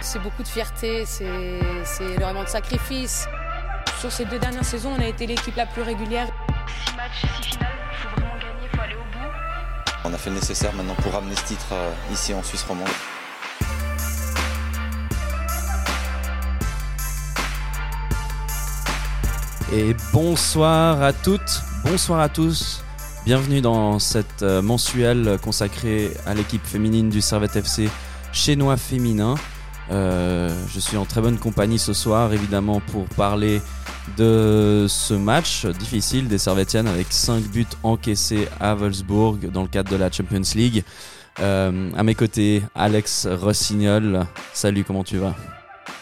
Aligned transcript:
C'est 0.00 0.22
beaucoup 0.22 0.42
de 0.42 0.48
fierté, 0.48 1.04
c'est 1.06 1.24
énormément 2.16 2.44
de 2.44 2.48
sacrifices. 2.48 3.26
Sur 4.00 4.12
ces 4.12 4.24
deux 4.26 4.38
dernières 4.38 4.64
saisons, 4.64 4.92
on 4.96 5.00
a 5.00 5.06
été 5.06 5.26
l'équipe 5.26 5.56
la 5.56 5.66
plus 5.66 5.82
régulière. 5.82 6.28
Six 6.84 6.96
matchs, 6.96 7.26
six 7.42 7.48
finales, 7.50 7.72
il 7.90 7.96
faut 7.98 8.20
vraiment 8.20 8.34
gagner, 8.34 8.68
il 8.70 8.76
faut 8.76 8.82
aller 8.82 8.94
au 8.94 8.98
bout. 8.98 9.32
On 10.04 10.12
a 10.12 10.18
fait 10.18 10.30
le 10.30 10.36
nécessaire 10.36 10.72
maintenant 10.74 10.94
pour 10.96 11.12
ramener 11.12 11.34
ce 11.34 11.44
titre 11.44 11.66
euh, 11.72 11.90
ici 12.12 12.34
en 12.34 12.42
Suisse 12.42 12.62
romande. 12.62 12.88
Et 19.72 19.96
bonsoir 20.12 21.02
à 21.02 21.12
toutes, 21.12 21.62
bonsoir 21.84 22.20
à 22.20 22.28
tous. 22.28 22.84
Bienvenue 23.24 23.60
dans 23.60 23.98
cette 23.98 24.42
euh, 24.42 24.62
mensuelle 24.62 25.38
consacrée 25.42 26.12
à 26.26 26.34
l'équipe 26.34 26.64
féminine 26.64 27.08
du 27.08 27.20
Servette 27.20 27.56
FC 27.56 27.90
Chénois 28.32 28.76
féminin. 28.76 29.34
Euh, 29.90 30.50
je 30.68 30.80
suis 30.80 30.96
en 30.96 31.04
très 31.04 31.20
bonne 31.20 31.38
compagnie 31.38 31.78
ce 31.78 31.92
soir, 31.92 32.32
évidemment, 32.32 32.80
pour 32.80 33.04
parler 33.04 33.60
de 34.16 34.86
ce 34.88 35.14
match 35.14 35.66
difficile 35.66 36.28
des 36.28 36.38
Servetiennes 36.38 36.88
avec 36.88 37.08
5 37.10 37.42
buts 37.44 37.66
encaissés 37.82 38.48
à 38.60 38.74
Wolfsburg 38.74 39.50
dans 39.50 39.62
le 39.62 39.68
cadre 39.68 39.90
de 39.90 39.96
la 39.96 40.10
Champions 40.10 40.42
League. 40.54 40.84
Euh, 41.40 41.90
à 41.96 42.02
mes 42.02 42.14
côtés, 42.14 42.62
Alex 42.74 43.26
Rossignol. 43.26 44.26
Salut, 44.52 44.84
comment 44.84 45.04
tu 45.04 45.18
vas? 45.18 45.34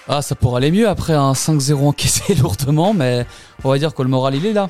Ah, 0.09 0.23
ça 0.23 0.35
pourrait 0.35 0.59
aller 0.59 0.71
mieux 0.71 0.89
après 0.89 1.15
un 1.15 1.33
5-0 1.33 1.89
encaissé 1.89 2.35
lourdement, 2.41 2.95
mais 2.95 3.27
on 3.65 3.71
va 3.71 3.79
dire 3.79 3.95
que 3.95 4.03
le 4.03 4.09
moral 4.09 4.35
il 4.35 4.47
est 4.47 4.53
là. 4.53 4.69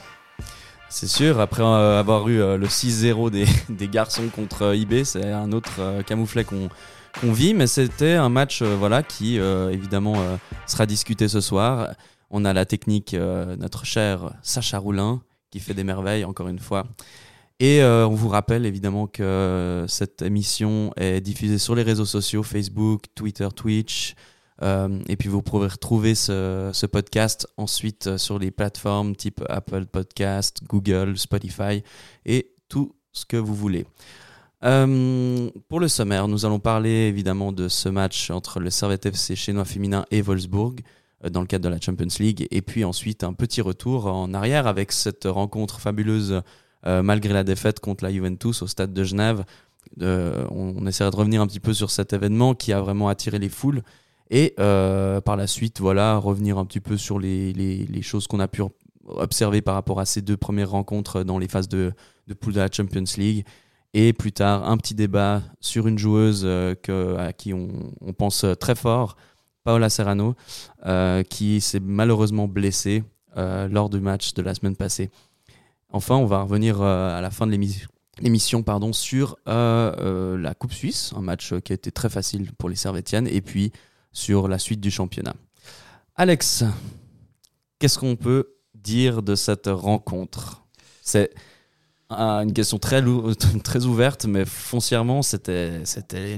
C'est 0.88 1.08
sûr, 1.08 1.40
après 1.40 1.62
euh, 1.62 1.98
avoir 1.98 2.28
eu 2.28 2.40
euh, 2.40 2.56
le 2.56 2.66
6-0 2.66 3.30
des, 3.30 3.46
des, 3.68 3.88
garçons 3.88 4.28
contre 4.34 4.74
IB, 4.74 5.04
c'est 5.04 5.32
un 5.32 5.50
autre 5.52 6.02
camouflet 6.06 6.44
qu'on 6.44 6.68
qu'on 7.20 7.32
vit, 7.32 7.54
mais 7.54 7.66
c'était 7.66 8.14
un 8.14 8.28
match 8.28 8.62
euh, 8.62 8.76
voilà 8.76 9.02
qui 9.02 9.38
euh, 9.38 9.70
évidemment 9.70 10.14
euh, 10.16 10.36
sera 10.66 10.86
discuté 10.86 11.28
ce 11.28 11.40
soir. 11.40 11.94
On 12.30 12.44
a 12.44 12.52
la 12.52 12.64
technique, 12.64 13.14
notre 13.14 13.84
cher 13.84 14.34
Sacha 14.42 14.78
Roulin, 14.78 15.22
qui 15.50 15.60
fait 15.60 15.74
des 15.74 15.84
merveilles 15.84 16.24
encore 16.24 16.48
une 16.48 16.58
fois. 16.58 16.84
Et 17.60 17.80
on 17.84 18.14
vous 18.14 18.28
rappelle 18.28 18.66
évidemment 18.66 19.06
que 19.06 19.84
cette 19.86 20.20
émission 20.20 20.92
est 20.96 21.20
diffusée 21.20 21.58
sur 21.58 21.76
les 21.76 21.84
réseaux 21.84 22.06
sociaux, 22.06 22.42
Facebook, 22.42 23.02
Twitter, 23.14 23.46
Twitch. 23.54 24.14
Et 24.62 25.16
puis 25.16 25.28
vous 25.28 25.42
pourrez 25.42 25.68
retrouver 25.68 26.16
ce, 26.16 26.70
ce 26.72 26.86
podcast 26.86 27.46
ensuite 27.56 28.16
sur 28.16 28.40
les 28.40 28.50
plateformes 28.50 29.14
type 29.14 29.44
Apple 29.48 29.86
Podcast, 29.86 30.62
Google, 30.66 31.16
Spotify 31.16 31.84
et 32.26 32.50
tout 32.68 32.96
ce 33.12 33.26
que 33.26 33.36
vous 33.36 33.54
voulez. 33.54 33.86
Euh, 34.64 35.50
pour 35.68 35.78
le 35.78 35.88
sommaire, 35.88 36.26
nous 36.26 36.46
allons 36.46 36.58
parler 36.58 37.06
évidemment 37.08 37.52
de 37.52 37.68
ce 37.68 37.88
match 37.88 38.30
entre 38.30 38.60
le 38.60 38.70
Servette 38.70 39.04
FC 39.04 39.36
chinois 39.36 39.66
féminin 39.66 40.06
et 40.10 40.22
Wolfsburg 40.22 40.76
euh, 41.24 41.28
dans 41.28 41.42
le 41.42 41.46
cadre 41.46 41.64
de 41.64 41.68
la 41.68 41.80
Champions 41.80 42.06
League. 42.18 42.48
Et 42.50 42.62
puis 42.62 42.84
ensuite 42.84 43.24
un 43.24 43.34
petit 43.34 43.60
retour 43.60 44.06
en 44.06 44.32
arrière 44.32 44.66
avec 44.66 44.92
cette 44.92 45.24
rencontre 45.24 45.80
fabuleuse 45.80 46.40
euh, 46.86 47.02
malgré 47.02 47.34
la 47.34 47.44
défaite 47.44 47.80
contre 47.80 48.04
la 48.04 48.12
Juventus 48.12 48.62
au 48.62 48.66
stade 48.66 48.94
de 48.94 49.04
Genève. 49.04 49.44
On, 50.00 50.74
on 50.78 50.86
essaiera 50.86 51.10
de 51.10 51.16
revenir 51.16 51.42
un 51.42 51.46
petit 51.46 51.60
peu 51.60 51.74
sur 51.74 51.90
cet 51.90 52.14
événement 52.14 52.54
qui 52.54 52.72
a 52.72 52.80
vraiment 52.80 53.08
attiré 53.08 53.38
les 53.38 53.50
foules. 53.50 53.82
Et 54.30 54.54
par 54.56 55.36
la 55.36 55.46
suite, 55.46 55.80
voilà, 55.80 56.16
revenir 56.16 56.56
un 56.58 56.64
petit 56.64 56.80
peu 56.80 56.96
sur 56.96 57.18
les 57.20 58.02
choses 58.02 58.26
qu'on 58.26 58.40
a 58.40 58.48
pu 58.48 58.62
observer 59.06 59.60
par 59.60 59.74
rapport 59.74 60.00
à 60.00 60.06
ces 60.06 60.22
deux 60.22 60.38
premières 60.38 60.70
rencontres 60.70 61.22
dans 61.22 61.38
les 61.38 61.48
phases 61.48 61.68
de, 61.68 61.92
de 62.26 62.34
poule 62.34 62.54
de 62.54 62.60
la 62.60 62.68
Champions 62.70 63.04
League. 63.16 63.44
Et 63.96 64.12
plus 64.12 64.32
tard, 64.32 64.68
un 64.68 64.76
petit 64.76 64.94
débat 64.94 65.40
sur 65.60 65.86
une 65.86 65.98
joueuse 65.98 66.42
euh, 66.44 66.74
à 67.16 67.32
qui 67.32 67.54
on, 67.54 67.68
pense 68.18 68.44
très 68.58 68.74
fort, 68.74 69.16
Paola 69.62 69.88
Serrano, 69.88 70.34
euh, 70.84 71.22
qui 71.22 71.60
s'est 71.60 71.80
malheureusement 71.80 72.48
blessée 72.48 73.04
euh, 73.36 73.68
lors 73.68 73.88
du 73.88 74.00
match 74.00 74.34
de 74.34 74.42
la 74.42 74.52
semaine 74.54 74.74
passée. 74.74 75.10
Enfin, 75.90 76.16
on 76.16 76.26
va 76.26 76.42
revenir 76.42 76.82
euh, 76.82 77.16
à 77.16 77.20
la 77.20 77.30
fin 77.30 77.46
de 77.46 77.56
l'émission 78.20 78.64
pardon 78.64 78.92
sur 78.92 79.36
euh, 79.46 79.94
euh, 79.98 80.36
la 80.36 80.54
Coupe 80.54 80.72
Suisse, 80.72 81.12
un 81.16 81.20
match 81.20 81.54
qui 81.60 81.72
a 81.72 81.76
été 81.76 81.92
très 81.92 82.08
facile 82.08 82.52
pour 82.58 82.68
les 82.68 82.74
Servetiennes, 82.74 83.28
et 83.28 83.40
puis 83.40 83.70
sur 84.10 84.48
la 84.48 84.58
suite 84.58 84.80
du 84.80 84.90
championnat. 84.90 85.36
Alex, 86.16 86.64
qu'est-ce 87.78 88.00
qu'on 88.00 88.16
peut 88.16 88.56
dire 88.74 89.22
de 89.22 89.36
cette 89.36 89.68
rencontre? 89.68 90.64
C'est 91.00 91.32
une 92.10 92.52
question 92.52 92.78
très, 92.78 93.02
très 93.64 93.84
ouverte, 93.84 94.26
mais 94.26 94.44
foncièrement, 94.44 95.22
c'était, 95.22 95.82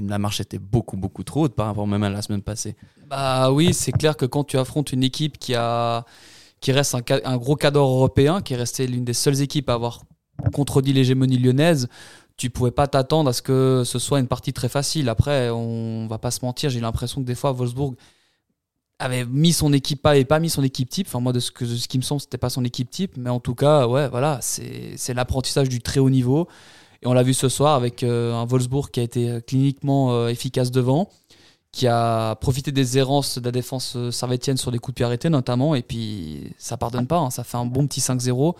la 0.07 0.17
marche 0.19 0.39
était 0.39 0.59
beaucoup, 0.59 0.97
beaucoup 0.97 1.23
trop 1.23 1.45
haute 1.45 1.55
par 1.55 1.67
rapport 1.67 1.87
même 1.87 2.03
à 2.03 2.09
la 2.09 2.21
semaine 2.21 2.41
passée. 2.41 2.75
Bah 3.07 3.51
oui, 3.51 3.73
c'est 3.73 3.91
clair 3.91 4.17
que 4.17 4.25
quand 4.25 4.43
tu 4.43 4.57
affrontes 4.57 4.91
une 4.91 5.03
équipe 5.03 5.37
qui, 5.37 5.55
reste 5.55 6.95
un, 7.25 7.37
gros 7.37 7.55
cadre 7.55 7.79
européen, 7.79 8.41
qui 8.41 8.53
est 8.53 8.57
resté 8.57 8.87
l'une 8.87 9.05
des 9.05 9.13
seules 9.13 9.41
équipes 9.41 9.69
à 9.69 9.73
avoir 9.73 10.01
contredit 10.53 10.93
l'hégémonie 10.93 11.37
lyonnaise, 11.37 11.87
tu 12.37 12.49
pouvais 12.49 12.71
pas 12.71 12.87
t'attendre 12.87 13.29
à 13.29 13.33
ce 13.33 13.41
que 13.41 13.83
ce 13.83 13.97
soit 13.97 14.19
une 14.19 14.27
partie 14.27 14.53
très 14.53 14.69
facile. 14.69 15.09
Après, 15.09 15.49
on 15.49 16.07
va 16.07 16.19
pas 16.19 16.31
se 16.31 16.45
mentir, 16.45 16.69
j'ai 16.69 16.79
l'impression 16.79 17.21
que 17.21 17.25
des 17.25 17.35
fois, 17.35 17.51
Wolfsburg 17.51 17.95
avait 18.99 19.25
mis 19.25 19.53
son 19.53 19.73
équipe 19.73 20.01
pas 20.01 20.17
et 20.17 20.25
pas 20.25 20.39
mis 20.39 20.49
son 20.49 20.63
équipe 20.63 20.89
type. 20.89 21.07
Enfin, 21.07 21.19
moi, 21.19 21.33
de 21.33 21.39
ce, 21.39 21.51
que, 21.51 21.65
de 21.65 21.75
ce 21.75 21.87
qui 21.87 21.97
me 21.97 22.03
semble, 22.03 22.21
c'était 22.21 22.37
pas 22.37 22.49
son 22.49 22.63
équipe 22.65 22.89
type. 22.89 23.17
Mais 23.17 23.29
en 23.29 23.39
tout 23.39 23.55
cas, 23.55 23.87
ouais, 23.87 24.09
voilà, 24.09 24.39
c'est 24.41 25.13
l'apprentissage 25.13 25.69
du 25.69 25.81
très 25.81 25.99
haut 25.99 26.09
niveau. 26.09 26.47
Et 27.03 27.07
on 27.07 27.13
l'a 27.13 27.23
vu 27.23 27.33
ce 27.33 27.47
soir 27.47 27.75
avec 27.75 28.03
euh, 28.03 28.33
un 28.33 28.45
Wolfsburg 28.45 28.89
qui 28.89 28.99
a 28.99 29.03
été 29.03 29.39
cliniquement 29.45 30.13
euh, 30.13 30.29
efficace 30.29 30.71
devant, 30.71 31.09
qui 31.71 31.85
a 31.85 32.35
profité 32.35 32.71
des 32.71 32.97
errances 32.97 33.37
de 33.37 33.45
la 33.45 33.51
défense 33.51 33.95
euh, 33.95 34.09
servétienne 34.09 34.57
sur 34.57 34.71
des 34.71 34.79
coups 34.79 34.95
de 34.95 34.95
pied 34.95 35.05
arrêtés 35.05 35.29
notamment. 35.29 35.75
Et 35.75 35.83
puis, 35.83 36.51
ça 36.57 36.75
pardonne 36.75 37.05
pas. 37.05 37.19
Hein, 37.19 37.29
ça 37.29 37.43
fait 37.43 37.57
un 37.57 37.65
bon 37.65 37.85
petit 37.85 37.99
5-0. 37.99 38.55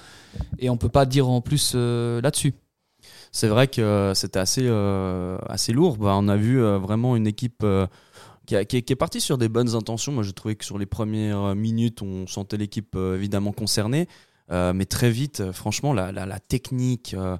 Et 0.59 0.69
on 0.69 0.77
peut 0.77 0.89
pas 0.89 1.05
dire 1.07 1.27
en 1.29 1.41
plus 1.41 1.73
euh, 1.75 2.21
là-dessus. 2.21 2.53
C'est 3.31 3.47
vrai 3.47 3.67
que 3.67 4.13
c'était 4.15 4.39
assez, 4.39 4.63
euh, 4.63 5.37
assez 5.47 5.73
lourd. 5.73 5.97
Bah, 5.97 6.13
on 6.15 6.27
a 6.27 6.35
vu 6.35 6.61
euh, 6.61 6.77
vraiment 6.77 7.15
une 7.15 7.27
équipe 7.27 7.61
euh, 7.63 7.87
qui, 8.47 8.55
est, 8.55 8.65
qui, 8.65 8.77
est, 8.77 8.95
partie 8.95 9.21
sur 9.21 9.37
des 9.37 9.49
bonnes 9.49 9.75
intentions. 9.75 10.11
Moi, 10.11 10.23
j'ai 10.23 10.33
trouvé 10.33 10.55
que 10.55 10.65
sur 10.65 10.79
les 10.79 10.87
premières 10.87 11.53
minutes, 11.53 12.01
on 12.01 12.25
sentait 12.25 12.57
l'équipe 12.57 12.95
euh, 12.95 13.15
évidemment 13.15 13.51
concernée. 13.51 14.07
Euh, 14.49 14.73
mais 14.73 14.85
très 14.85 15.11
vite, 15.11 15.51
franchement, 15.51 15.93
la, 15.93 16.39
technique 16.39 17.13
euh, 17.13 17.37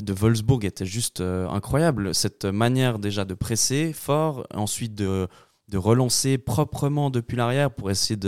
de 0.00 0.12
Wolfsburg 0.12 0.64
était 0.64 0.86
juste 0.86 1.20
incroyable. 1.20 2.14
Cette 2.14 2.44
manière 2.44 2.98
déjà 2.98 3.24
de 3.24 3.34
presser 3.34 3.92
fort, 3.92 4.46
ensuite 4.54 4.94
de, 4.94 5.26
de 5.72 5.78
relancer 5.78 6.38
proprement 6.38 7.10
depuis 7.10 7.36
l'arrière 7.36 7.70
pour 7.70 7.90
essayer 7.90 8.18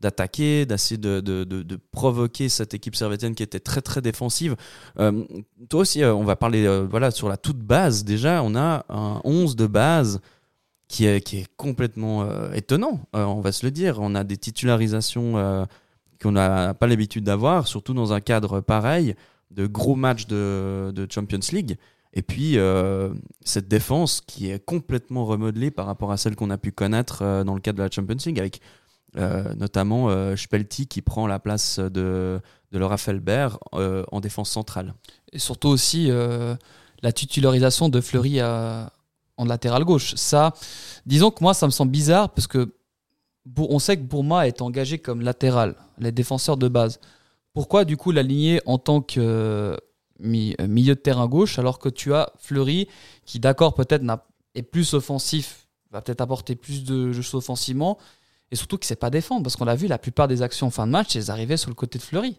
d'attaquer, 0.00 0.66
d'essayer 0.66 0.98
de, 0.98 1.20
de, 1.20 1.78
provoquer 1.90 2.48
cette 2.48 2.74
équipe 2.74 2.94
servétienne 2.94 3.34
qui 3.34 3.42
était 3.42 3.60
très 3.60 3.82
très 3.82 4.00
défensive. 4.00 4.56
Euh, 4.98 5.24
toi 5.68 5.80
aussi, 5.80 6.02
euh, 6.02 6.14
on 6.14 6.24
va 6.24 6.36
parler 6.36 6.64
euh, 6.64 6.86
voilà, 6.88 7.10
sur 7.10 7.28
la 7.28 7.36
toute 7.36 7.58
base. 7.58 8.04
Déjà, 8.04 8.42
on 8.42 8.54
a 8.54 8.84
un 8.88 9.20
11 9.24 9.56
de 9.56 9.66
base 9.66 10.20
qui 10.88 11.06
est, 11.06 11.46
complètement 11.56 12.22
euh, 12.22 12.52
étonnant, 12.52 13.00
on 13.12 13.40
va 13.40 13.52
se 13.52 13.66
le 13.66 13.70
dire. 13.70 13.98
On 14.00 14.14
a 14.14 14.24
des 14.24 14.36
titularisations 14.36 15.66
qu'on 16.22 16.32
n'a 16.32 16.74
pas 16.74 16.86
l'habitude 16.86 17.24
d'avoir, 17.24 17.66
surtout 17.66 17.94
dans 17.94 18.12
un 18.12 18.20
cadre 18.20 18.60
pareil, 18.60 19.14
de 19.50 19.66
gros 19.66 19.96
matchs 19.96 20.26
de, 20.26 20.92
de 20.94 21.06
Champions 21.10 21.40
League. 21.52 21.76
Et 22.12 22.22
puis, 22.22 22.56
euh, 22.56 23.12
cette 23.42 23.68
défense 23.68 24.22
qui 24.26 24.50
est 24.50 24.64
complètement 24.64 25.26
remodelée 25.26 25.70
par 25.70 25.84
rapport 25.84 26.12
à 26.12 26.16
celle 26.16 26.34
qu'on 26.34 26.50
a 26.50 26.56
pu 26.56 26.72
connaître 26.72 27.20
euh, 27.20 27.44
dans 27.44 27.54
le 27.54 27.60
cadre 27.60 27.78
de 27.78 27.82
la 27.82 27.90
Champions 27.90 28.16
League, 28.24 28.38
avec 28.38 28.60
euh, 29.18 29.54
notamment 29.54 30.10
euh, 30.10 30.36
Spelti 30.36 30.86
qui 30.86 31.00
prend 31.00 31.26
la 31.26 31.38
place 31.38 31.78
de, 31.78 32.40
de 32.72 32.78
Laura 32.78 32.98
Felbert 32.98 33.58
euh, 33.74 34.04
en 34.12 34.20
défense 34.20 34.50
centrale. 34.50 34.94
Et 35.32 35.38
surtout 35.38 35.68
aussi 35.68 36.10
la 37.02 37.12
titularisation 37.12 37.88
de 37.88 38.00
Fleury 38.00 38.40
à, 38.40 38.92
en 39.36 39.44
latéral 39.44 39.84
gauche. 39.84 40.14
Disons 41.06 41.30
que 41.30 41.42
moi, 41.42 41.54
ça 41.54 41.66
me 41.66 41.70
semble 41.72 41.92
bizarre 41.92 42.30
parce 42.30 42.46
que 42.46 42.74
on 43.56 43.78
sait 43.78 43.96
que 43.96 44.02
Bourma 44.02 44.48
est 44.48 44.60
engagé 44.60 44.98
comme 44.98 45.20
latéral, 45.20 45.76
les 45.98 46.10
défenseurs 46.10 46.56
de 46.56 46.68
base. 46.68 46.98
Pourquoi 47.52 47.84
du 47.84 47.96
coup 47.96 48.10
l'aligner 48.10 48.60
en 48.66 48.78
tant 48.78 49.00
que 49.00 49.78
milieu 50.18 50.94
de 50.94 51.00
terrain 51.00 51.26
gauche 51.26 51.58
alors 51.58 51.78
que 51.78 51.88
tu 51.88 52.12
as 52.12 52.32
Fleury 52.38 52.88
qui 53.24 53.38
d'accord 53.38 53.74
peut-être 53.74 54.04
est 54.54 54.62
plus 54.62 54.94
offensif, 54.94 55.68
va 55.90 56.00
peut-être 56.00 56.20
apporter 56.22 56.56
plus 56.56 56.84
de 56.84 57.12
jeux 57.12 57.34
offensivement 57.34 57.98
et 58.50 58.56
surtout 58.56 58.78
qu'il 58.78 58.86
sait 58.86 58.96
pas 58.96 59.10
défendre 59.10 59.42
parce 59.42 59.56
qu'on 59.56 59.64
l'a 59.64 59.74
vu 59.74 59.86
la 59.86 59.98
plupart 59.98 60.28
des 60.28 60.42
actions 60.42 60.68
en 60.68 60.70
fin 60.70 60.86
de 60.86 60.92
match 60.92 61.16
elles 61.16 61.30
arrivaient 61.30 61.56
sur 61.56 61.70
le 61.70 61.74
côté 61.74 61.98
de 61.98 62.02
Fleury 62.02 62.36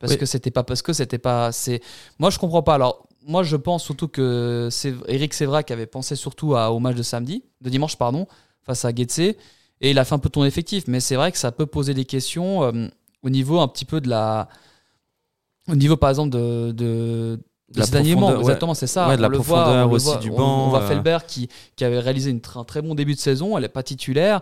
parce 0.00 0.12
oui. 0.12 0.18
que 0.18 0.26
c'était 0.26 0.50
pas 0.50 0.62
parce 0.62 0.82
que 0.82 0.92
c'était 0.92 1.18
pas 1.18 1.52
c'est 1.52 1.80
moi 2.18 2.30
je 2.30 2.38
comprends 2.38 2.62
pas 2.62 2.74
alors 2.74 3.06
moi 3.26 3.42
je 3.42 3.56
pense 3.56 3.82
surtout 3.84 4.08
que 4.08 4.68
c'est 4.70 4.94
Eric 5.08 5.34
Sévra 5.34 5.62
qui 5.62 5.72
avait 5.72 5.86
pensé 5.86 6.16
surtout 6.16 6.54
à, 6.56 6.70
au 6.72 6.78
match 6.78 6.96
de 6.96 7.02
samedi 7.02 7.44
de 7.60 7.70
dimanche 7.70 7.96
pardon 7.96 8.26
face 8.62 8.84
à 8.84 8.94
Getse 8.94 9.18
et 9.18 9.36
il 9.80 9.98
a 9.98 10.04
fait 10.04 10.14
un 10.14 10.18
peu 10.18 10.28
ton 10.30 10.44
effectif 10.44 10.84
mais 10.86 11.00
c'est 11.00 11.16
vrai 11.16 11.32
que 11.32 11.38
ça 11.38 11.52
peut 11.52 11.66
poser 11.66 11.94
des 11.94 12.04
questions 12.04 12.62
euh, 12.64 12.88
au 13.22 13.30
niveau 13.30 13.58
un 13.60 13.68
petit 13.68 13.84
peu 13.84 14.00
de 14.00 14.08
la 14.08 14.48
au 15.68 15.74
niveau 15.74 15.96
par 15.96 16.10
exemple 16.10 16.30
de, 16.30 16.72
de 16.72 17.40
de 17.70 17.80
la 17.80 17.84
ces 17.84 17.92
derniers 17.92 18.14
mois, 18.14 18.38
exactement, 18.38 18.72
c'est 18.72 18.86
ça. 18.86 19.08
Ouais, 19.08 19.18
de 19.18 19.20
la 19.20 19.28
le 19.28 19.34
profondeur 19.34 19.66
voit, 19.66 19.84
on 19.84 19.88
le 19.88 19.94
aussi 19.94 20.06
voit. 20.06 20.16
du 20.16 20.30
On- 20.30 20.36
banc, 20.36 20.66
On, 20.66 20.68
voit 20.70 20.80
euh. 20.84 20.88
Felbert 20.88 21.26
qui, 21.26 21.50
qui 21.76 21.84
avait 21.84 21.98
réalisé 21.98 22.30
une 22.30 22.40
un 22.54 22.64
très 22.64 22.80
bon 22.80 22.94
début 22.94 23.14
de 23.14 23.18
saison, 23.20 23.58
elle 23.58 23.62
n'est 23.64 23.68
pas 23.68 23.82
titulaire. 23.82 24.40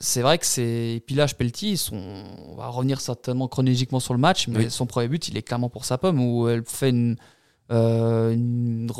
C'est 0.00 0.22
vrai 0.22 0.38
que 0.38 0.46
c'est. 0.46 1.02
Spelti, 1.28 1.76
son... 1.76 2.24
on 2.48 2.54
va 2.54 2.68
revenir 2.68 3.00
certainement 3.00 3.48
chronologiquement 3.48 4.00
sur 4.00 4.14
le 4.14 4.20
match, 4.20 4.48
mais 4.48 4.58
Oui. 4.64 4.70
son 4.70 4.86
premier 4.86 5.08
but, 5.08 5.28
il 5.28 5.36
est 5.36 5.42
clairement 5.42 5.68
pour 5.68 5.84
sa 5.84 5.98
pomme, 5.98 6.20
où 6.20 6.48
elle 6.48 6.64
fait 6.64 6.88
une. 6.90 7.16
euh, 7.70 8.32
une 8.32 8.90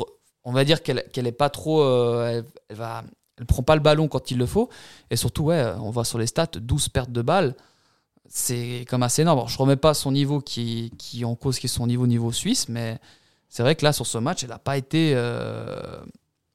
On 0.43 0.51
va 0.51 0.63
dire 0.63 0.83
qu'elle 0.83 1.03
qu'elle 1.11 1.25
est 1.27 1.31
pas 1.31 1.49
trop. 1.49 1.81
euh, 1.81 2.27
elle, 2.29 2.45
elle 2.69 2.75
va. 2.77 3.03
Elle 3.39 3.45
prend 3.47 3.63
pas 3.63 3.73
le 3.75 3.81
ballon 3.81 4.07
quand 4.07 4.29
il 4.29 4.37
le 4.37 4.45
faut. 4.45 4.69
Et 5.09 5.15
surtout, 5.15 5.45
ouais, 5.45 5.65
on 5.79 5.89
voit 5.89 6.05
sur 6.05 6.19
les 6.19 6.27
stats 6.27 6.45
12 6.55 6.89
pertes 6.89 7.11
de 7.11 7.23
balles. 7.23 7.55
C'est 8.29 8.85
comme 8.87 9.01
assez 9.03 9.23
énorme. 9.23 9.39
Alors, 9.39 9.49
je 9.49 9.57
remets 9.57 9.75
pas 9.77 9.93
son 9.95 10.11
niveau 10.11 10.39
qui, 10.41 10.91
qui 10.99 11.21
est 11.21 11.25
en 11.25 11.35
cause, 11.35 11.57
qui 11.57 11.65
est 11.65 11.69
son 11.69 11.87
niveau 11.87 12.05
niveau 12.05 12.31
suisse, 12.31 12.69
mais 12.69 12.99
c'est 13.49 13.63
vrai 13.63 13.75
que 13.75 13.83
là, 13.83 13.91
sur 13.93 14.05
ce 14.05 14.19
match, 14.19 14.43
elle 14.43 14.49
n'a 14.49 14.59
pas 14.59 14.77
été 14.77 15.13
euh, 15.15 15.99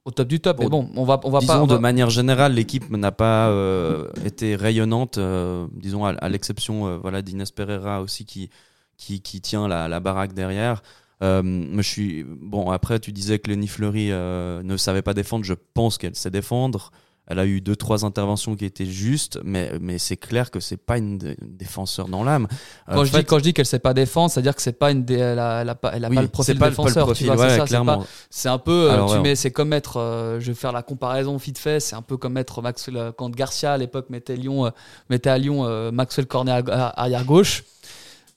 au 0.07 0.11
top 0.13 0.29
du 0.29 0.41
top. 0.41 0.59
Mais 0.61 0.69
bon, 0.69 0.89
on 0.97 1.05
va, 1.05 1.21
on 1.25 1.31
va 1.31 1.41
disons 1.41 1.53
pas. 1.53 1.61
on 1.63 1.67
de 1.67 1.75
va- 1.75 1.81
manière 1.81 2.09
générale, 2.11 2.55
l'équipe 2.55 2.89
n'a 2.91 3.13
pas 3.13 3.49
euh, 3.51 4.09
été 4.25 4.57
rayonnante, 4.57 5.19
euh, 5.19 5.67
disons 5.73 6.05
à, 6.07 6.11
à 6.11 6.29
l'exception 6.31 6.87
euh, 6.87 6.97
voilà 6.97 7.21
d'Inès 7.21 7.51
Pereira 7.51 8.01
aussi 8.01 8.25
qui 8.25 8.49
qui, 8.97 9.21
qui 9.21 9.41
tient 9.43 9.69
la, 9.69 9.89
la 9.89 10.01
baraque 10.01 10.33
derrière. 10.33 10.83
Je 11.21 11.81
suis 11.83 12.25
bon. 12.25 12.71
Après, 12.71 13.01
tu 13.01 13.11
disais 13.13 13.39
que 13.39 13.51
Lenny 13.51 13.69
Fleury 13.69 14.09
ne 14.11 14.77
savait 14.77 15.03
pas 15.03 15.13
défendre. 15.15 15.45
Je 15.45 15.55
pense 15.75 15.99
qu'elle 15.99 16.15
sait 16.15 16.31
défendre. 16.31 16.91
Elle 17.29 17.41
a 17.41 17.47
eu 17.47 17.61
deux 17.61 17.75
trois 17.75 18.05
interventions 18.05 18.55
qui 18.55 18.65
étaient 18.65 18.87
justes, 18.87 19.41
mais 19.43 19.73
mais 19.81 19.99
c'est 19.99 20.17
clair 20.17 20.51
que 20.53 20.61
c'est 20.61 20.77
pas 20.77 20.97
une, 20.99 21.19
dé- 21.19 21.37
une 21.43 21.57
défenseur 21.57 22.07
dans 22.07 22.23
l'âme. 22.23 22.47
Quand, 22.87 23.01
En 23.01 23.05
je 23.05 23.11
fait, 23.11 23.19
dis, 23.19 23.25
quand 23.25 23.39
je 23.39 23.43
dis 23.43 23.53
qu'elle 23.53 23.67
sait 23.67 23.81
pas 23.81 23.95
défendre, 23.95 24.31
c'est-à-dire 24.31 24.55
que 24.55 24.63
c'est 24.63 24.79
pas 24.79 24.93
une 24.93 25.05
dé- 25.05 25.15
elle 25.15 25.41
a, 25.41 25.63
elle 25.63 25.69
a 25.69 25.75
pas, 25.75 25.91
elle 25.93 26.05
a 26.05 26.09
oui, 26.09 26.15
pas 26.15 26.23
le 26.23 26.29
profil 26.29 26.55
c'est 26.55 26.59
pas, 26.61 26.69
défenseur. 26.71 26.95
pas 27.07 27.11
le 27.13 27.17
tu 27.17 27.25
profil, 27.25 27.27
vois, 27.27 27.37
c'est 27.37 27.43
ouais, 27.43 27.67
c'est 27.67 28.07
C'est 28.31 28.49
un 28.49 28.59
peu, 28.59 28.71
euh, 28.89 28.93
Alors, 28.93 29.11
tu 29.11 29.17
ouais. 29.17 29.23
mets, 29.23 29.35
c'est 29.35 29.51
comme 29.51 29.69
mettre, 29.71 29.97
euh, 29.97 30.39
je 30.39 30.47
vais 30.47 30.55
faire 30.55 30.71
la 30.71 30.83
comparaison 30.85 31.37
vite 31.37 31.59
fait, 31.59 31.81
c'est 31.81 31.97
un 31.97 32.03
peu 32.03 32.17
comme 32.17 32.35
mettre 32.35 32.63
Maxwell, 32.63 32.97
euh, 32.97 33.11
quand 33.13 33.29
Garcia 33.35 33.73
à 33.73 33.77
l'époque 33.77 34.09
mettait, 34.09 34.37
Lyon, 34.37 34.67
euh, 34.67 34.71
mettait 35.11 35.31
à 35.31 35.39
Lyon 35.39 35.65
euh, 35.65 35.91
Maxwell 35.91 36.27
Cornet 36.27 36.53
à- 36.53 36.59
à- 36.87 37.01
arrière 37.03 37.25
gauche. 37.25 37.65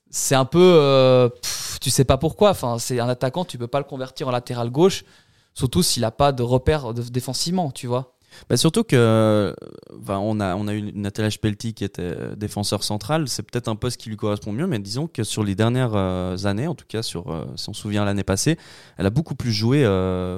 C'est 0.09 0.33
un 0.35 0.45
peu, 0.45 0.59
euh, 0.59 1.29
pff, 1.29 1.77
tu 1.79 1.91
sais 1.91 2.05
pas 2.05 2.17
pourquoi. 2.17 2.49
Enfin, 2.49 2.79
c'est 2.79 2.99
un 2.99 3.07
attaquant, 3.07 3.45
tu 3.45 3.59
peux 3.59 3.67
pas 3.67 3.77
le 3.77 3.85
convertir 3.85 4.27
en 4.27 4.31
latéral 4.31 4.71
gauche, 4.71 5.03
surtout 5.53 5.83
s'il 5.83 6.03
a 6.05 6.09
pas 6.11 6.31
de 6.31 6.41
repère 6.41 6.95
de- 6.95 7.03
défensivement, 7.03 7.69
tu 7.69 7.85
vois. 7.85 8.15
Bah, 8.49 8.57
surtout 8.57 8.83
que 8.83 9.55
enfin, 10.01 10.17
on 10.17 10.39
a 10.39 10.55
on 10.55 10.67
a 10.67 10.73
eu 10.73 10.91
Natalia 10.93 11.31
Spelti 11.31 11.73
qui 11.73 11.83
était 11.83 12.01
euh, 12.01 12.35
défenseur 12.35 12.83
central, 12.83 13.27
c'est 13.27 13.43
peut-être 13.43 13.67
un 13.67 13.75
poste 13.75 13.99
qui 13.99 14.09
lui 14.09 14.17
correspond 14.17 14.51
mieux, 14.51 14.67
mais 14.67 14.79
disons 14.79 15.07
que 15.07 15.23
sur 15.23 15.43
les 15.43 15.55
dernières 15.55 15.95
euh, 15.95 16.37
années, 16.45 16.67
en 16.67 16.75
tout 16.75 16.85
cas 16.87 17.01
sur 17.01 17.31
euh, 17.31 17.45
si 17.55 17.69
on 17.69 17.73
se 17.73 17.81
souvient 17.81 18.05
l'année 18.05 18.23
passée, 18.23 18.57
elle 18.97 19.05
a 19.05 19.09
beaucoup 19.09 19.35
plus 19.35 19.51
joué 19.51 19.79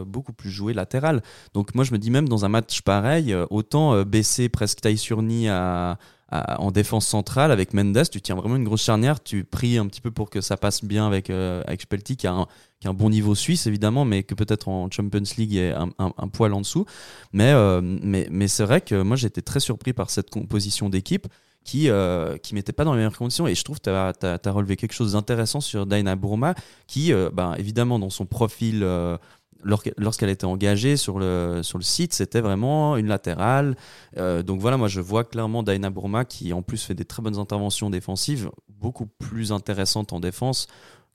beaucoup 0.06 0.34
plus 0.34 0.50
joué 0.50 0.74
latéral. 0.74 1.22
Donc 1.54 1.76
moi 1.76 1.84
je 1.84 1.92
me 1.92 1.98
dis 1.98 2.12
même 2.12 2.28
dans 2.28 2.46
un 2.46 2.50
match 2.50 2.82
pareil, 2.82 3.36
autant 3.50 4.04
baisser 4.04 4.50
presque 4.50 4.82
taille 4.82 4.98
sur 4.98 5.22
nid 5.22 5.50
à, 5.50 5.98
en 6.32 6.72
défense 6.72 7.06
centrale 7.08 7.52
avec 7.52 7.74
Mendes, 7.74 8.10
tu 8.10 8.22
tiens 8.22 8.36
vraiment 8.36 8.56
une 8.56 8.64
grosse 8.64 8.84
charnière, 8.84 9.22
tu 9.22 9.44
pries 9.44 9.78
un 9.78 9.88
petit 9.88 10.00
peu 10.00 10.12
pour 10.12 10.30
que 10.30 10.40
ça 10.40 10.56
passe 10.56 10.84
bien 10.84 11.06
avec 11.06 11.30
euh, 11.30 11.62
avec 11.68 11.82
Spelti 11.82 12.16
qui 12.16 12.26
a 12.26 12.34
un 12.34 12.48
qui 12.80 12.88
a 12.88 12.92
un 12.92 12.94
bon 12.94 13.10
niveau 13.10 13.36
suisse 13.36 13.68
évidemment, 13.68 14.06
mais 14.06 14.24
que 14.24 14.34
peut-être 14.34 14.70
en 14.70 14.90
Champions 14.90 15.24
League 15.38 15.56
est 15.56 15.72
un, 15.72 15.90
un, 16.00 16.14
un 16.18 16.28
poil 16.30 16.54
en 16.54 16.62
dessous. 16.62 16.86
Mais, 17.34 17.52
euh, 17.52 17.82
mais, 17.84 18.28
mais 18.32 18.48
c'est 18.48 18.64
vrai 18.64 18.80
que 18.80 19.02
moi 19.02 19.18
j'étais 19.18 19.42
très 19.42 19.60
surpris 19.60 19.94
par 19.94 20.10
cette 20.10 20.30
composition 20.30 20.90
d'équipe 20.90 21.28
qui 21.64 21.90
euh, 21.90 22.38
qui 22.38 22.56
mettait 22.56 22.74
pas 22.74 22.84
dans 22.84 22.94
les 22.94 22.98
meilleures 22.98 23.18
conditions. 23.18 23.48
Et 23.48 23.56
je 23.56 23.64
trouve 23.64 23.80
que 23.80 24.12
tu 24.14 24.26
as, 24.26 24.52
relevé 24.52 24.76
quelque 24.76 24.94
chose 24.94 25.14
d'intéressant 25.14 25.62
sur 25.62 25.86
Daina 25.86 26.16
Bourma, 26.16 26.56
qui, 26.88 27.14
euh, 27.14 27.30
ben, 27.32 27.54
évidemment, 27.58 28.00
dans 28.00 28.10
son 28.10 28.26
profil, 28.26 28.82
euh, 28.84 29.18
lorsqu'elle 29.64 30.30
était 30.30 30.46
engagée 30.46 30.98
sur 30.98 31.20
le, 31.20 31.62
sur 31.64 31.78
le 31.78 31.84
site, 31.84 32.14
c'était 32.14 32.42
vraiment 32.42 32.98
une 32.98 33.08
latérale. 33.08 33.76
Euh, 34.18 34.44
donc 34.44 34.60
voilà, 34.60 34.78
moi 34.78 34.88
je 34.88 35.02
vois 35.02 35.24
clairement 35.24 35.64
Daina 35.64 35.90
Bourma 35.90 36.26
qui 36.26 36.54
en 36.54 36.62
plus 36.62 36.84
fait 36.84 36.96
des 36.96 37.06
très 37.06 37.22
bonnes 37.22 37.38
interventions 37.38 37.90
défensives, 37.90 38.50
beaucoup 38.70 39.06
plus 39.06 39.52
intéressanses 39.52 40.12
en 40.12 40.20
défense 40.20 40.68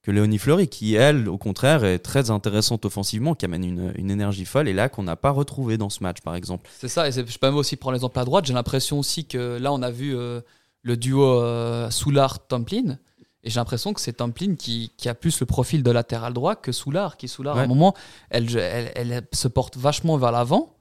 que 0.06 0.12
Léonie 0.12 0.38
Fleury, 0.38 0.68
qui 0.68 0.94
elle, 0.94 1.28
au 1.28 1.36
contraire, 1.36 1.84
est 1.84 1.98
très 1.98 2.30
intéressante 2.30 2.84
offensivement, 2.84 3.34
qui 3.34 3.44
amène 3.44 3.64
une, 3.64 3.92
une 3.96 4.12
énergie 4.12 4.44
folle, 4.44 4.68
et 4.68 4.72
là 4.72 4.88
qu'on 4.88 5.02
n'a 5.02 5.16
pas 5.16 5.32
retrouvé 5.32 5.78
dans 5.78 5.90
ce 5.90 6.00
match, 6.04 6.20
par 6.20 6.36
exemple. 6.36 6.70
C'est 6.78 6.86
ça, 6.86 7.08
et 7.08 7.10
je 7.10 7.22
peux 7.22 7.46
même 7.48 7.56
aussi 7.56 7.74
prendre 7.74 7.94
l'exemple 7.94 8.16
à 8.20 8.24
droite. 8.24 8.46
J'ai 8.46 8.54
l'impression 8.54 9.00
aussi 9.00 9.26
que 9.26 9.58
là, 9.58 9.72
on 9.72 9.82
a 9.82 9.90
vu 9.90 10.16
euh, 10.16 10.40
le 10.82 10.96
duo 10.96 11.24
euh, 11.24 11.90
Soulard-Tamplin. 11.90 12.98
Et 13.46 13.50
j'ai 13.50 13.60
l'impression 13.60 13.94
que 13.94 14.00
c'est 14.00 14.14
Tamplin 14.14 14.56
qui, 14.56 14.92
qui 14.96 15.08
a 15.08 15.14
plus 15.14 15.40
le 15.40 15.46
profil 15.46 15.82
de 15.82 15.90
latéral 15.90 16.34
droit 16.34 16.56
que 16.56 16.72
Soulard. 16.72 17.16
Qui 17.16 17.28
Soulard, 17.28 17.56
à 17.56 17.62
un 17.62 17.66
moment, 17.66 17.94
elle, 18.28 18.54
elle, 18.58 18.92
elle 18.94 19.26
se 19.32 19.48
porte 19.48 19.76
vachement 19.76 20.18
vers 20.18 20.32
l'avant. 20.32 20.74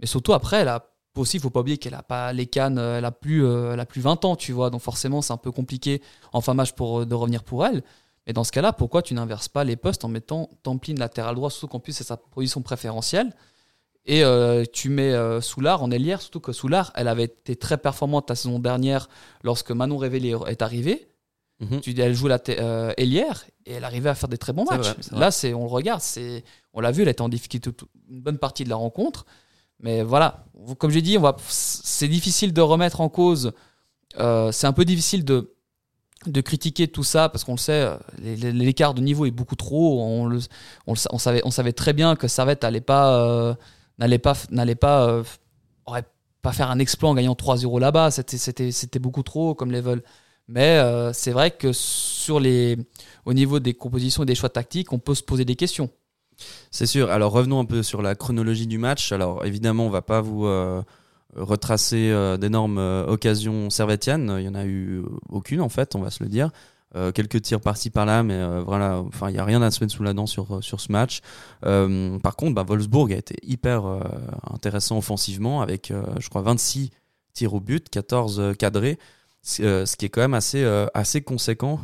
Mais 0.00 0.06
surtout, 0.06 0.32
après, 0.32 0.62
elle 0.62 0.68
a 0.68 0.88
aussi, 1.14 1.36
il 1.36 1.40
faut 1.40 1.50
pas 1.50 1.60
oublier 1.60 1.78
qu'elle 1.78 1.94
a 1.94 2.02
pas 2.02 2.32
les 2.32 2.46
cannes, 2.46 2.78
euh, 2.78 2.98
elle 2.98 3.04
a 3.04 3.12
plus, 3.12 3.44
euh, 3.44 3.72
elle 3.72 3.80
a 3.80 3.86
plus 3.86 4.00
20 4.00 4.24
ans, 4.24 4.34
tu 4.36 4.52
vois. 4.52 4.70
Donc 4.70 4.80
forcément, 4.80 5.22
c'est 5.22 5.32
un 5.32 5.38
peu 5.38 5.52
compliqué 5.52 6.02
en 6.32 6.40
fin 6.40 6.54
match 6.54 6.72
pour, 6.72 7.00
euh, 7.00 7.06
de 7.06 7.14
revenir 7.14 7.44
pour 7.44 7.64
elle. 7.64 7.82
Mais 8.26 8.32
dans 8.32 8.44
ce 8.44 8.52
cas-là, 8.52 8.72
pourquoi 8.72 9.02
tu 9.02 9.14
n'inverses 9.14 9.48
pas 9.48 9.64
les 9.64 9.76
postes 9.76 10.04
en 10.04 10.08
mettant 10.08 10.50
Tamplin 10.62 10.94
latéral 10.94 11.34
droit, 11.34 11.50
surtout 11.50 11.68
qu'en 11.68 11.80
plus, 11.80 11.92
c'est 11.92 12.04
sa 12.04 12.16
position 12.16 12.60
préférentielle 12.60 13.32
et 14.06 14.22
euh, 14.22 14.64
tu 14.72 14.88
mets 14.88 15.12
euh, 15.12 15.40
Soulard 15.40 15.82
en 15.82 15.90
ailière, 15.90 16.20
surtout 16.20 16.40
que 16.40 16.52
Soulard, 16.52 16.92
elle 16.94 17.08
avait 17.08 17.24
été 17.24 17.56
très 17.56 17.76
performante 17.76 18.30
la 18.30 18.36
saison 18.36 18.58
dernière 18.60 19.08
lorsque 19.42 19.72
Manon 19.72 19.98
Révélé 19.98 20.34
est 20.46 20.62
arrivée. 20.62 21.08
Mhm. 21.60 21.80
Elle 21.98 22.14
joue 22.14 22.28
la 22.28 22.38
euh, 22.50 22.92
ailière 22.98 23.44
et 23.64 23.72
elle 23.74 23.84
arrivait 23.84 24.10
à 24.10 24.14
faire 24.14 24.28
des 24.28 24.36
très 24.38 24.52
bons 24.52 24.64
matchs. 24.64 24.88
vrai. 25.10 25.20
Là, 25.20 25.30
c'est, 25.30 25.54
on 25.54 25.62
le 25.64 25.70
regarde, 25.70 26.00
c'est, 26.02 26.44
on 26.74 26.80
l'a 26.80 26.90
vu, 26.90 27.02
elle 27.02 27.08
était 27.08 27.22
en 27.22 27.28
difficulté 27.30 27.72
toute- 27.72 27.88
une 28.10 28.20
bonne 28.20 28.36
partie 28.38 28.64
de 28.64 28.68
la 28.68 28.76
rencontre. 28.76 29.24
Mais 29.80 30.02
voilà, 30.02 30.44
comme 30.78 30.90
j'ai 30.90 31.02
dit, 31.02 31.16
on 31.18 31.22
va, 31.22 31.36
c'est 31.48 32.08
difficile 32.08 32.52
de 32.52 32.60
remettre 32.60 33.00
en 33.00 33.08
cause. 33.08 33.52
euh, 34.18 34.50
c'est 34.52 34.66
un 34.66 34.72
peu 34.72 34.84
difficile 34.84 35.24
de, 35.24 35.52
de 36.26 36.40
critiquer 36.40 36.88
tout 36.88 37.04
ça 37.04 37.28
parce 37.28 37.44
qu'on 37.44 37.52
le 37.52 37.58
sait, 37.58 37.72
euh, 37.82 37.96
les- 38.18 38.36
les- 38.36 38.52
l'écart 38.52 38.94
de 38.94 39.00
niveau 39.02 39.26
est 39.26 39.30
beaucoup 39.30 39.56
trop. 39.56 40.02
On, 40.02 40.26
le, 40.26 40.38
on, 40.86 40.92
le 40.92 40.96
sa- 40.98 41.10
on 41.12 41.18
savait, 41.18 41.42
on 41.44 41.50
savait 41.50 41.72
très 41.72 41.92
bien 41.92 42.16
que 42.16 42.26
Servette 42.28 42.60
pas, 42.86 43.16
euh, 43.20 43.54
n'allait 43.98 44.18
pas, 44.18 44.34
n'allait 44.50 44.74
pas, 44.74 45.06
euh, 45.08 45.22
aurait 45.86 46.04
pas 46.42 46.52
faire 46.52 46.70
un 46.70 46.78
exploit 46.78 47.10
en 47.10 47.14
gagnant 47.14 47.34
3-0 47.34 47.78
là-bas. 47.78 48.10
C'était, 48.10 48.38
c'était, 48.38 48.72
c'était 48.72 48.98
beaucoup 48.98 49.22
trop 49.22 49.54
comme 49.54 49.70
level. 49.72 50.02
Mais 50.48 50.78
euh, 50.78 51.12
c'est 51.12 51.32
vrai 51.32 51.50
que 51.50 51.72
sur 51.72 52.38
les, 52.38 52.76
au 53.24 53.34
niveau 53.34 53.58
des 53.58 53.74
compositions 53.74 54.22
et 54.22 54.26
des 54.26 54.34
choix 54.34 54.48
tactiques, 54.48 54.92
on 54.92 54.98
peut 54.98 55.14
se 55.14 55.22
poser 55.22 55.44
des 55.44 55.56
questions. 55.56 55.90
C'est 56.70 56.86
sûr. 56.86 57.10
Alors 57.10 57.32
revenons 57.32 57.58
un 57.58 57.64
peu 57.64 57.82
sur 57.82 58.02
la 58.02 58.14
chronologie 58.14 58.66
du 58.66 58.78
match. 58.78 59.12
Alors 59.12 59.44
évidemment, 59.44 59.86
on 59.86 59.90
va 59.90 60.02
pas 60.02 60.20
vous 60.20 60.46
euh, 60.46 60.82
retracer 61.34 62.10
euh, 62.10 62.36
d'énormes 62.36 62.78
occasions 63.08 63.70
servétiennes. 63.70 64.36
Il 64.38 64.44
y 64.44 64.48
en 64.48 64.54
a 64.54 64.64
eu 64.66 65.02
aucune 65.28 65.60
en 65.60 65.68
fait, 65.68 65.94
on 65.94 66.00
va 66.00 66.10
se 66.10 66.22
le 66.22 66.28
dire. 66.28 66.50
Quelques 67.14 67.42
tirs 67.42 67.60
par-ci 67.60 67.90
par-là, 67.90 68.22
mais 68.22 68.62
voilà, 68.62 69.02
enfin, 69.02 69.28
il 69.28 69.36
y 69.36 69.38
a 69.38 69.44
rien 69.44 69.60
à 69.60 69.70
se 69.70 69.84
mettre 69.84 69.92
sous 69.92 70.02
la 70.02 70.14
dent 70.14 70.24
sur 70.24 70.64
sur 70.64 70.80
ce 70.80 70.90
match. 70.90 71.20
Par 71.60 72.36
contre, 72.36 72.54
bah, 72.54 72.64
Wolfsburg 72.66 73.12
a 73.12 73.16
été 73.16 73.36
hyper 73.42 73.84
intéressant 74.50 74.96
offensivement 74.96 75.60
avec, 75.60 75.92
je 76.18 76.28
crois, 76.30 76.40
26 76.40 76.90
tirs 77.36 77.54
au 77.54 77.60
but, 77.60 77.88
14 77.88 78.40
euh, 78.40 78.52
cadrés, 78.54 78.98
ce 79.46 79.96
qui 79.96 80.06
est 80.06 80.08
quand 80.08 80.20
même 80.20 80.34
assez 80.34 80.62
euh, 80.64 80.86
assez 80.94 81.22
conséquent. 81.22 81.80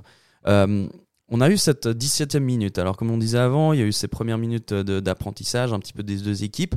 Euh, 0.47 0.87
on 1.35 1.41
a 1.41 1.49
eu 1.49 1.57
cette 1.57 1.87
17e 1.87 2.41
minute. 2.41 2.79
Alors, 2.79 2.99
comme 2.99 3.11
on 3.11 3.17
disait 3.17 3.39
avant, 3.39 3.73
il 3.73 3.81
y 3.81 3.83
a 3.83 3.87
eu 3.87 3.93
ces 3.93 4.09
premières 4.09 4.37
minutes 4.37 4.75
d'apprentissage 4.75 5.73
un 5.73 5.79
petit 5.79 5.95
peu 5.95 6.03
des 6.03 6.17
deux 6.17 6.45
équipes. 6.45 6.75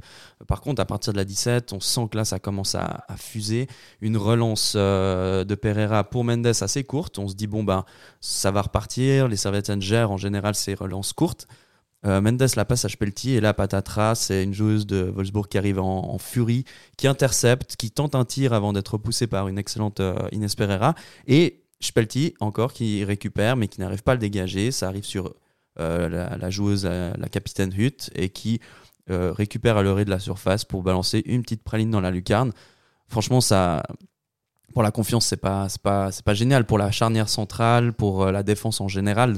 Par 0.48 0.62
contre, 0.62 0.82
à 0.82 0.86
partir 0.86 1.12
de 1.12 1.18
la 1.18 1.26
17, 1.26 1.74
on 1.74 1.82
sent 1.82 2.08
que 2.10 2.16
là, 2.16 2.24
ça 2.24 2.40
commence 2.40 2.74
à, 2.74 3.04
à 3.10 3.18
fuser. 3.18 3.68
Une 4.00 4.16
relance 4.16 4.76
euh, 4.78 5.44
de 5.44 5.56
Pereira 5.56 6.06
pour 6.06 6.24
Mendes 6.24 6.48
assez 6.48 6.86
courte. 6.86 7.20
On 7.20 7.28
se 7.28 7.36
dit, 7.36 7.48
bon, 7.48 7.66
ben, 7.66 7.84
ça 8.22 8.52
va 8.52 8.62
repartir. 8.62 9.28
Les 9.28 9.36
Servetiennes 9.36 9.82
gèrent 9.82 10.12
en 10.12 10.18
général 10.18 10.56
ces 10.56 10.74
relances 10.74 11.12
courtes. 11.12 11.48
Euh, 12.06 12.22
Mendes 12.22 12.46
la 12.56 12.66
passe 12.66 12.86
à 12.86 12.90
Spelti 12.90 13.32
et 13.32 13.42
là, 13.42 13.54
patatras, 13.54 14.16
c'est 14.16 14.44
une 14.44 14.54
joueuse 14.54 14.86
de 14.86 15.12
Wolfsburg 15.16 15.48
qui 15.48 15.58
arrive 15.58 15.80
en, 15.80 16.18
furie, 16.20 16.66
qui 16.98 17.08
intercepte, 17.08 17.76
qui 17.76 17.92
tente 17.92 18.16
un 18.16 18.26
tir 18.26 18.54
avant 18.54 18.74
d'être 18.74 18.90
repoussée 18.90 19.28
par 19.28 19.48
une 19.48 19.58
excellente 19.58 20.00
euh, 20.00 20.16
Inès 20.32 20.56
Pereira. 20.56 20.94
Et 21.28 21.64
Spelti, 21.80 22.36
encore, 22.40 22.74
qui 22.74 23.04
récupère, 23.04 23.56
mais 23.58 23.68
qui 23.68 23.82
n'arrive 23.82 24.04
pas 24.04 24.12
à 24.14 24.16
le 24.16 24.20
dégager. 24.20 24.72
Ça 24.72 24.88
arrive 24.88 25.04
sur 25.04 25.34
euh, 25.80 26.38
la, 26.38 26.50
joueuse, 26.50 26.86
la, 26.86 27.16
la 27.18 27.28
capitaine 27.28 27.74
Hutt, 27.76 28.10
et 28.16 28.30
qui 28.30 28.60
euh, 29.12 29.32
récupère 29.34 29.78
à 29.78 29.84
l'orée 29.84 30.04
de 30.04 30.10
la 30.10 30.18
surface 30.18 30.66
pour 30.66 30.82
balancer 30.82 31.22
une 31.28 31.44
petite 31.44 31.64
praline 31.64 31.92
dans 31.92 32.02
la 32.02 32.10
lucarne. 32.10 32.52
Franchement, 33.08 33.40
ça. 33.40 33.84
Pour 34.74 34.82
la 34.82 34.92
confiance, 34.92 35.28
c'est 35.28 35.38
pas, 35.38 35.68
pas, 35.84 36.12
c'est 36.12 36.26
pas 36.26 36.34
génial. 36.34 36.66
Pour 36.66 36.80
la 36.80 36.92
charnière 36.92 37.30
centrale, 37.30 37.94
pour 37.94 38.24
euh, 38.24 38.32
la 38.32 38.42
défense 38.42 38.82
en 38.82 38.88
général, 38.88 39.38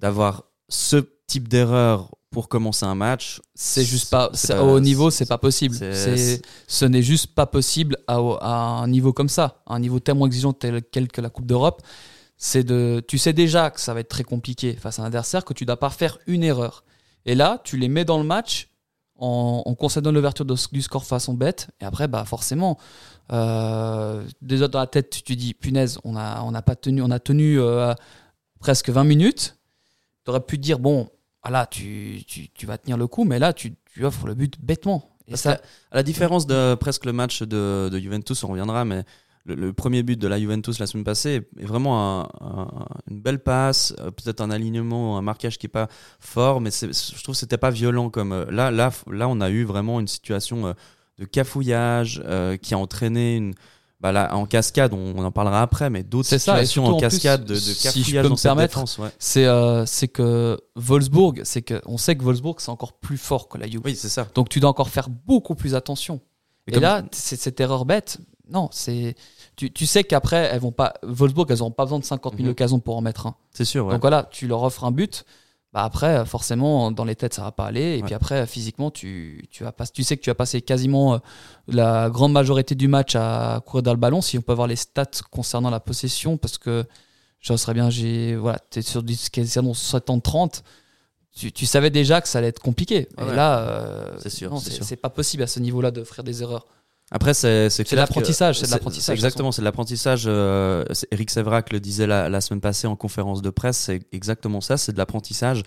d'avoir 0.00 0.44
ce 0.68 0.96
type 1.26 1.48
d'erreur 1.48 2.10
pour 2.30 2.48
commencer 2.48 2.84
un 2.84 2.94
match, 2.96 3.40
C'est 3.54 3.84
juste 3.84 4.10
pas, 4.10 4.30
au 4.60 4.80
niveau, 4.80 5.10
c'est 5.10 5.26
pas 5.26 5.38
possible. 5.38 5.76
c'est- 5.94 6.42
ce 6.66 6.84
n'est 6.84 7.02
juste 7.02 7.28
pas 7.34 7.46
possible 7.46 7.96
à, 8.08 8.16
à 8.40 8.54
un 8.82 8.88
niveau 8.88 9.12
comme 9.12 9.28
ça, 9.28 9.62
à 9.66 9.74
un 9.74 9.78
niveau 9.78 10.00
tellement 10.00 10.26
exigeant 10.26 10.52
tel 10.52 10.82
quel 10.90 11.06
que 11.08 11.20
la 11.20 11.30
Coupe 11.30 11.46
d'Europe. 11.46 11.80
C'est 12.36 12.64
de, 12.64 13.00
tu 13.06 13.18
sais 13.18 13.32
déjà 13.32 13.70
que 13.70 13.80
ça 13.80 13.94
va 13.94 14.00
être 14.00 14.08
très 14.08 14.24
compliqué 14.24 14.74
face 14.74 14.98
à 14.98 15.02
un 15.02 15.06
adversaire, 15.06 15.44
que 15.44 15.54
tu 15.54 15.64
dois 15.64 15.76
pas 15.78 15.90
faire 15.90 16.18
une 16.26 16.42
erreur. 16.42 16.82
Et 17.24 17.36
là, 17.36 17.60
tu 17.62 17.76
les 17.76 17.88
mets 17.88 18.04
dans 18.04 18.18
le 18.18 18.24
match 18.24 18.68
en, 19.16 19.62
en 19.64 19.74
concédant 19.76 20.10
l'ouverture 20.10 20.44
du 20.44 20.82
score 20.82 21.04
façon 21.04 21.34
bête. 21.34 21.68
Et 21.80 21.84
après, 21.84 22.08
bah 22.08 22.24
forcément, 22.24 22.76
euh, 23.32 24.24
déjà 24.42 24.66
dans 24.68 24.80
la 24.80 24.86
tête, 24.88 25.10
tu 25.10 25.22
te 25.22 25.32
dis, 25.32 25.54
punaise, 25.54 25.98
on 26.04 26.16
a, 26.16 26.42
on 26.42 26.52
a 26.54 26.62
pas 26.62 26.74
tenu, 26.76 27.00
on 27.02 27.10
a 27.12 27.20
tenu 27.20 27.60
euh, 27.60 27.94
presque 28.58 28.90
20 28.90 29.04
minutes. 29.04 29.56
Tu 30.24 30.30
aurais 30.30 30.40
pu 30.40 30.56
te 30.56 30.62
dire, 30.62 30.78
bon, 30.78 31.08
ah 31.42 31.50
là, 31.50 31.66
tu, 31.66 32.22
tu, 32.26 32.48
tu 32.50 32.66
vas 32.66 32.78
tenir 32.78 32.96
le 32.96 33.06
coup, 33.06 33.24
mais 33.24 33.38
là, 33.38 33.52
tu, 33.52 33.74
tu 33.92 34.04
offres 34.04 34.26
le 34.26 34.34
but 34.34 34.54
bêtement. 34.62 35.10
Et 35.28 35.36
ça, 35.36 35.60
À 35.90 35.96
la 35.96 36.02
différence 36.02 36.46
de 36.46 36.74
presque 36.74 37.04
le 37.06 37.12
match 37.12 37.42
de, 37.42 37.88
de 37.90 37.98
Juventus, 37.98 38.42
on 38.44 38.48
reviendra, 38.48 38.84
mais 38.84 39.04
le, 39.46 39.54
le 39.54 39.72
premier 39.72 40.02
but 40.02 40.18
de 40.18 40.28
la 40.28 40.38
Juventus 40.38 40.78
la 40.78 40.86
semaine 40.86 41.04
passée 41.04 41.42
est 41.58 41.64
vraiment 41.66 42.22
un- 42.22 42.28
un- 42.40 42.86
une 43.10 43.20
belle 43.20 43.38
passe, 43.38 43.94
euh, 44.00 44.10
peut-être 44.10 44.40
un 44.40 44.50
alignement, 44.50 45.18
un 45.18 45.22
marquage 45.22 45.58
qui 45.58 45.66
est 45.66 45.68
pas 45.70 45.88
fort, 46.20 46.60
mais 46.62 46.70
je 46.70 47.22
trouve 47.22 47.34
que 47.34 47.38
c'était 47.38 47.58
pas 47.58 47.70
violent 47.70 48.08
comme 48.10 48.32
euh, 48.32 48.44
là, 48.50 48.70
là, 48.70 48.90
là, 49.10 49.28
on 49.28 49.40
a 49.40 49.50
eu 49.50 49.64
vraiment 49.64 50.00
une 50.00 50.08
situation 50.08 50.66
euh, 50.68 50.72
de 51.18 51.24
cafouillage 51.26 52.22
euh, 52.24 52.56
qui 52.56 52.74
a 52.74 52.78
entraîné 52.78 53.36
une 53.36 53.54
bah 54.04 54.12
là, 54.12 54.36
en 54.36 54.44
cascade, 54.44 54.92
on, 54.92 55.14
on 55.16 55.24
en 55.24 55.30
parlera 55.32 55.62
après, 55.62 55.88
mais 55.88 56.02
d'autres 56.02 56.28
ça, 56.28 56.38
situations 56.38 56.84
en 56.84 56.90
en 56.90 56.98
plus, 56.98 57.00
cascade 57.06 57.44
de, 57.46 57.54
de 57.54 57.58
si 57.58 58.02
je 58.02 58.20
peux 58.20 58.28
me 58.28 58.36
permettre, 58.42 58.74
défense. 58.74 58.98
Ouais. 58.98 59.08
c'est 59.18 59.46
euh, 59.46 59.86
c'est 59.86 60.08
que 60.08 60.60
Wolfsburg, 60.76 61.40
c'est 61.44 61.62
que 61.62 61.80
on 61.86 61.96
sait 61.96 62.14
que 62.14 62.22
Wolfsburg 62.22 62.56
c'est 62.58 62.68
encore 62.70 62.92
plus 62.92 63.16
fort 63.16 63.48
que 63.48 63.56
la 63.56 63.66
Juve. 63.66 63.80
Oui, 63.82 63.96
c'est 63.96 64.10
ça. 64.10 64.26
Donc 64.34 64.50
tu 64.50 64.60
dois 64.60 64.68
encore 64.68 64.90
faire 64.90 65.08
beaucoup 65.08 65.54
plus 65.54 65.74
attention. 65.74 66.20
Et 66.66 66.70
Et, 66.70 66.74
comme- 66.74 66.82
là, 66.82 67.02
c'est 67.12 67.36
cette 67.40 67.58
erreur 67.60 67.86
bête. 67.86 68.18
Non, 68.50 68.68
c'est 68.72 69.14
tu, 69.56 69.72
tu 69.72 69.86
sais 69.86 70.04
qu'après 70.04 70.50
elles 70.52 70.60
vont 70.60 70.70
pas 70.70 70.92
Wolfsburg, 71.02 71.46
elles 71.50 71.58
n'auront 71.60 71.70
pas 71.70 71.84
besoin 71.84 71.98
de 71.98 72.04
50 72.04 72.34
000 72.34 72.44
Mhm. 72.44 72.50
occasions 72.50 72.78
pour 72.80 72.98
en 72.98 73.00
mettre 73.00 73.26
un. 73.26 73.36
C'est 73.54 73.64
sûr. 73.64 73.86
ouais. 73.86 73.92
Donc 73.92 74.02
voilà, 74.02 74.28
tu 74.30 74.46
leur 74.46 74.62
offres 74.64 74.84
un 74.84 74.90
but. 74.90 75.24
Bah 75.74 75.82
après, 75.82 76.24
forcément, 76.24 76.92
dans 76.92 77.04
les 77.04 77.16
têtes, 77.16 77.34
ça 77.34 77.42
va 77.42 77.50
pas 77.52 77.66
aller. 77.66 77.82
Et 77.82 77.96
Ouais. 77.96 78.02
puis 78.04 78.14
après, 78.14 78.46
physiquement, 78.46 78.90
tu, 78.92 79.46
tu, 79.50 79.64
vas 79.64 79.72
pas, 79.72 79.86
tu 79.86 80.04
sais 80.04 80.16
que 80.16 80.22
tu 80.22 80.30
vas 80.30 80.34
passer 80.36 80.62
quasiment 80.62 81.14
euh, 81.14 81.18
la 81.66 82.08
grande 82.10 82.32
majorité 82.32 82.76
du 82.76 82.86
match 82.86 83.16
à 83.16 83.60
courir 83.66 83.82
dans 83.82 83.90
le 83.92 83.98
ballon. 83.98 84.22
Si 84.22 84.38
on 84.38 84.40
peut 84.42 84.52
avoir 84.52 84.68
les 84.68 84.76
stats 84.76 85.04
concernant 85.32 85.70
la 85.70 85.80
possession, 85.80 86.36
parce 86.36 86.58
que 86.58 86.84
je 87.40 87.56
serais 87.56 87.74
bien, 87.74 87.90
j'ai 87.90 88.36
voilà, 88.36 88.58
es 88.76 88.82
sur 88.82 89.02
du 89.02 89.16
quasiment 89.32 89.72
70-30. 89.72 90.62
Tu, 91.36 91.50
tu 91.50 91.66
savais 91.66 91.90
déjà 91.90 92.20
que 92.20 92.28
ça 92.28 92.38
allait 92.38 92.46
être 92.48 92.60
compliqué. 92.62 93.08
Ouais, 93.18 93.32
et 93.32 93.34
là, 93.34 93.58
euh, 93.58 94.16
C'est 94.20 94.30
sûr, 94.30 94.50
non, 94.52 94.58
c'est 94.58 94.70
c'est 94.70 94.76
sûr. 94.76 94.84
c'est 94.84 94.94
pas 94.96 95.10
possible 95.10 95.42
à 95.42 95.48
ce 95.48 95.58
niveau-là 95.58 95.90
de 95.90 96.04
faire 96.04 96.22
des 96.22 96.42
erreurs. 96.42 96.66
Après, 97.10 97.34
c'est 97.34 97.70
C'est 97.70 97.92
l'apprentissage, 97.92 98.58
c'est 98.58 98.70
l'apprentissage, 98.70 99.14
Exactement, 99.14 99.52
c'est 99.52 99.62
de 99.62 99.64
l'apprentissage. 99.64 100.24
euh, 100.26 100.84
Eric 101.10 101.30
Sevrac 101.30 101.72
le 101.72 101.78
disait 101.80 102.06
la, 102.06 102.28
la 102.28 102.40
semaine 102.40 102.60
passée 102.60 102.86
en 102.86 102.96
conférence 102.96 103.42
de 103.42 103.50
presse, 103.50 103.76
c'est 103.76 104.02
exactement 104.12 104.60
ça, 104.60 104.76
c'est 104.76 104.92
de 104.92 104.98
l'apprentissage. 104.98 105.62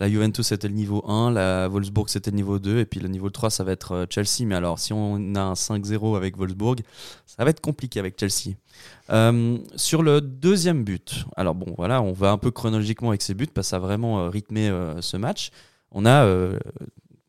La 0.00 0.08
Juventus 0.08 0.46
c'était 0.46 0.68
le 0.68 0.74
niveau 0.74 1.04
1, 1.10 1.32
la 1.32 1.66
Wolfsburg 1.68 2.08
c'était 2.08 2.30
le 2.30 2.36
niveau 2.36 2.60
2, 2.60 2.78
et 2.78 2.86
puis 2.86 3.00
le 3.00 3.08
niveau 3.08 3.30
3 3.30 3.50
ça 3.50 3.64
va 3.64 3.72
être 3.72 3.92
euh, 3.92 4.06
Chelsea. 4.08 4.46
Mais 4.46 4.54
alors, 4.54 4.78
si 4.78 4.92
on 4.92 5.34
a 5.34 5.40
un 5.40 5.54
5-0 5.54 6.16
avec 6.16 6.36
Wolfsburg, 6.36 6.82
ça 7.26 7.44
va 7.44 7.50
être 7.50 7.60
compliqué 7.60 7.98
avec 7.98 8.18
Chelsea. 8.18 8.54
Euh, 9.10 9.58
sur 9.74 10.02
le 10.02 10.20
deuxième 10.20 10.84
but, 10.84 11.24
alors 11.36 11.54
bon, 11.56 11.74
voilà, 11.76 12.00
on 12.00 12.12
va 12.12 12.30
un 12.30 12.38
peu 12.38 12.50
chronologiquement 12.52 13.08
avec 13.08 13.22
ces 13.22 13.34
buts 13.34 13.48
parce 13.52 13.66
que 13.66 13.70
ça 13.70 13.76
a 13.76 13.80
vraiment 13.80 14.30
rythmé 14.30 14.68
euh, 14.68 15.00
ce 15.02 15.16
match. 15.16 15.50
On 15.90 16.06
a 16.06 16.26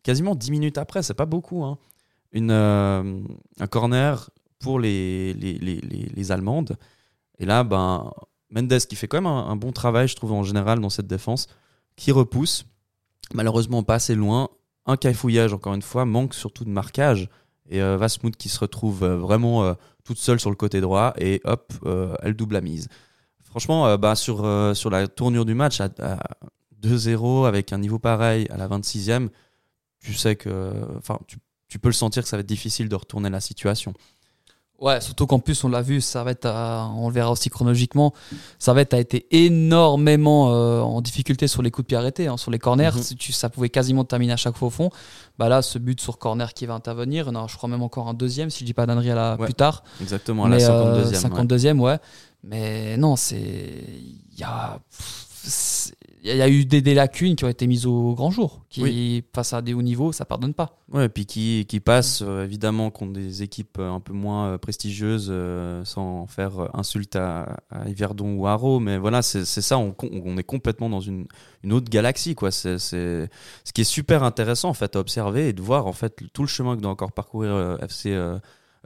quasiment 0.03 0.35
10 0.35 0.51
minutes 0.51 0.77
après, 0.77 1.01
c'est 1.01 1.13
pas 1.13 1.25
beaucoup, 1.25 1.63
hein, 1.63 1.77
une, 2.31 2.51
euh, 2.51 3.21
un 3.59 3.67
corner 3.67 4.29
pour 4.59 4.79
les, 4.79 5.33
les, 5.33 5.53
les, 5.53 5.79
les, 5.81 6.31
Allemandes. 6.31 6.77
Et 7.39 7.45
là, 7.45 7.63
ben, 7.63 8.11
Mendes 8.51 8.79
qui 8.79 8.95
fait 8.95 9.07
quand 9.07 9.17
même 9.17 9.31
un, 9.31 9.55
bon 9.55 9.71
travail, 9.71 10.07
je 10.07 10.15
trouve, 10.15 10.33
en 10.33 10.43
général, 10.43 10.79
dans 10.79 10.89
cette 10.89 11.07
défense, 11.07 11.47
qui 11.95 12.11
repousse. 12.11 12.65
Malheureusement, 13.33 13.83
pas 13.83 13.95
assez 13.95 14.15
loin. 14.15 14.49
Un 14.85 14.97
cafouillage, 14.97 15.53
encore 15.53 15.73
une 15.73 15.81
fois, 15.81 16.05
manque 16.05 16.33
surtout 16.33 16.65
de 16.65 16.69
marquage. 16.69 17.29
Et 17.69 17.81
euh, 17.81 17.97
Vasmouth 17.97 18.35
qui 18.35 18.49
se 18.49 18.59
retrouve 18.59 19.03
euh, 19.03 19.17
vraiment 19.17 19.63
euh, 19.63 19.73
toute 20.03 20.17
seule 20.17 20.39
sur 20.39 20.49
le 20.49 20.55
côté 20.55 20.81
droit. 20.81 21.13
Et 21.17 21.41
hop, 21.45 21.73
elle 22.21 22.33
double 22.33 22.55
la 22.55 22.61
mise. 22.61 22.87
Franchement, 23.43 23.97
bah, 23.97 24.15
sur, 24.15 24.45
sur 24.75 24.89
la 24.89 25.07
tournure 25.07 25.45
du 25.45 25.55
match, 25.55 25.81
à, 25.81 25.89
à 25.99 26.19
2-0, 26.83 27.47
avec 27.47 27.73
un 27.73 27.79
niveau 27.79 27.97
pareil 27.97 28.47
à 28.51 28.57
la 28.57 28.67
26e, 28.67 29.29
tu 29.99 30.13
sais 30.13 30.35
que. 30.35 30.71
Enfin, 30.97 31.19
tu, 31.27 31.37
tu 31.69 31.79
peux 31.79 31.89
le 31.89 31.93
sentir 31.93 32.23
que 32.23 32.29
ça 32.29 32.35
va 32.35 32.41
être 32.41 32.47
difficile 32.47 32.89
de 32.89 32.95
retourner 32.95 33.29
la 33.29 33.39
situation. 33.39 33.93
Ouais, 34.79 35.01
surtout 35.01 35.27
qu'en 35.27 35.39
plus, 35.39 35.61
on 35.65 35.67
l'a 35.69 35.81
vu, 35.81 35.99
Servette, 35.99 36.45
a, 36.45 36.89
on 36.95 37.09
le 37.09 37.13
verra 37.13 37.31
aussi 37.31 37.49
chronologiquement, 37.49 38.13
Servette 38.59 38.93
a 38.93 38.99
été 38.99 39.27
énormément 39.45 40.53
euh, 40.53 40.79
en 40.79 41.01
difficulté 41.01 41.47
sur 41.49 41.61
les 41.61 41.69
coups 41.69 41.83
de 41.83 41.87
pied 41.87 41.97
arrêtés, 41.97 42.27
hein, 42.27 42.37
sur 42.37 42.49
les 42.49 42.59
corners. 42.59 42.91
Mhm. 42.95 43.17
Tu- 43.17 43.33
ça 43.33 43.49
pouvait 43.49 43.67
quasiment 43.67 44.05
terminer 44.05 44.31
à 44.31 44.37
chaque 44.37 44.55
fois 44.55 44.69
au 44.69 44.71
fond. 44.71 44.89
Bah 45.37 45.49
là, 45.49 45.61
ce 45.61 45.79
but 45.79 45.99
sur 45.99 46.17
corner 46.17 46.53
qui 46.53 46.65
va 46.65 46.75
intervenir, 46.75 47.31
non, 47.33 47.49
je 47.49 47.57
crois 47.57 47.67
même 47.67 47.83
encore 47.83 48.07
un 48.07 48.13
deuxième, 48.13 48.49
si 48.49 48.59
je 48.61 48.65
dis 48.65 48.73
pas 48.73 48.85
Ouais, 48.85 49.45
plus 49.45 49.53
tard. 49.53 49.83
Exactement, 49.99 50.45
à 50.45 50.49
la 50.49 50.55
Mais, 50.55 50.63
euh, 50.63 51.03
52e. 51.03 51.11
ouais. 51.11 51.17
52e, 51.17 51.79
ouais. 51.81 51.97
Mais 52.43 52.95
non, 52.95 53.17
c'est. 53.17 53.83
Il 54.31 54.39
y 54.39 54.43
a. 54.43 54.79
Il 56.23 56.35
y 56.35 56.41
a 56.41 56.49
eu 56.49 56.65
des, 56.65 56.81
des 56.81 56.93
lacunes 56.93 57.35
qui 57.37 57.45
ont 57.45 57.49
été 57.49 57.65
mises 57.65 57.85
au 57.85 58.13
grand 58.13 58.29
jour, 58.29 58.65
qui, 58.69 58.81
Oui. 58.83 59.23
face 59.33 59.53
à 59.53 59.61
des 59.61 59.73
hauts 59.73 59.81
niveaux, 59.81 60.11
ça 60.11 60.25
pardonne 60.25 60.53
pas. 60.53 60.77
Ouais, 60.91 61.05
et 61.05 61.09
puis 61.09 61.25
qui, 61.25 61.65
qui 61.69 61.79
passe 61.79 62.21
euh, 62.25 62.43
évidemment 62.43 62.89
contre 62.91 63.13
des 63.13 63.41
équipes 63.41 63.77
euh, 63.79 63.89
un 63.91 63.99
peu 64.01 64.11
moins 64.11 64.47
euh, 64.49 64.57
prestigieuses, 64.57 65.29
euh, 65.31 65.85
sans 65.85 66.27
faire 66.27 66.69
insulte 66.75 67.15
à, 67.15 67.57
à 67.69 67.87
Yverdon 67.87 68.33
ou 68.35 68.47
à 68.47 68.51
Haro, 68.51 68.79
mais 68.81 68.97
voilà, 68.97 69.21
c'est 69.21 69.45
ça, 69.45 69.77
on, 69.77 69.93
est 70.37 70.43
complètement 70.43 70.89
dans 70.89 70.99
une, 70.99 71.25
une 71.63 71.71
autre 71.71 71.89
galaxie, 71.89 72.35
quoi. 72.35 72.51
C'est 72.51 72.77
c'est- 72.79 73.29
ce 73.63 73.71
qui 73.73 73.81
est 73.81 73.85
super 73.85 74.23
intéressant 74.23 74.69
en 74.69 74.73
fait 74.73 74.95
à 74.95 74.99
observer 74.99 75.49
et 75.49 75.53
de 75.53 75.61
voir 75.61 75.87
en 75.87 75.93
fait 75.93 76.21
tout 76.33 76.41
le 76.41 76.47
chemin 76.47 76.75
que 76.75 76.81
doit 76.81 76.91
encore 76.91 77.11
parcourir 77.13 77.51
euh, 77.53 77.77
FC 77.77 78.11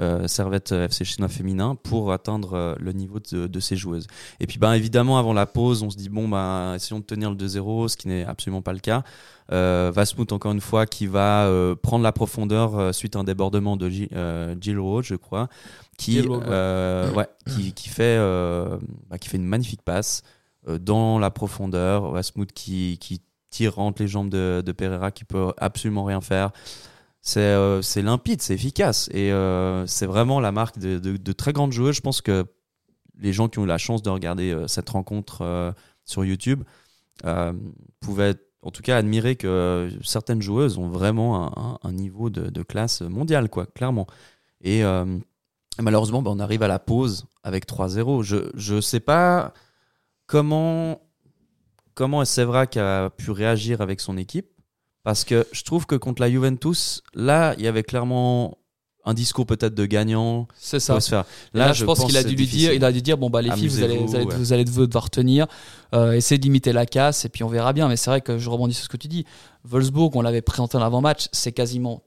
euh, 0.01 0.27
Servette 0.27 0.71
FC 0.71 1.05
Chinois 1.05 1.29
féminin 1.29 1.75
pour 1.75 2.11
atteindre 2.11 2.53
euh, 2.53 2.75
le 2.79 2.91
niveau 2.93 3.19
de, 3.19 3.47
de 3.47 3.59
ces 3.59 3.75
joueuses. 3.75 4.07
Et 4.39 4.47
puis 4.47 4.57
ben 4.57 4.73
évidemment 4.73 5.19
avant 5.19 5.33
la 5.33 5.45
pause, 5.45 5.83
on 5.83 5.89
se 5.89 5.97
dit 5.97 6.09
bon 6.09 6.27
ben 6.27 6.73
essayons 6.75 6.99
de 6.99 7.05
tenir 7.05 7.29
le 7.29 7.35
2-0, 7.35 7.89
ce 7.89 7.97
qui 7.97 8.07
n'est 8.07 8.25
absolument 8.25 8.61
pas 8.61 8.73
le 8.73 8.79
cas. 8.79 9.03
Euh, 9.51 9.91
Vasmouth, 9.93 10.31
encore 10.31 10.51
une 10.51 10.61
fois, 10.61 10.85
qui 10.85 11.05
va 11.07 11.45
euh, 11.45 11.75
prendre 11.75 12.03
la 12.03 12.11
profondeur 12.11 12.77
euh, 12.77 12.91
suite 12.91 13.15
à 13.15 13.19
un 13.19 13.23
débordement 13.23 13.77
de 13.77 13.89
Jill 13.89 14.79
Roach, 14.79 15.07
je 15.07 15.15
crois, 15.15 15.49
qui, 15.97 16.21
ouais. 16.21 17.27
qui, 17.47 17.73
qui 17.73 17.89
fait, 17.89 18.17
bah, 19.09 19.17
qui 19.17 19.29
fait 19.29 19.37
une 19.37 19.45
magnifique 19.45 19.81
passe 19.83 20.23
dans 20.67 21.19
la 21.19 21.29
profondeur. 21.29 22.11
Vasmouth 22.11 22.51
qui, 22.53 22.97
qui 22.99 23.21
tire 23.49 23.79
entre 23.79 24.01
les 24.01 24.07
jambes 24.07 24.29
de, 24.29 24.63
de 24.65 24.71
Pereira, 24.71 25.11
qui 25.11 25.25
peut 25.25 25.53
absolument 25.57 26.03
rien 26.03 26.21
faire. 26.21 26.51
C'est 27.25 27.39
euh, 27.39 27.81
c'est 27.81 28.01
limpide, 28.01 28.41
c'est 28.41 28.53
efficace. 28.53 29.09
Et 29.13 29.31
euh, 29.31 29.87
c'est 29.87 30.05
vraiment 30.05 30.41
la 30.41 30.51
marque 30.51 30.77
de, 30.77 31.31
très 31.31 31.53
grandes 31.53 31.71
joueuses. 31.71 31.95
Je 31.95 32.01
pense 32.01 32.21
que 32.21 32.45
les 33.17 33.31
gens 33.31 33.47
qui 33.47 33.59
ont 33.59 33.63
eu 33.63 33.67
la 33.67 33.77
chance 33.77 34.03
de 34.03 34.09
regarder 34.09 34.51
euh, 34.51 34.67
cette 34.67 34.89
rencontre 34.89 35.73
sur 36.05 36.25
YouTube 36.25 36.63
pouvaient 38.01 38.35
en 38.61 38.71
tout 38.71 38.81
cas 38.81 38.97
admirer 38.97 39.37
que 39.37 39.89
certaines 40.03 40.41
joueuses 40.41 40.77
ont 40.77 40.89
vraiment 40.89 41.79
un, 41.85 41.91
niveau 41.93 42.29
de, 42.29 42.63
classe 42.63 43.01
mondiale, 43.01 43.49
quoi, 43.49 43.67
clairement. 43.67 44.07
Et 44.59 44.83
malheureusement, 45.79 46.21
bah, 46.21 46.31
on 46.33 46.39
arrive 46.39 46.63
à 46.63 46.67
la 46.67 46.79
pause 46.79 47.25
avec 47.43 47.65
3-0. 47.65 48.23
Je 48.23 48.73
ne 48.73 48.81
sais 48.81 48.99
pas 48.99 49.53
comment, 50.27 50.99
comment 51.93 52.25
Sevrac 52.25 52.75
a 52.75 53.09
pu 53.11 53.31
réagir 53.31 53.79
avec 53.79 54.01
son 54.01 54.17
équipe. 54.17 54.52
Parce 55.03 55.23
que 55.25 55.45
je 55.51 55.63
trouve 55.63 55.85
que 55.85 55.95
contre 55.95 56.21
la 56.21 56.29
Juventus, 56.31 57.01
là, 57.13 57.55
il 57.57 57.63
y 57.63 57.67
avait 57.67 57.83
clairement 57.83 58.57
un 59.05 59.13
discours 59.13 59.45
peut-être 59.45 59.75
de 59.75 59.85
gagnant. 59.85 60.47
C'est 60.55 60.79
Ça. 60.79 60.93
ça. 60.95 61.01
Se 61.01 61.09
faire. 61.09 61.25
Là, 61.53 61.73
je, 61.73 61.83
pense 61.83 62.05
qu'il 62.05 62.15
a 62.15 62.23
dû 62.23 62.35
lui 62.35 62.47
dire, 62.47 62.71
il 62.71 62.85
a 62.85 62.91
dû 62.91 63.01
dire 63.01 63.17
bon 63.17 63.29
bah 63.29 63.41
les 63.41 63.51
filles, 63.51 63.67
vous 63.67 63.83
allez, 63.83 63.97
vous 63.97 64.15
allez, 64.15 64.23
Amusez-vous, 64.23 64.29
ouais. 64.29 64.35
vous 64.37 64.53
allez 64.53 64.63
devoir 64.63 65.09
tenir, 65.09 65.45
euh, 65.93 66.13
essayez 66.13 66.39
de 66.39 66.43
limiter 66.45 66.71
la 66.71 66.85
casse 66.85 67.25
et 67.25 67.29
puis 67.29 67.43
on 67.43 67.49
verra 67.49 67.73
bien. 67.73 67.89
Mais 67.89 67.97
c'est 67.97 68.09
vrai 68.09 68.21
que 68.21 68.37
je 68.37 68.49
rebondis 68.49 68.73
sur 68.75 68.85
ce 68.85 68.89
que 68.89 68.95
tu 68.95 69.09
dis. 69.09 69.25
Wolfsburg, 69.65 70.15
on 70.15 70.21
l'avait 70.21 70.41
présenté 70.41 70.77
en 70.77 70.81
avant-match, 70.81 71.27
c'est 71.33 71.51
quasiment 71.51 72.01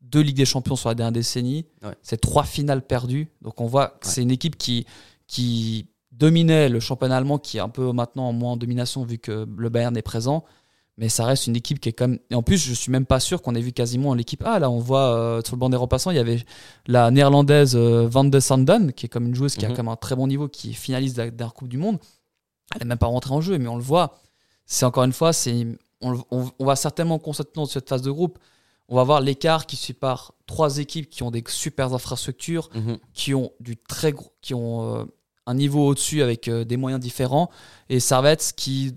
deux 0.00 0.20
Ligues 0.20 0.36
des 0.36 0.44
Champions 0.44 0.76
sur 0.76 0.88
la 0.88 0.94
dernière 0.94 1.10
décennie, 1.12 1.66
Ouais. 1.82 1.94
c'est 2.00 2.20
trois 2.20 2.44
finales 2.44 2.82
perdues. 2.86 3.28
Donc 3.42 3.60
on 3.60 3.66
voit 3.66 3.88
que 3.88 4.06
Ouais. 4.06 4.12
c'est 4.12 4.22
une 4.22 4.30
équipe 4.30 4.56
qui 4.56 4.86
qui 5.26 5.88
dominait 6.12 6.68
le 6.68 6.78
championnat 6.78 7.16
allemand, 7.16 7.38
qui 7.38 7.56
est 7.56 7.60
un 7.60 7.68
peu 7.68 7.90
maintenant 7.90 8.28
en 8.28 8.32
moins 8.32 8.52
en 8.52 8.56
domination 8.56 9.02
vu 9.04 9.18
que 9.18 9.48
le 9.58 9.68
Bayern 9.68 9.96
est 9.96 10.02
présent. 10.02 10.44
Mais 10.98 11.08
ça 11.10 11.26
reste 11.26 11.46
une 11.46 11.56
équipe 11.56 11.78
qui 11.78 11.90
est 11.90 11.92
quand 11.92 12.08
même. 12.08 12.18
Et 12.30 12.34
en 12.34 12.42
plus, 12.42 12.56
je 12.56 12.72
suis 12.72 12.90
même 12.90 13.04
pas 13.04 13.20
sûr 13.20 13.42
qu'on 13.42 13.54
ait 13.54 13.60
vu 13.60 13.72
quasiment 13.72 14.14
l'équipe 14.14 14.42
A. 14.46 14.58
Là, 14.58 14.70
on 14.70 14.78
voit 14.78 15.14
euh, 15.14 15.42
sur 15.44 15.54
le 15.56 15.60
banc 15.60 15.68
des 15.68 15.76
repassants, 15.76 16.10
il 16.10 16.16
y 16.16 16.20
avait 16.20 16.42
la 16.86 17.10
néerlandaise 17.10 17.76
euh, 17.76 18.06
Van 18.08 18.24
de 18.24 18.40
Sanden, 18.40 18.92
qui 18.94 19.04
est 19.06 19.08
comme 19.10 19.26
une 19.26 19.34
joueuse 19.34 19.56
qui 19.56 19.66
a 19.66 19.68
Mhm. 19.68 19.76
quand 19.76 19.82
même 19.82 19.92
un 19.92 19.96
très 19.96 20.16
bon 20.16 20.26
niveau, 20.26 20.48
qui 20.48 20.70
est 20.70 20.74
finaliste 20.74 21.16
dernière 21.16 21.52
Coupe 21.52 21.68
du 21.68 21.76
Monde. 21.76 21.98
Elle 22.74 22.80
n'est 22.80 22.88
même 22.88 22.98
pas 22.98 23.06
rentrée 23.08 23.34
en 23.34 23.40
jeu, 23.42 23.58
mais 23.58 23.68
on 23.68 23.76
le 23.76 23.82
voit. 23.82 24.14
C'est 24.64 24.86
encore 24.86 25.04
une 25.04 25.12
fois, 25.12 25.32
c'est 25.34 25.66
on, 26.00 26.18
on- 26.30 26.50
on 26.58 26.64
va 26.64 26.76
certainement 26.76 27.18
constater 27.18 27.50
dans 27.54 27.66
cette 27.66 27.88
phase 27.88 28.02
de 28.02 28.10
groupe, 28.10 28.38
on 28.88 28.96
va 28.96 29.04
voir 29.04 29.20
l'écart 29.20 29.66
qui 29.66 29.76
sépare 29.76 30.32
trois 30.46 30.78
équipes 30.78 31.08
qui 31.10 31.22
ont 31.22 31.30
des 31.30 31.44
super 31.46 31.92
infrastructures, 31.92 32.70
Mhm. 32.74 32.98
qui 33.12 33.34
ont 33.34 33.50
du 33.60 33.76
très 33.76 34.12
gros, 34.12 34.32
qui 34.40 34.54
ont 34.54 34.96
euh, 35.00 35.04
un 35.46 35.54
niveau 35.54 35.86
au-dessus 35.88 36.22
avec 36.22 36.48
des 36.50 36.76
moyens 36.76 37.00
différents, 37.02 37.50
et 37.90 38.00
Servette 38.00 38.52
qui 38.56 38.94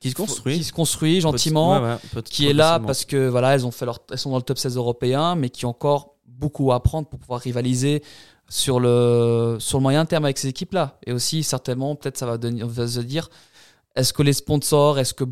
Qui 0.00 0.10
se 0.10 0.14
construit. 0.14 0.56
qui 0.58 0.64
se 0.64 0.72
construit 0.72 1.20
gentiment, 1.20 1.80
Ouais, 1.80 1.88
ouais, 1.90 1.96
peut- 2.12 2.22
qui 2.22 2.44
est 2.48 2.52
là 2.52 2.78
parce 2.86 3.04
que 3.04 3.28
voilà, 3.28 3.54
elles 3.54 3.66
ont 3.66 3.70
fait 3.70 3.84
leur, 3.84 3.98
elles 4.10 4.18
sont 4.18 4.30
dans 4.30 4.36
le 4.36 4.42
top 4.42 4.58
16 4.58 4.76
européen, 4.76 5.34
mais 5.34 5.50
qui 5.50 5.66
ont 5.66 5.70
encore 5.70 6.14
beaucoup 6.26 6.70
à 6.72 6.76
apprendre 6.76 7.08
pour 7.08 7.18
pouvoir 7.18 7.40
rivaliser 7.40 8.02
sur 8.48 8.80
le 8.80 9.56
sur 9.60 9.78
le 9.78 9.82
moyen 9.82 10.04
terme 10.06 10.24
avec 10.24 10.38
ces 10.38 10.48
équipes-là. 10.48 10.98
Et 11.06 11.12
aussi 11.12 11.42
certainement, 11.42 11.96
peut-être 11.96 12.16
ça 12.16 12.26
va, 12.26 12.38
donner, 12.38 12.62
on 12.62 12.66
va 12.68 12.86
se 12.86 13.00
dire, 13.00 13.28
est-ce 13.96 14.12
que 14.12 14.22
les 14.22 14.32
sponsors, 14.32 14.98
est-ce 14.98 15.14
que 15.14 15.24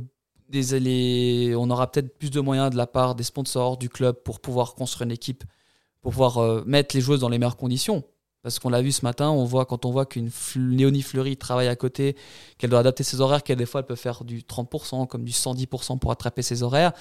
des, 0.49 0.79
les- 0.81 1.55
on 1.57 1.71
aura 1.71 1.91
peut-être 1.91 2.19
plus 2.19 2.31
de 2.31 2.41
moyens 2.41 2.71
de 2.71 2.77
la 2.77 2.87
part 2.87 3.15
des 3.15 3.25
sponsors 3.25 3.77
du 3.77 3.89
club 3.89 4.17
pour 4.25 4.41
pouvoir 4.41 4.75
construire 4.75 5.07
une 5.07 5.13
équipe, 5.13 5.45
pour 6.03 6.13
pouvoir 6.13 6.39
euh, 6.39 6.63
mettre 6.67 6.95
les 6.95 7.01
joueuses 7.01 7.21
dans 7.21 7.29
les 7.29 7.39
meilleures 7.39 7.57
conditions? 7.57 8.05
Parce 8.47 8.61
qu'on 8.61 8.69
l'a 8.71 8.81
vu 8.81 8.93
ce 8.93 9.05
matin, 9.05 9.29
on 9.31 9.45
voit 9.45 9.65
quand 9.67 9.85
on 9.87 9.91
voit 9.91 10.07
qu'une 10.07 10.31
Léonie 10.55 11.03
Fleury 11.03 11.37
travaille 11.37 11.67
à 11.67 11.75
côté, 11.75 12.15
qu'elle 12.59 12.71
doit 12.71 12.79
adapter 12.79 13.03
ses 13.03 13.21
horaires, 13.21 13.43
qu'elle 13.43 13.57
des 13.57 13.67
fois 13.67 13.81
elle 13.81 13.87
peut 13.87 13.97
faire 13.97 14.23
du 14.23 14.43
30%, 14.43 15.09
comme 15.09 15.25
du 15.25 15.33
110% 15.33 15.99
pour 15.99 16.13
attraper 16.13 16.43
ses 16.43 16.63
horaires. 16.63 16.93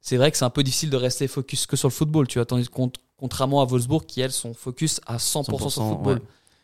C'est 0.00 0.16
vrai 0.16 0.30
que 0.30 0.38
c'est 0.38 0.46
un 0.46 0.50
peu 0.50 0.62
difficile 0.62 0.88
de 0.88 0.96
rester 0.96 1.28
focus 1.28 1.66
que 1.66 1.76
sur 1.76 1.88
le 1.88 1.92
football, 1.92 2.26
tu 2.26 2.38
vois, 2.38 2.46
tandis 2.46 2.70
contrairement 3.18 3.60
à 3.60 3.66
Wolfsburg 3.66 4.06
qui 4.06 4.22
elles 4.22 4.32
sont 4.32 4.54
focus 4.54 4.98
à 5.06 5.18
100%, 5.18 5.44
sur 5.44 5.52
le 5.52 5.58
100%, 5.58 5.88
football. 5.90 6.14
ouais. 6.14 6.22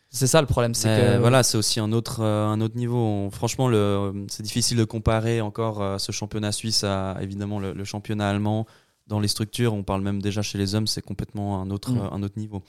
C'est 0.09 0.27
ça 0.27 0.41
le 0.41 0.47
problème, 0.47 0.73
c'est 0.73 0.89
Mais 0.89 1.17
que 1.17 1.19
voilà, 1.19 1.43
c'est 1.43 1.59
aussi 1.59 1.79
un 1.79 1.93
autre, 1.93 2.21
euh, 2.23 2.47
un 2.47 2.63
autre 2.63 2.77
niveau. 2.77 2.97
On- 2.97 3.31
franchement, 3.31 3.69
le, 3.69 4.25
c'est 4.31 4.43
difficile 4.43 4.79
de 4.79 4.85
comparer 4.85 5.43
encore 5.43 5.83
euh, 5.83 5.99
ce 5.99 6.13
championnat 6.13 6.51
suisse 6.53 6.83
à 6.83 7.19
évidemment 7.21 7.61
le, 7.61 7.75
le 7.75 7.85
championnat 7.85 8.31
allemand. 8.31 8.65
Dans 9.07 9.21
les 9.21 9.29
structures, 9.29 9.75
on 9.75 9.83
parle 9.83 10.01
même 10.01 10.23
déjà 10.23 10.41
chez 10.41 10.57
les 10.57 10.75
hommes, 10.75 10.87
c'est 10.87 11.03
complètement 11.03 11.61
un 11.61 11.71
autre, 11.71 11.93
Mm. 11.93 11.99
euh, 11.99 12.11
un 12.11 12.23
autre 12.23 12.39
niveau. 12.39 12.63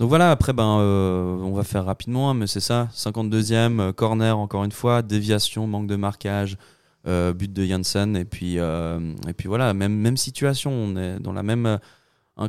Donc 0.00 0.08
voilà, 0.08 0.32
après, 0.32 0.52
ben, 0.52 0.78
euh, 0.80 1.36
on 1.36 1.52
va 1.52 1.62
faire 1.62 1.84
rapidement, 1.84 2.30
hein, 2.30 2.34
mais 2.34 2.48
c'est 2.48 2.58
ça 2.60 2.88
52e, 2.92 3.78
euh, 3.80 3.92
corner 3.92 4.36
encore 4.36 4.64
une 4.64 4.72
fois, 4.72 5.02
déviation, 5.02 5.68
manque 5.68 5.86
de 5.86 5.94
marquage, 5.94 6.58
euh, 7.06 7.32
but 7.32 7.52
de 7.52 7.64
Janssen, 7.64 8.16
et 8.16 8.24
puis, 8.24 8.56
et 8.56 9.32
puis 9.36 9.46
voilà, 9.48 9.74
même, 9.74 9.94
même 9.94 10.16
situation, 10.16 10.72
on 10.72 10.96
est 10.96 11.20
dans 11.20 11.32
la 11.32 11.44
même. 11.44 11.78
ouais, 12.38 12.48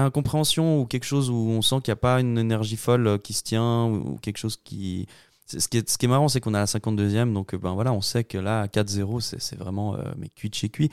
incompréhension 0.00 0.80
ou 0.80 0.86
quelque 0.86 1.06
chose 1.06 1.30
où 1.30 1.34
on 1.34 1.62
sent 1.62 1.76
qu'il 1.82 1.90
n'y 1.90 1.94
a 1.94 1.96
pas 1.96 2.20
une 2.20 2.38
énergie 2.38 2.76
folle 2.76 3.18
qui 3.22 3.32
se 3.32 3.42
tient 3.42 3.84
ou, 3.86 4.12
ou 4.12 4.18
quelque 4.22 4.38
chose 4.38 4.56
qui. 4.62 5.06
Ce 5.50 5.66
qui, 5.66 5.78
est, 5.78 5.88
ce 5.88 5.96
qui 5.96 6.04
est 6.04 6.08
marrant, 6.10 6.28
c'est 6.28 6.40
qu'on 6.42 6.52
a 6.52 6.58
la 6.58 6.66
52e, 6.66 7.32
donc 7.32 7.54
ben 7.56 7.72
voilà, 7.72 7.90
on 7.94 8.02
sait 8.02 8.22
que 8.22 8.36
là, 8.36 8.60
à 8.60 8.66
4-0, 8.66 9.20
c'est 9.38 9.56
vraiment 9.58 9.96
mais 10.18 10.28
cuit 10.28 10.50
de 10.50 10.54
chez 10.54 10.68
cuit. 10.68 10.90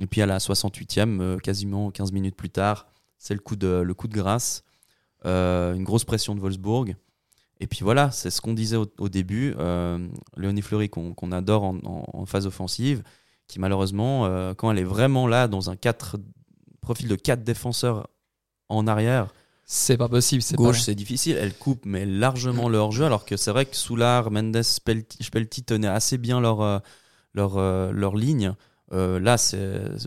Et 0.00 0.06
puis 0.06 0.20
à 0.22 0.26
la 0.26 0.38
68e, 0.38 1.20
euh, 1.20 1.38
quasiment 1.38 1.90
15 1.90 2.12
minutes 2.12 2.36
plus 2.36 2.50
tard, 2.50 2.86
c'est 3.18 3.34
le, 3.34 3.40
coup 3.40 3.56
de- 3.56 3.80
le 3.82 3.94
coup 3.94 4.08
de 4.08 4.14
grâce, 4.14 4.62
euh, 5.24 5.74
une 5.74 5.84
grosse 5.84 6.04
pression 6.04 6.34
de 6.34 6.40
Wolfsburg. 6.40 6.94
Et 7.60 7.66
puis 7.66 7.80
voilà, 7.82 8.10
c'est 8.10 8.28
ce 8.30 8.40
qu'on 8.42 8.52
disait 8.52 8.76
au, 8.76 8.86
au 8.98 9.08
début. 9.08 9.54
Euh, 9.58 10.06
Léonie 10.36 10.60
Fleury, 10.60 10.90
qu'on 10.90 11.32
adore 11.32 11.64
en, 11.64 11.76
en- 11.84 12.04
en 12.12 12.26
phase 12.26 12.46
offensive, 12.46 13.02
qui 13.48 13.58
malheureusement, 13.58 14.28
quand 14.56 14.70
elle 14.72 14.78
est 14.78 14.84
vraiment 14.84 15.26
là, 15.26 15.46
dans 15.48 15.70
un 15.70 15.76
4, 15.76 16.16
profil 16.82 17.08
de 17.08 17.14
4 17.16 17.42
défenseurs 17.44 18.08
en 18.68 18.86
arrière, 18.86 19.28
c'est 19.64 19.96
pas 19.96 20.08
possible. 20.08 20.42
c'est 20.42 20.56
gauche 20.56 20.82
c'est 20.82 20.94
difficile. 20.94 21.36
Elle 21.40 21.54
coupe 21.54 21.86
mais 21.86 22.04
largement 22.04 22.68
le 22.68 22.78
hors-jeu, 22.78 23.04
alors 23.04 23.24
que 23.24 23.36
c'est 23.36 23.50
vrai 23.52 23.64
que 23.64 23.74
Soulard, 23.76 24.30
Mendes, 24.30 24.62
Spelti, 24.62 25.22
Spelti 25.24 25.62
tenaient 25.62 25.86
assez 25.88 26.18
bien 26.18 26.40
leur, 26.40 26.82
leur, 27.34 27.58
leur 27.92 28.16
ligne. 28.16 28.52
Euh, 28.92 29.18
là, 29.18 29.36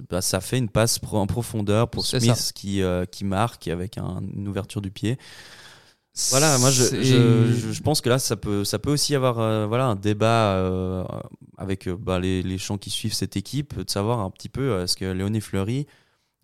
bah, 0.09 0.21
ça 0.21 0.39
fait 0.39 0.57
une 0.57 0.69
passe 0.69 0.99
en 1.11 1.27
profondeur 1.27 1.89
pour 1.89 2.05
Smith 2.05 2.35
ça. 2.35 2.51
qui, 2.53 2.81
euh, 2.81 3.05
qui 3.05 3.25
marque 3.25 3.67
avec 3.67 3.97
un- 3.97 4.21
une 4.35 4.47
ouverture 4.47 4.81
du 4.81 4.89
pied. 4.91 5.17
Voilà, 6.31 6.57
moi 6.57 6.69
je, 6.69 7.81
pense 7.81 8.01
que 8.01 8.09
là 8.09 8.19
ça 8.19 8.35
peut, 8.35 8.65
ça 8.65 8.77
peut 8.77 8.91
aussi 8.91 9.15
avoir 9.15 9.39
euh, 9.39 9.67
voilà, 9.67 9.85
un 9.85 9.95
débat 9.95 10.53
euh, 10.55 11.03
avec 11.57 11.87
bah, 11.87 12.19
les, 12.19 12.41
les 12.41 12.57
gens 12.57 12.77
qui 12.77 12.89
suivent 12.89 13.13
cette 13.13 13.37
équipe, 13.37 13.77
de 13.77 13.89
savoir 13.89 14.19
un 14.19 14.29
petit 14.29 14.49
peu 14.49 14.81
est-ce 14.81 14.97
que 14.97 15.05
Léonie 15.05 15.39
Fleury 15.39 15.87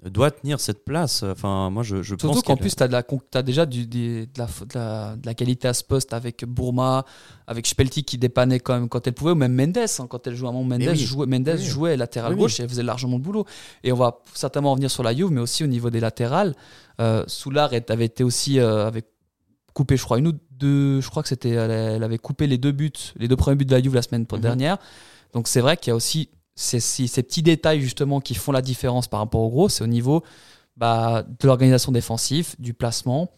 doit 0.04 0.30
tenir 0.30 0.60
cette 0.60 0.84
place. 0.86 1.24
Enfin, 1.24 1.70
moi 1.70 1.82
je, 1.82 2.04
je 2.04 2.16
pense 2.16 2.22
Surtout 2.34 2.42
qu'en 2.42 2.58
plus, 2.58 2.75
tu 2.75 2.84
as, 2.84 3.04
as 3.34 3.42
déjà 3.44 3.66
du, 3.66 3.88
des- 3.88 4.25
de, 4.28 4.32
la, 4.38 4.46
de, 4.46 4.75
la, 4.75 5.16
de 5.16 5.25
la 5.25 5.34
qualité 5.34 5.68
à 5.68 5.74
ce 5.74 5.84
poste 5.84 6.14
avec 6.14 6.46
Bourma, 6.46 7.06
avec 7.48 7.65
Spelti 7.65 8.04
qui 8.04 8.17
dépannait 8.17 8.60
quand 8.60 8.74
même 8.74 8.89
quand 8.89 9.08
elle 9.08 9.13
pouvait, 9.13 9.32
ou 9.32 9.36
même 9.36 9.54
Mendes, 9.56 9.78
hein, 9.78 10.08
quand 10.08 10.28
elle 10.28 10.36
jouait 10.36 10.50
à 10.50 10.52
Mont 10.52 10.63
Mendes, 10.63 10.82
oui. 10.88 10.98
jouait, 10.98 11.26
Mendes 11.26 11.48
Oui. 11.58 11.63
jouait 11.65 11.98
latéral 11.98 12.34
Oui, 12.34 12.39
gauche 12.39 12.60
et 12.60 12.63
elle 12.63 12.69
faisait 12.69 12.84
largement 12.84 13.17
le 13.17 13.24
boulot. 13.24 13.46
Et 13.84 13.91
on 13.91 13.96
va 13.96 14.19
certainement 14.34 14.72
revenir 14.72 14.91
sur 14.91 15.02
la 15.02 15.15
Juve, 15.15 15.32
mais 15.32 15.41
aussi 15.41 15.63
au 15.63 15.67
niveau 15.67 15.89
des 15.89 16.00
latérales. 16.02 16.56
Euh, 17.00 17.24
Soulard 17.28 17.72
avait 17.89 18.06
été 18.06 18.24
aussi 18.24 18.60
euh, 18.60 18.86
avait 18.88 19.04
coupé, 19.74 19.98
je 19.98 20.04
crois, 20.04 20.19
une 20.19 20.28
ou 20.28 20.34
deux, 20.52 21.02
je 21.02 21.10
crois 21.10 21.24
que 21.24 21.30
c'était, 21.30 21.50
elle, 21.50 22.04
avait 22.04 22.17
coupé 22.17 22.48
les 22.48 22.58
deux 22.58 22.72
buts, 22.72 22.91
les 23.17 23.28
deux 23.28 23.36
premiers 23.36 23.56
buts 23.58 23.65
de 23.65 23.72
la 23.74 23.82
Juve 23.82 23.96
la 23.96 24.02
semaine 24.02 24.26
Mhm. 24.32 24.39
dernière. 24.39 24.78
Donc 25.34 25.48
c'est 25.48 25.60
vrai 25.62 25.76
qu'il 25.78 25.89
y 25.89 25.93
a 25.93 25.96
aussi 25.96 26.30
ces, 26.56 26.80
ces- 26.80 27.08
petits 27.24 27.44
détails 27.44 27.82
justement 27.82 28.22
qui 28.22 28.34
font 28.36 28.52
la 28.52 28.62
différence 28.62 29.08
par 29.08 29.20
rapport 29.20 29.41
au 29.41 29.50
gros. 29.50 29.70
C'est 29.70 29.84
au 29.84 29.88
niveau 29.88 30.24
bah, 30.78 31.24
de 31.24 31.48
l'organisation 31.48 31.91
défensive, 31.91 32.56
du 32.60 32.74
placement. 32.74 33.30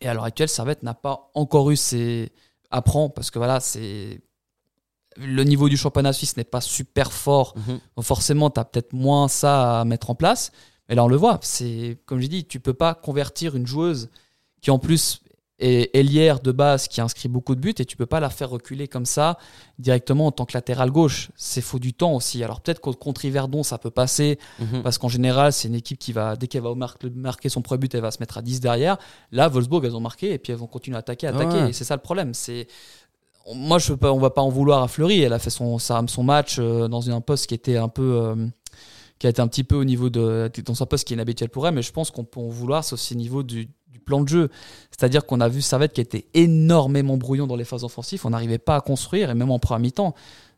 Et 0.00 0.08
à 0.08 0.14
l'heure 0.14 0.24
actuelle, 0.24 0.48
Servette 0.48 0.82
n'a 0.82 0.94
pas 0.94 1.30
encore 1.34 1.70
eu 1.70 1.76
ses. 1.76 2.32
apprend 2.70 3.08
parce 3.08 3.30
que 3.30 3.38
voilà, 3.38 3.60
c'est. 3.60 4.20
Le 5.18 5.44
niveau 5.44 5.68
du 5.68 5.76
championnat 5.76 6.12
suisse 6.14 6.36
n'est 6.38 6.44
pas 6.44 6.60
super 6.62 7.12
fort. 7.12 7.54
Mhm. 7.56 7.80
Donc 7.96 8.04
forcément, 8.04 8.48
tu 8.50 8.58
as 8.58 8.64
peut-être 8.64 8.92
moins 8.94 9.28
ça 9.28 9.80
à 9.80 9.84
mettre 9.84 10.08
en 10.10 10.14
place. 10.14 10.52
Mais 10.88 10.94
là, 10.94 11.04
on 11.04 11.08
le 11.08 11.16
voit. 11.16 11.38
C'est 11.42 11.98
Comme 12.06 12.18
j'ai 12.20 12.28
dit, 12.28 12.44
tu 12.46 12.60
peux 12.60 12.74
pas 12.74 12.94
convertir 12.94 13.54
une 13.54 13.66
joueuse 13.66 14.08
qui 14.62 14.70
en 14.70 14.78
plus 14.78 15.21
est 15.62 15.90
ailière 15.94 16.40
de 16.40 16.52
base, 16.52 16.88
qui 16.88 17.00
inscrit 17.00 17.28
beaucoup 17.28 17.54
de 17.54 17.60
buts, 17.60 17.74
et 17.78 17.84
tu 17.84 17.96
peux 17.96 18.06
pas 18.06 18.20
la 18.20 18.30
faire 18.30 18.50
reculer 18.50 18.88
comme 18.88 19.06
ça 19.06 19.38
directement 19.78 20.26
en 20.26 20.32
tant 20.32 20.44
que 20.44 20.52
latéral 20.54 20.90
gauche. 20.90 21.30
C'est 21.36 21.60
faut 21.60 21.78
du 21.78 21.92
temps 21.94 22.12
aussi. 22.14 22.42
Alors 22.44 22.60
peut-être 22.60 22.80
qu'au 22.80 22.92
contre 22.92 23.24
Yverdon, 23.24 23.62
ça 23.62 23.78
peut 23.78 23.90
passer 23.90 24.38
Mhm. 24.60 24.82
parce 24.82 24.98
qu'en 24.98 25.08
général, 25.08 25.52
c'est 25.52 25.68
une 25.68 25.74
équipe 25.74 25.98
qui 25.98 26.12
va, 26.12 26.36
dès 26.36 26.46
qu'elle 26.48 26.62
va 26.62 26.74
mar- 26.74 26.96
marquer 27.14 27.48
son 27.48 27.62
premier 27.62 27.78
but, 27.80 27.94
elle 27.94 28.00
va 28.02 28.10
se 28.10 28.18
mettre 28.20 28.38
à 28.38 28.42
10 28.42 28.60
derrière. 28.60 28.96
Là, 29.30 29.48
Wolfsburg, 29.48 29.84
elles 29.84 29.96
ont 29.96 30.00
marqué 30.00 30.32
et 30.32 30.38
puis 30.38 30.52
elles 30.52 30.58
vont 30.58 30.66
continuer 30.66 30.96
à 30.96 31.00
attaquer, 31.00 31.26
attaquer. 31.28 31.62
Ouais. 31.62 31.70
Et 31.70 31.72
c'est 31.72 31.84
ça 31.84 31.94
le 31.96 32.02
problème. 32.02 32.34
C'est 32.34 32.66
on- 33.46 33.54
moi, 33.54 33.78
je 33.78 33.88
peux 33.88 33.96
pas, 33.96 34.12
on 34.12 34.18
va 34.18 34.30
pas 34.30 34.42
en 34.42 34.48
vouloir 34.50 34.82
à 34.82 34.88
Fleury. 34.88 35.20
Elle 35.22 35.32
a 35.32 35.38
fait 35.38 35.50
son, 35.50 35.78
son 35.78 36.22
match 36.22 36.56
euh, 36.58 36.86
dans 36.88 37.10
un 37.10 37.20
poste 37.20 37.46
qui 37.46 37.54
était 37.54 37.76
un 37.76 37.88
peu, 37.88 38.20
euh, 38.22 38.46
qui 39.18 39.26
a 39.26 39.30
été 39.30 39.40
un 39.42 39.48
petit 39.48 39.64
peu 39.64 39.76
au 39.76 39.84
niveau 39.84 40.10
de, 40.10 40.50
dans 40.64 40.82
un 40.82 40.86
poste 40.86 41.06
qui 41.06 41.14
est 41.14 41.16
inhabituel 41.16 41.48
pour 41.50 41.66
elle. 41.66 41.74
Mais 41.74 41.82
je 41.82 41.92
pense 41.92 42.10
qu'on 42.10 42.24
peut 42.24 42.40
en 42.40 42.48
vouloir, 42.48 42.84
aussi 42.92 43.14
au 43.14 43.16
niveau 43.16 43.42
du, 43.42 43.68
du 43.92 43.98
plan 44.00 44.20
de 44.22 44.28
jeu. 44.28 44.48
C'est-à-dire 44.90 45.26
qu'on 45.26 45.40
a 45.40 45.48
vu 45.48 45.62
Servette 45.62 45.92
qui 45.92 46.00
était 46.00 46.26
énormément 46.34 47.16
brouillon 47.16 47.46
dans 47.46 47.56
les 47.56 47.64
phases 47.64 47.84
offensives. 47.84 48.22
On 48.24 48.30
n'arrivait 48.30 48.58
pas 48.58 48.76
à 48.76 48.80
construire 48.80 49.30
et 49.30 49.34
même 49.34 49.50
en 49.50 49.58
première 49.58 49.80
mi-temps. 49.80 50.14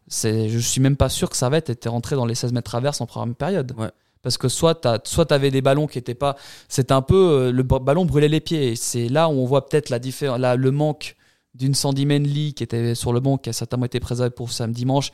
Je 0.09 0.59
suis 0.59 0.81
même 0.81 0.97
pas 0.97 1.09
sûr 1.09 1.31
que 1.31 1.37
Servette 1.37 1.71
était 1.71 1.89
rentré 1.89 2.15
dans 2.17 2.27
les 2.27 2.35
16 2.35 2.53
mètres 2.53 2.71
traverses 2.71 3.01
en 3.01 3.07
première 3.07 3.35
période. 3.35 3.73
Ouais. 3.79 3.91
Parce 4.23 4.39
que 4.39 4.49
soit 4.49 4.75
tu 4.77 4.89
soit 5.11 5.33
avais 5.33 5.51
des 5.51 5.61
ballons 5.61 5.87
qui 5.87 5.99
étaient 5.99 6.15
pas. 6.15 6.37
C'était 6.69 6.93
un 6.93 7.03
peu. 7.03 7.15
euh, 7.15 7.53
Le 7.53 7.63
ba- 7.63 7.79
ballon 7.79 8.05
brûlait 8.07 8.29
les 8.29 8.41
pieds. 8.41 8.75
C'est 8.77 9.09
là 9.09 9.29
où 9.29 9.33
on 9.33 9.45
voit 9.45 9.67
peut-être 9.69 9.91
la 9.91 9.99
la- 10.39 10.57
le 10.57 10.71
manque 10.71 11.17
d'une 11.55 11.75
Sandy 11.75 12.07
Manley 12.07 12.53
qui 12.53 12.63
était 12.63 12.95
sur 12.95 13.13
le 13.13 13.21
banc, 13.21 13.39
qui 13.39 13.51
a 13.51 13.53
certainement 13.53 13.87
été 13.87 14.01
préservée 14.01 14.31
pour 14.31 14.51
samedi 14.51 14.81
dimanche, 14.83 15.13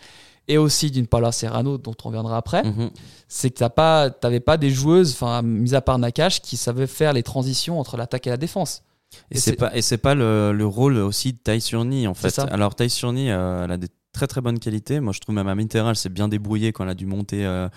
et 0.48 0.59
aussi 0.59 0.90
d'une 0.90 1.07
Paula 1.07 1.33
Serrano, 1.33 1.79
dont 1.79 1.94
on 2.05 2.09
reviendra 2.09 2.37
après. 2.37 2.64
Mhm. 2.64 2.90
C'est 3.29 3.50
que 3.50 3.59
tu 3.59 4.22
n'avais 4.22 4.40
pas 4.40 4.57
des 4.57 4.70
joueuses, 4.70 5.12
enfin, 5.12 5.42
mis 5.42 5.74
à 5.74 5.81
part 5.81 5.98
Nakash, 5.98 6.40
qui 6.40 6.57
savaient 6.57 6.87
faire 6.87 7.12
les 7.12 7.22
transitions 7.22 7.79
entre 7.79 7.96
l'attaque 7.96 8.26
et 8.26 8.31
la 8.31 8.37
défense. 8.37 8.83
Et, 9.31 9.37
Et 9.37 9.40
c'est 9.40 9.57
pas 9.57 9.70
et 9.76 9.98
pas 9.98 10.14
le, 10.14 10.53
le 10.53 10.66
rôle 10.66 10.96
aussi 10.98 11.33
de 11.33 11.38
Tai 11.38 11.59
Surni 11.61 12.07
en 12.07 12.14
fait. 12.14 12.38
Alors 12.38 12.74
Tai 12.74 12.88
Surni, 12.88 13.31
euh, 13.31 13.64
elle 13.64 13.72
a 13.72 13.76
des 13.76 13.88
très 14.12 14.26
très 14.26 14.40
bonnes 14.40 14.59
qualités. 14.59 15.00
Moi 15.00 15.12
je 15.12 15.20
trouve 15.20 15.35
même 15.35 15.48
à 15.48 15.55
Mitterrand, 15.55 15.90
elle 15.90 15.96
s'est 15.96 16.09
bien 16.09 16.29
débrouillée 16.29 16.72
quand 16.72 16.85
elle 16.85 16.90
a 16.90 16.94
dû 16.94 17.07
monter 17.07 17.44
euh, 17.44 17.68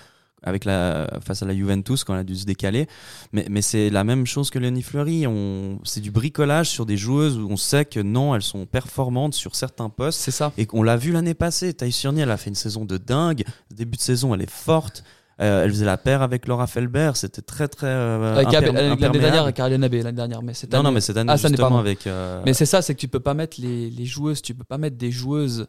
avec 0.44 0.66
la 0.66 1.08
face 1.26 1.42
à 1.42 1.46
la 1.46 1.56
Juventus 1.56 2.04
quand 2.04 2.14
elle 2.14 2.20
a 2.22 2.24
dû 2.24 2.36
se 2.36 2.46
décaler. 2.46 2.88
Mais 3.32 3.46
mais 3.50 3.62
c'est 3.62 3.90
la 3.90 4.04
même 4.04 4.26
chose 4.26 4.50
que 4.50 4.60
Léonie 4.60 4.82
Fleury. 4.84 5.26
On 5.28 5.80
c'est 5.84 6.02
du 6.02 6.12
bricolage 6.12 6.70
sur 6.70 6.86
des 6.86 6.98
joueuses 6.98 7.38
où 7.38 7.48
on 7.50 7.58
sait 7.58 7.86
que 7.86 8.00
non, 8.00 8.36
elles 8.36 8.42
sont 8.44 8.66
performantes 8.66 9.34
sur 9.34 9.56
certains 9.56 9.90
postes. 9.90 10.20
C'est 10.20 10.32
ça. 10.32 10.52
Et 10.58 10.66
qu'on 10.66 10.84
l'a 10.84 10.98
vu 10.98 11.12
l'année 11.12 11.34
passée. 11.34 11.74
Surni, 11.92 12.22
elle 12.22 12.32
a 12.32 12.38
fait 12.38 12.50
une 12.50 12.56
saison 12.56 12.86
de 12.86 12.98
dingue. 12.98 13.44
Début 13.72 13.98
de 13.98 14.02
saison, 14.02 14.34
elle 14.34 14.42
est 14.42 14.50
forte. 14.50 15.04
Euh, 15.42 15.64
elle 15.64 15.72
faisait 15.72 15.86
la 15.86 15.98
paire 15.98 16.22
avec 16.22 16.48
Laura 16.48 16.68
Felbert. 16.68 17.18
C'était 17.18 17.42
très 17.42 17.68
très 17.68 17.88
euh, 17.88 18.36
Avec 18.36 18.52
L'année 18.52 19.20
dernière, 19.20 19.44
avec 19.44 19.56
Caroline 19.56 19.84
Abbé, 19.84 20.04
l'année 20.04 20.16
dernière. 20.16 20.44
Mais 20.44 20.54
cette 20.54 20.72
Non, 20.72 20.80
année- 20.80 20.88
non, 20.90 20.92
mais 20.94 21.02
cette 21.02 21.18
année, 21.18 21.30
Ah, 21.30 21.34
année, 21.34 21.42
justement, 21.42 21.70
pardon. 21.70 21.78
avec. 21.80 22.06
euh, 22.06 22.42
Mais 22.46 22.54
c'est 22.54 22.68
ça, 22.68 22.82
c'est 22.84 22.94
que 22.94 23.00
tu 23.00 23.08
peux 23.08 23.20
pas 23.20 23.34
mettre 23.34 23.60
les, 23.60 23.90
les 23.90 24.06
joueuses, 24.06 24.42
tu 24.44 24.54
peux 24.54 24.64
pas 24.64 24.78
mettre 24.78 24.96
des 24.98 25.10
joueuses 25.12 25.68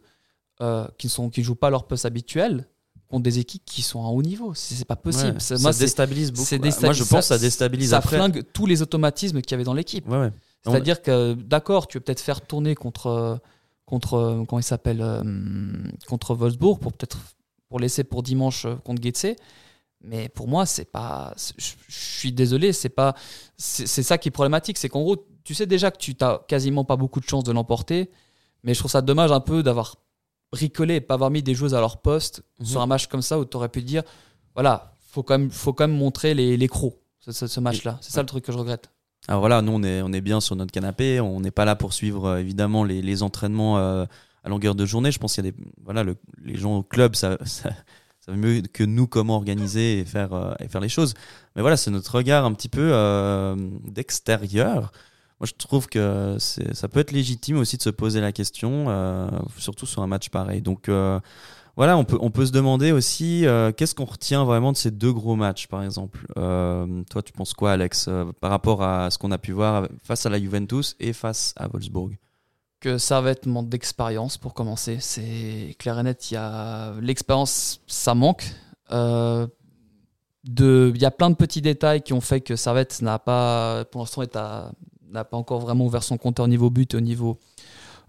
euh, 0.60 0.86
qui 0.98 1.08
sont 1.08 1.30
qui 1.30 1.42
jouent 1.42 1.54
pas 1.56 1.70
leur 1.70 1.86
poste 1.86 2.04
habituel 2.04 2.66
contre 3.08 3.22
des 3.22 3.38
équipes 3.38 3.64
qui 3.64 3.82
sont 3.82 4.04
à 4.04 4.08
haut 4.08 4.22
niveau. 4.22 4.54
C'est 4.54 4.84
pas 4.84 4.96
possible. 4.96 5.34
Ouais, 5.34 5.40
ça 5.40 5.56
moi, 5.58 5.72
déstabilise 5.72 6.32
beaucoup. 6.32 6.48
Moi, 6.82 6.92
je 6.92 7.04
pense 7.04 7.20
que 7.20 7.20
ça 7.22 7.38
déstabilise 7.38 7.90
Ça 7.90 7.98
après. 7.98 8.16
flingue 8.16 8.42
tous 8.52 8.66
les 8.66 8.82
automatismes 8.82 9.40
qu'il 9.40 9.52
y 9.52 9.54
avait 9.54 9.64
dans 9.64 9.74
l'équipe. 9.74 10.08
Ouais, 10.08 10.18
ouais. 10.18 10.32
C'est-à-dire 10.64 11.02
que, 11.02 11.34
d'accord, 11.34 11.86
tu 11.86 11.98
veux 11.98 12.02
peut-être 12.02 12.20
faire 12.20 12.40
tourner 12.40 12.74
contre, 12.74 13.38
contre 13.84 14.44
comment 14.48 14.60
il 14.60 14.64
s'appelle, 14.64 15.02
euh, 15.02 15.22
contre 16.08 16.34
Wolfsburg 16.34 16.78
pour 16.78 16.92
peut-être 16.92 17.18
pour 17.68 17.80
laisser 17.80 18.04
pour 18.04 18.22
dimanche 18.22 18.66
euh, 18.66 18.76
contre 18.76 19.02
Getse. 19.02 19.36
Mais 20.00 20.28
pour 20.28 20.48
moi, 20.48 20.66
c'est 20.66 20.84
pas. 20.84 21.34
Je 21.36 21.72
suis 21.88 22.30
désolé, 22.30 22.72
c'est 22.72 22.90
pas. 22.90 23.14
C'est 23.56 24.02
ça 24.02 24.18
qui 24.18 24.28
est 24.28 24.30
problématique, 24.30 24.76
c'est 24.76 24.88
qu'en 24.88 25.00
gros, 25.00 25.16
tu 25.44 25.54
sais 25.54 25.66
déjà 25.66 25.90
que 25.90 25.96
tu 25.96 26.14
n'as 26.20 26.38
quasiment 26.46 26.84
pas 26.84 26.96
beaucoup 26.96 27.20
de 27.20 27.28
chances 27.28 27.44
de 27.44 27.52
l'emporter, 27.52 28.10
mais 28.62 28.74
je 28.74 28.78
trouve 28.80 28.90
ça 28.90 29.00
dommage 29.00 29.32
un 29.32 29.40
peu 29.40 29.62
d'avoir 29.62 29.96
bricolé 30.54 30.94
et 30.96 31.00
pas 31.00 31.14
avoir 31.14 31.30
mis 31.30 31.42
des 31.42 31.54
joueuses 31.54 31.74
à 31.74 31.80
leur 31.80 31.96
poste 32.00 32.42
Mhm. 32.60 32.66
sur 32.66 32.80
un 32.80 32.86
match 32.86 33.06
comme 33.08 33.22
ça 33.22 33.38
où 33.38 33.44
tu 33.44 33.56
aurais 33.56 33.68
pu 33.68 33.82
dire 33.82 34.02
voilà, 34.54 34.94
faut 35.10 35.22
quand 35.22 35.38
même, 35.38 35.50
faut 35.50 35.72
quand 35.72 35.86
même 35.88 35.96
montrer 35.96 36.34
les, 36.34 36.56
les 36.56 36.68
crocs, 36.68 36.96
ce, 37.20 37.32
ce- 37.32 37.46
ce 37.46 37.60
match-là. 37.60 37.98
C'est 38.00 38.12
ça 38.12 38.20
le 38.22 38.26
truc 38.26 38.44
que 38.44 38.52
je 38.52 38.58
regrette. 38.58 38.90
Alors 39.28 39.40
voilà, 39.40 39.62
nous 39.62 39.72
on 39.72 39.82
est, 39.82 40.02
on 40.02 40.12
est 40.12 40.20
bien 40.20 40.40
sur 40.40 40.54
notre 40.56 40.70
canapé, 40.72 41.20
on 41.20 41.40
n'est 41.40 41.50
pas 41.50 41.64
là 41.64 41.76
pour 41.76 41.92
suivre 41.92 42.26
euh, 42.26 42.38
évidemment 42.40 42.84
les, 42.84 43.00
les 43.02 43.22
entraînements 43.22 43.78
euh, 43.78 44.04
à 44.44 44.48
longueur 44.48 44.74
de 44.74 44.84
journée. 44.86 45.10
Je 45.12 45.18
pense 45.18 45.34
qu'il 45.34 45.44
y 45.44 45.48
a 45.48 45.50
des, 45.50 45.56
voilà, 45.84 46.02
le- 46.04 46.16
les 46.42 46.56
gens 46.56 46.76
au 46.76 46.82
club, 46.82 47.14
ça, 47.16 47.38
ça, 47.46 47.70
savent 48.20 48.36
mieux 48.36 48.60
que 48.62 48.84
nous 48.84 49.06
comment 49.06 49.36
organiser 49.36 49.98
et 50.00 50.04
faire, 50.04 50.32
euh, 50.34 50.54
et 50.60 50.68
faire 50.68 50.80
les 50.80 50.88
choses. 50.90 51.14
Mais 51.56 51.62
voilà, 51.62 51.76
c'est 51.76 51.90
notre 51.90 52.14
regard 52.16 52.44
un 52.44 52.52
petit 52.54 52.68
peu 52.68 52.92
d'extérieur. 53.84 54.92
Je 55.44 55.52
trouve 55.58 55.88
que 55.88 56.36
ça 56.38 56.88
peut 56.88 57.00
être 57.00 57.12
légitime 57.12 57.58
aussi 57.58 57.76
de 57.76 57.82
se 57.82 57.90
poser 57.90 58.20
la 58.20 58.32
question, 58.32 58.86
euh, 58.88 59.28
surtout 59.58 59.86
sur 59.86 60.02
un 60.02 60.06
match 60.06 60.28
pareil. 60.30 60.62
Donc 60.62 60.88
euh, 60.88 61.20
voilà, 61.76 61.96
on 61.96 62.04
peut, 62.04 62.18
on 62.20 62.30
peut 62.30 62.46
se 62.46 62.52
demander 62.52 62.92
aussi 62.92 63.46
euh, 63.46 63.72
qu'est-ce 63.72 63.94
qu'on 63.94 64.04
retient 64.04 64.44
vraiment 64.44 64.72
de 64.72 64.76
ces 64.76 64.90
deux 64.90 65.12
gros 65.12 65.36
matchs, 65.36 65.66
par 65.66 65.82
exemple? 65.82 66.26
Toi, 66.34 67.22
tu 67.24 67.32
penses 67.32 67.52
quoi, 67.52 67.72
Alex, 67.72 68.08
par 68.40 68.50
rapport 68.50 68.82
à 68.82 69.10
ce 69.10 69.18
qu'on 69.18 69.32
a 69.32 69.38
pu 69.38 69.52
voir 69.52 69.88
face 70.02 70.24
à 70.24 70.30
la 70.30 70.38
Juventus 70.38 70.96
et 71.00 71.12
face 71.12 71.52
à 71.56 71.68
Wolfsburg? 71.68 72.16
Que 72.80 72.98
Servette 72.98 73.46
manque 73.46 73.68
d'expérience 73.68 74.36
pour 74.38 74.54
commencer. 74.54 74.98
C'est 75.00 75.74
clair 75.78 75.98
et 75.98 76.02
net. 76.02 76.32
A 76.36 76.92
l'expérience, 77.00 77.80
ça 77.86 78.14
manque. 78.14 78.44
Il 78.90 79.48
y 80.46 81.04
a 81.04 81.10
plein 81.10 81.30
de 81.30 81.34
petits 81.36 81.62
détails 81.62 82.02
qui 82.02 82.12
ont 82.12 82.20
fait 82.20 82.40
que 82.42 82.54
Servette 82.56 83.00
n'a 83.02 83.18
pas, 83.18 83.84
pour 83.86 84.02
l'instant, 84.02 84.22
est 84.22 84.36
à- 84.36 84.72
n'a 85.14 85.24
pas 85.24 85.36
encore 85.36 85.60
vraiment 85.60 85.86
ouvert 85.86 86.02
son 86.02 86.18
compteur 86.18 86.44
au 86.44 86.48
niveau 86.48 86.70
but 86.70 86.94
et 86.94 86.96
au 86.96 87.00
niveau 87.00 87.38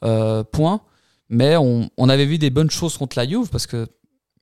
euh, 0.04 0.44
point. 0.44 0.82
Mais 1.30 1.58
on, 1.58 1.90
on 1.98 2.10
avait 2.10 2.26
vu 2.26 2.38
des 2.38 2.50
bonnes 2.50 2.70
choses 2.70 2.98
contre 2.98 3.18
la 3.18 3.28
Juve 3.28 3.50
parce 3.50 3.68
que 3.68 3.88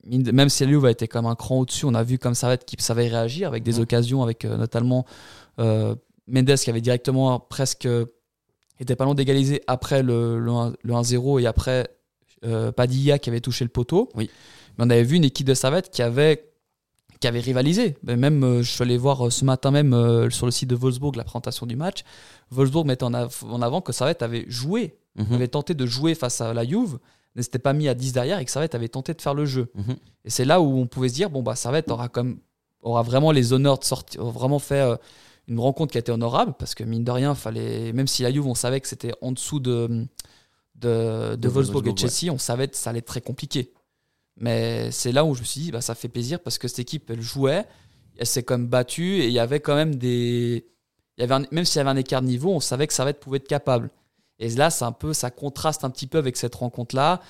même 0.06 0.48
si 0.50 0.64
la 0.64 0.70
Juve 0.70 0.84
a 0.84 0.90
été 0.90 1.08
comme 1.08 1.26
un 1.26 1.34
cran 1.34 1.60
au-dessus, 1.60 1.86
on 1.86 1.94
a 1.94 2.02
vu 2.02 2.18
comme 2.18 2.34
Servette 2.34 2.66
qui 2.66 2.76
savait 2.78 3.08
réagir 3.08 3.48
avec 3.48 3.62
des 3.62 3.80
occasions, 3.80 4.22
avec 4.22 4.44
euh, 4.44 4.56
notamment 4.56 5.06
euh, 5.58 5.94
Mendes 6.26 6.56
qui 6.56 6.70
avait 6.70 6.80
directement 6.80 7.38
presque 7.38 7.88
était 8.80 8.96
pas 8.96 9.04
loin 9.04 9.14
d'égaliser 9.14 9.62
après 9.66 10.02
le, 10.02 10.38
le 10.38 10.50
1 10.50 10.74
le 10.82 10.94
1-0 10.94 11.40
et 11.40 11.46
après 11.46 11.88
euh, 12.44 12.72
Padilla 12.72 13.18
qui 13.18 13.30
avait 13.30 13.40
touché 13.40 13.64
le 13.64 13.70
poteau. 13.70 14.10
Oui. 14.14 14.30
Mais 14.76 14.84
on 14.84 14.90
avait 14.90 15.04
vu 15.04 15.16
une 15.16 15.24
équipe 15.24 15.46
de 15.46 15.54
Servette 15.54 15.90
qui 15.90 16.02
avait, 16.02 16.50
qui 17.20 17.26
avait 17.26 17.40
rivalisé. 17.40 17.96
Même, 18.02 18.42
euh, 18.42 18.62
je 18.62 18.70
suis 18.70 18.82
allé 18.82 18.98
voir 18.98 19.26
euh, 19.26 19.30
ce 19.30 19.44
matin 19.44 19.70
même 19.70 19.94
euh, 19.94 20.30
sur 20.30 20.46
le 20.46 20.52
site 20.52 20.68
de 20.68 20.74
Wolfsburg 20.74 21.16
la 21.16 21.24
présentation 21.24 21.66
du 21.66 21.76
match. 21.76 22.02
Wolfsburg 22.50 22.86
mettait 22.86 23.04
en, 23.04 23.14
av- 23.14 23.44
en 23.48 23.62
avant 23.62 23.80
que 23.80 23.92
Servette 23.92 24.22
avait 24.22 24.44
joué, 24.48 24.98
Mhm. 25.16 25.34
avait 25.34 25.48
tenté 25.48 25.74
de 25.74 25.86
jouer 25.86 26.14
face 26.14 26.40
à 26.40 26.52
la 26.54 26.64
Juve, 26.66 26.98
ne 27.36 27.42
s'était 27.42 27.58
pas 27.60 27.72
mis 27.72 27.88
à 27.88 27.94
10 27.94 28.12
derrière 28.12 28.38
et 28.40 28.44
que 28.44 28.50
Servette 28.50 28.74
avait 28.74 28.88
tenté 28.88 29.14
de 29.14 29.22
faire 29.22 29.34
le 29.34 29.44
jeu. 29.46 29.70
Mhm. 29.74 29.96
Et 30.24 30.30
c'est 30.30 30.44
là 30.44 30.60
où 30.60 30.78
on 30.78 30.86
pouvait 30.86 31.08
se 31.08 31.14
dire 31.14 31.30
bon 31.30 31.42
bah 31.42 31.54
Servette 31.56 31.90
aura 31.90 32.08
comme 32.08 32.38
aura 32.82 33.02
vraiment 33.02 33.30
les 33.32 33.52
honneurs 33.52 33.78
de 33.78 33.84
sortir, 33.84 34.24
vraiment 34.24 34.58
fait 34.58 34.80
euh, 34.80 34.96
une 35.48 35.58
rencontre 35.60 35.92
qui 35.92 35.98
a 35.98 36.00
été 36.00 36.10
honorable 36.12 36.54
parce 36.58 36.74
que 36.74 36.82
mine 36.84 37.04
de 37.04 37.10
rien 37.10 37.34
fallait 37.34 37.92
même 37.92 38.06
si 38.08 38.22
la 38.22 38.32
Juve 38.32 38.46
on 38.46 38.54
savait 38.54 38.80
que 38.80 38.88
c'était 38.88 39.12
en 39.20 39.32
dessous 39.32 39.60
de 39.60 40.06
de, 40.74 41.30
de 41.30 41.36
De 41.36 41.48
Wolfsburg 41.48 41.86
et 41.88 41.96
Chelsea, 41.96 42.32
on 42.32 42.38
savait 42.38 42.68
que 42.68 42.76
ça 42.76 42.90
allait 42.90 42.98
être 42.98 43.06
très 43.06 43.20
compliqué. 43.20 43.72
Mais 44.36 44.90
c'est 44.90 45.12
là 45.12 45.24
où 45.24 45.34
je 45.34 45.40
me 45.40 45.44
suis 45.44 45.60
dit 45.60 45.70
bah 45.70 45.80
ça 45.80 45.94
fait 45.94 46.08
plaisir 46.08 46.40
parce 46.40 46.58
que 46.58 46.66
cette 46.66 46.80
équipe 46.80 47.08
elle 47.10 47.20
jouait, 47.20 47.64
elle 48.18 48.26
s'est 48.26 48.42
comme 48.42 48.66
battue 48.66 49.20
et 49.20 49.26
il 49.28 49.32
y 49.32 49.38
avait 49.38 49.60
quand 49.60 49.76
même 49.76 49.94
des 49.94 50.66
il 51.16 51.20
y 51.20 51.24
avait 51.24 51.34
un- 51.34 51.46
même 51.50 51.64
s'il 51.64 51.78
y 51.78 51.80
avait 51.80 51.90
un 51.90 51.96
écart 51.96 52.22
de 52.22 52.26
niveau, 52.26 52.50
on 52.52 52.60
savait 52.60 52.86
que 52.86 52.92
Servette 52.92 53.20
pouvait 53.20 53.38
être 53.38 53.48
capable. 53.48 53.90
Et 54.38 54.48
là, 54.50 54.70
c'est 54.70 54.84
un 54.84 54.92
peu, 54.92 55.12
ça 55.12 55.30
contraste 55.30 55.84
un 55.84 55.90
petit 55.90 56.06
peu 56.06 56.18
avec 56.18 56.36
cette 56.36 56.54
rencontre-là. 56.56 57.20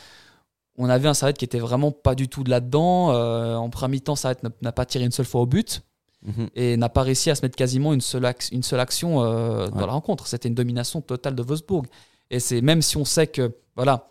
On 0.77 0.89
avait 0.89 1.07
un 1.09 1.15
Servette 1.15 1.37
qui 1.39 1.45
était 1.45 1.59
vraiment 1.59 1.93
pas 1.93 2.15
du 2.15 2.29
tout 2.29 2.43
de 2.45 2.51
là-dedans. 2.51 3.13
Euh, 3.13 3.55
en 3.57 3.69
premier 3.71 3.97
mi-temps, 3.97 4.17
Servette 4.17 4.43
n'a- 4.63 4.73
pas 4.73 4.87
tiré 4.87 5.05
une 5.05 5.13
seule 5.13 5.27
fois 5.27 5.43
au 5.43 5.47
but 5.47 5.83
Mhm. 6.23 6.49
et 6.55 6.77
n'a 6.79 6.89
pas 6.89 7.03
réussi 7.03 7.31
à 7.31 7.35
se 7.35 7.43
mettre 7.43 7.57
quasiment 7.57 7.93
une 7.93 8.01
seule, 8.01 8.27
une 8.51 8.63
seule 8.63 8.81
action 8.81 9.23
euh, 9.23 9.69
dans 9.69 9.87
la 9.87 9.93
rencontre. 9.93 10.27
C'était 10.27 10.49
une 10.49 10.55
domination 10.55 11.03
totale 11.03 11.35
de 11.35 11.43
Wolfsburg. 11.43 11.85
Et 12.31 12.41
c'est 12.41 12.63
même 12.63 12.81
si 12.81 12.97
on 12.97 13.05
sait 13.05 13.27
que 13.27 13.55
voilà, 13.77 14.09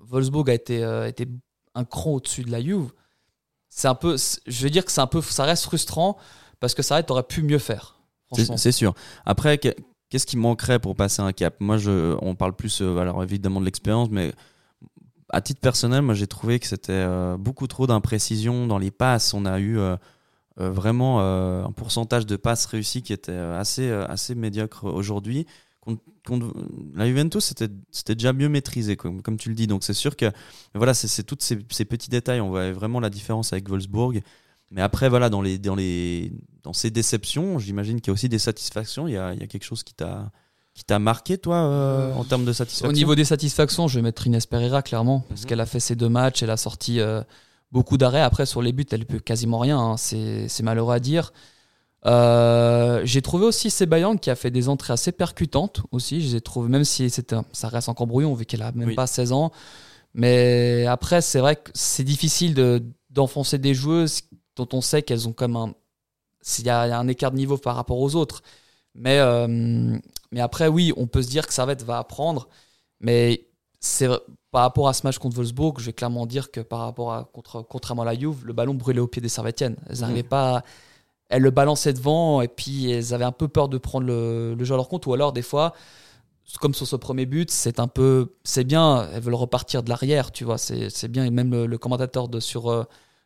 Wolfsburg 0.00 0.48
a 0.50 0.54
été, 0.54 0.82
euh, 0.82 1.06
été 1.06 1.28
un 1.74 1.84
cran 1.84 2.12
au-dessus 2.12 2.42
de 2.42 2.50
la 2.50 2.62
Juve, 2.62 2.90
c'est 3.68 3.88
un 3.88 3.94
peu, 3.94 4.16
je 4.46 4.62
veux 4.64 4.70
dire 4.70 4.84
que 4.84 4.90
c'est 4.92 5.00
un 5.02 5.06
peu, 5.06 5.20
ça 5.20 5.44
reste 5.44 5.64
frustrant 5.64 6.16
parce 6.60 6.74
que 6.74 6.82
Servette 6.82 7.10
aurait 7.10 7.22
pu 7.24 7.42
mieux 7.42 7.58
faire. 7.58 7.93
C'est 8.56 8.72
sûr. 8.72 8.94
Après, 9.24 9.58
que- 9.58 9.74
qu'est-ce 10.10 10.26
qui 10.26 10.36
manquerait 10.36 10.78
pour 10.78 10.94
passer 10.96 11.22
un 11.22 11.32
cap? 11.32 11.56
Moi, 11.60 11.76
je, 11.76 12.16
on 12.22 12.34
parle 12.34 12.54
plus, 12.54 12.80
euh, 12.82 12.98
alors 12.98 13.22
évidemment 13.22 13.60
de 13.60 13.64
l'expérience, 13.64 14.08
mais 14.10 14.32
à 15.30 15.40
titre 15.40 15.60
personnel, 15.60 16.02
moi, 16.02 16.14
j'ai 16.14 16.26
trouvé 16.26 16.58
que 16.60 16.66
c'était 16.66 16.92
euh, 16.92 17.36
beaucoup 17.36 17.66
trop 17.66 17.86
d'imprécision 17.86 18.66
dans 18.66 18.78
les 18.78 18.90
passes. 18.90 19.34
On 19.34 19.46
a 19.46 19.58
eu 19.58 19.78
euh, 19.78 19.96
vraiment 20.56 21.20
un 21.20 21.72
pourcentage 21.72 22.26
de 22.26 22.36
passes 22.36 22.66
réussies 22.66 23.02
qui 23.02 23.12
était 23.12 23.32
assez, 23.32 23.90
assez 23.90 24.34
médiocre 24.36 24.84
aujourd'hui. 24.84 25.46
La 26.94 27.06
Juventus, 27.06 27.44
c'était 27.90 28.14
déjà 28.14 28.32
mieux 28.32 28.48
maîtrisé, 28.48 28.96
comme, 28.96 29.20
comme 29.20 29.36
tu 29.36 29.48
le 29.48 29.54
dis. 29.54 29.66
Donc, 29.66 29.82
c'est 29.84 29.92
sûr 29.94 30.16
que 30.16 30.30
voilà, 30.74 30.94
c'est 30.94 31.08
c'est 31.08 31.24
tous 31.24 31.36
ces, 31.40 31.58
ces 31.70 31.84
petits 31.84 32.08
détails. 32.08 32.40
On 32.40 32.48
voit 32.50 32.72
vraiment 32.72 33.00
la 33.00 33.10
différence 33.10 33.52
avec 33.52 33.68
Wolfsburg. 33.68 34.22
Mais 34.74 34.82
après, 34.82 35.08
voilà, 35.08 35.30
dans, 35.30 35.40
les, 35.40 35.56
dans, 35.56 35.74
les, 35.76 36.32
dans 36.64 36.72
ces 36.74 36.90
déceptions, 36.90 37.58
j'imagine 37.58 38.00
qu'il 38.00 38.08
y 38.08 38.10
a 38.10 38.14
aussi 38.14 38.28
des 38.28 38.38
satisfactions. 38.40 39.06
Il 39.08 39.14
y 39.14 39.16
a, 39.16 39.32
il 39.32 39.40
y 39.40 39.42
a 39.42 39.46
quelque 39.46 39.64
chose 39.64 39.82
qui 39.82 39.94
t'a 39.94 40.30
qui 40.74 40.82
t'a 40.84 40.98
marqué, 40.98 41.38
toi, 41.38 41.54
euh, 41.58 42.12
en 42.14 42.24
termes 42.24 42.44
de 42.44 42.52
satisfaction? 42.52 42.88
Au 42.88 42.92
niveau 42.92 43.14
des 43.14 43.24
satisfactions, 43.24 43.86
je 43.86 43.94
vais 44.00 44.02
mettre 44.02 44.26
Inès 44.26 44.44
Pereira, 44.44 44.82
clairement, 44.82 45.20
parce 45.28 45.42
Mhm. 45.42 45.46
qu'elle 45.46 45.60
a 45.60 45.66
fait 45.66 45.78
ses 45.78 45.94
deux 45.94 46.08
matchs, 46.08 46.42
elle 46.42 46.50
a 46.50 46.56
sorti 46.56 46.98
euh, 46.98 47.22
beaucoup 47.70 47.96
d'arrêts. 47.96 48.20
Après, 48.22 48.44
sur 48.44 48.60
les 48.60 48.72
buts, 48.72 48.84
elle 48.90 49.06
peut 49.06 49.20
quasiment 49.20 49.60
rien, 49.60 49.78
hein, 49.78 49.96
c'est 49.96 50.48
c'est 50.48 50.64
malheureux 50.64 50.92
à 50.92 50.98
dire. 50.98 51.32
Euh, 52.06 53.00
j'ai 53.04 53.22
trouvé 53.22 53.46
aussi 53.46 53.70
Sebayang 53.70 54.18
qui 54.18 54.30
a 54.30 54.34
fait 54.34 54.50
des 54.50 54.68
entrées 54.68 54.92
assez 54.92 55.12
percutantes 55.12 55.80
aussi. 55.92 56.20
Je 56.20 56.26
les 56.30 56.36
ai 56.36 56.40
trouvées, 56.40 56.68
même 56.68 56.84
si 56.84 57.08
c'était 57.08 57.36
ça 57.52 57.68
reste 57.68 57.88
encore 57.88 58.06
brouillon 58.08 58.34
vu 58.34 58.44
qu'elle 58.44 58.62
a 58.62 58.72
même 58.72 58.88
Oui. 58.88 58.94
pas 58.94 59.06
16 59.06 59.32
ans. 59.32 59.52
Mais 60.12 60.86
après, 60.86 61.22
c'est 61.22 61.38
vrai 61.40 61.56
que 61.56 61.70
c'est 61.74 62.04
difficile 62.04 62.54
de- 62.54 62.82
d'enfoncer 63.10 63.58
des 63.58 63.74
joueuses 63.74 64.22
dont 64.56 64.68
on 64.72 64.80
sait 64.80 65.02
qu'elles 65.02 65.28
ont 65.28 65.32
comme 65.32 65.56
un. 65.56 65.74
S'il 66.40 66.66
y, 66.66 66.70
a 66.70 66.98
un 66.98 67.08
écart 67.08 67.30
de 67.30 67.36
niveau 67.36 67.56
par 67.56 67.74
rapport 67.76 67.98
aux 67.98 68.14
autres. 68.16 68.42
Mais, 68.94 69.18
euh, 69.18 69.96
mais 70.30 70.40
après, 70.40 70.68
oui, 70.68 70.92
on 70.96 71.06
peut 71.06 71.22
se 71.22 71.28
dire 71.28 71.46
que 71.46 71.52
Servette 71.54 71.82
va 71.82 71.98
apprendre. 71.98 72.48
Mais 73.00 73.46
c'est 73.80 74.08
par 74.50 74.62
rapport 74.62 74.88
à 74.88 74.92
ce 74.94 75.06
match 75.06 75.18
contre 75.18 75.36
Wolfsburg, 75.36 75.78
je 75.78 75.86
vais 75.86 75.92
clairement 75.92 76.26
dire 76.26 76.50
que 76.50 76.60
par 76.60 76.80
rapport 76.80 77.12
à 77.12 77.24
contre, 77.24 77.62
contrairement 77.62 78.02
à 78.02 78.06
la 78.06 78.14
Juve, 78.18 78.44
le 78.46 78.52
ballon 78.52 78.74
brûlait 78.74 79.00
au 79.00 79.06
pied 79.06 79.20
des 79.22 79.28
Servettiennes. 79.28 79.76
Elles 79.88 80.00
n'arrivaient 80.00 80.22
pas. 80.22 80.58
à- 80.58 80.62
elles 81.30 81.42
le 81.42 81.50
balançaient 81.50 81.94
devant 81.94 82.42
et 82.42 82.48
puis 82.48 82.90
elles 82.90 83.14
avaient 83.14 83.24
un 83.24 83.32
peu 83.32 83.48
peur 83.48 83.68
de 83.68 83.78
prendre 83.78 84.06
le, 84.06 84.54
le 84.54 84.64
jeu 84.64 84.74
à 84.74 84.76
leur 84.76 84.88
compte. 84.88 85.06
Ou 85.06 85.14
alors, 85.14 85.32
des 85.32 85.42
fois, 85.42 85.72
comme 86.60 86.74
sur 86.74 86.86
ce 86.86 86.96
premier 86.96 87.26
but, 87.26 87.50
c'est 87.50 87.80
un 87.80 87.88
peu. 87.88 88.34
C'est 88.44 88.64
bien, 88.64 89.08
elles 89.12 89.22
veulent 89.22 89.34
repartir 89.34 89.82
de 89.82 89.88
l'arrière, 89.88 90.30
tu 90.32 90.44
vois. 90.44 90.58
C'est 90.58 90.90
c'est 90.90 91.08
bien. 91.08 91.24
Et 91.24 91.30
même 91.30 91.50
le, 91.50 91.66
le 91.66 91.78
commentateur 91.78 92.28
de, 92.28 92.40
sur 92.40 92.70
euh, 92.70 92.84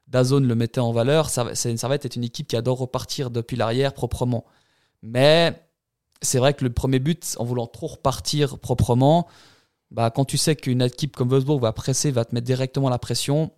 Dazone 0.09 0.47
le 0.47 0.55
mettait 0.55 0.81
en 0.81 0.92
valeur. 0.92 1.31
Ça, 1.31 1.55
Servette 1.55 2.05
est 2.05 2.16
une 2.16 2.25
équipe 2.25 2.49
qui 2.49 2.57
adore 2.57 2.79
repartir 2.79 3.31
depuis 3.31 3.57
l'arrière 3.57 3.92
proprement. 3.94 4.44
Mais 5.03 5.62
c'est 6.23 6.38
vrai 6.38 6.55
que 6.55 6.64
le 6.64 6.73
premier 6.73 6.99
but, 6.99 7.37
en 7.38 7.44
voulant 7.44 7.66
trop 7.66 7.87
repartir 7.88 8.59
proprement, 8.59 9.29
bah, 9.90 10.11
quand 10.11 10.25
tu 10.25 10.37
sais 10.38 10.57
qu'une 10.57 10.83
équipe 10.83 11.14
comme 11.16 11.29
Wolfsburg 11.29 11.61
va 11.61 11.73
presser, 11.73 12.11
va 12.11 12.25
te 12.25 12.35
mettre 12.35 12.47
directement 12.47 12.88
la 12.88 12.99
pression, 12.99 13.53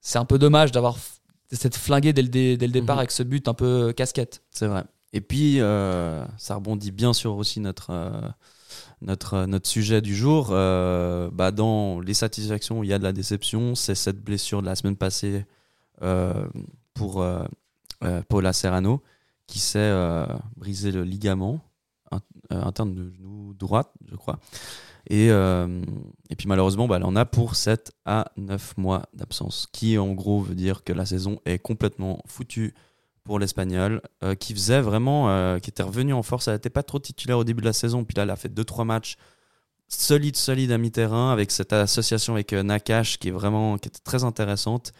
c'est 0.00 0.18
un 0.18 0.24
peu 0.24 0.38
dommage 0.38 0.70
d'avoir 0.72 0.96
d'être 1.50 1.76
flingué 1.76 2.12
dès 2.12 2.22
le, 2.22 2.28
dès 2.28 2.56
le 2.66 2.72
départ 2.72 2.96
Mhm. 2.96 3.00
avec 3.00 3.10
ce 3.10 3.22
but 3.22 3.46
un 3.48 3.54
peu 3.54 3.92
casquette. 3.96 4.42
C'est 4.50 4.66
vrai. 4.66 4.84
Et 5.12 5.20
puis, 5.20 5.60
euh, 5.60 6.24
ça 6.38 6.56
rebondit 6.56 6.90
bien 6.90 7.12
sur 7.14 7.36
aussi 7.36 7.60
notre, 7.60 7.90
euh, 7.90 8.20
notre, 9.00 9.34
euh, 9.34 9.46
notre 9.46 9.68
sujet 9.68 10.00
du 10.00 10.14
jour. 10.14 10.48
Euh, 10.50 11.30
bah, 11.32 11.50
dans 11.50 12.00
les 12.00 12.14
satisfactions, 12.14 12.82
il 12.82 12.88
y 12.88 12.92
a 12.92 12.98
de 12.98 13.04
la 13.04 13.12
déception. 13.12 13.74
C'est 13.74 13.94
cette 13.94 14.22
blessure 14.22 14.60
de 14.62 14.66
la 14.66 14.74
semaine 14.76 14.96
passée 14.96 15.44
euh, 16.02 16.46
pour 16.94 17.24
Paula 18.28 18.52
Serrano 18.52 19.02
qui 19.46 19.58
s'est 19.58 19.92
brisé 20.56 20.92
le 20.92 21.02
ligament 21.04 21.60
in- 22.10 22.20
interne 22.50 22.94
de 22.94 23.10
genou 23.10 23.52
droite, 23.54 23.90
je 24.10 24.16
crois. 24.16 24.38
Et, 25.10 25.26
et 25.28 26.36
puis 26.36 26.46
malheureusement, 26.46 26.86
bah, 26.86 26.96
elle 26.96 27.04
en 27.04 27.16
a 27.16 27.24
pour 27.24 27.56
7 27.56 27.92
à 28.04 28.30
9 28.36 28.76
mois 28.78 29.02
d'absence, 29.12 29.66
qui 29.72 29.98
en 29.98 30.12
gros 30.12 30.40
veut 30.40 30.54
dire 30.54 30.84
que 30.84 30.92
la 30.92 31.04
saison 31.04 31.40
est 31.44 31.58
complètement 31.58 32.20
foutue 32.26 32.74
pour 33.24 33.38
l'Espagnol, 33.38 34.02
euh, 34.22 34.34
qui 34.34 34.52
faisait 34.54 34.80
vraiment, 34.80 35.30
euh, 35.30 35.58
qui 35.58 35.70
était 35.70 35.82
revenu 35.82 36.12
en 36.12 36.22
force. 36.22 36.48
Elle 36.48 36.54
n'était 36.54 36.70
pas 36.70 36.82
trop 36.82 36.98
titulaire 36.98 37.38
au 37.38 37.44
début 37.44 37.62
de 37.62 37.66
la 37.66 37.72
saison, 37.72 38.04
puis 38.04 38.14
là, 38.14 38.24
elle 38.24 38.30
a 38.30 38.36
fait 38.36 38.52
2-3 38.52 38.84
matchs 38.84 39.16
solides, 39.88 40.36
solides 40.36 40.72
à 40.72 40.78
mi-terrain, 40.78 41.32
avec 41.32 41.50
cette 41.50 41.72
association 41.72 42.34
avec 42.34 42.52
euh, 42.52 42.62
Nakash 42.62 43.18
qui 43.18 43.28
est 43.28 43.30
vraiment, 43.32 43.78
qui 43.78 43.88
était 43.88 44.00
très 44.04 44.24
intéressante. 44.24 44.92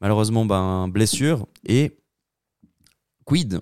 Malheureusement, 0.00 0.44
ben, 0.46 0.88
blessure. 0.88 1.46
Et 1.66 1.98
quid? 3.24 3.60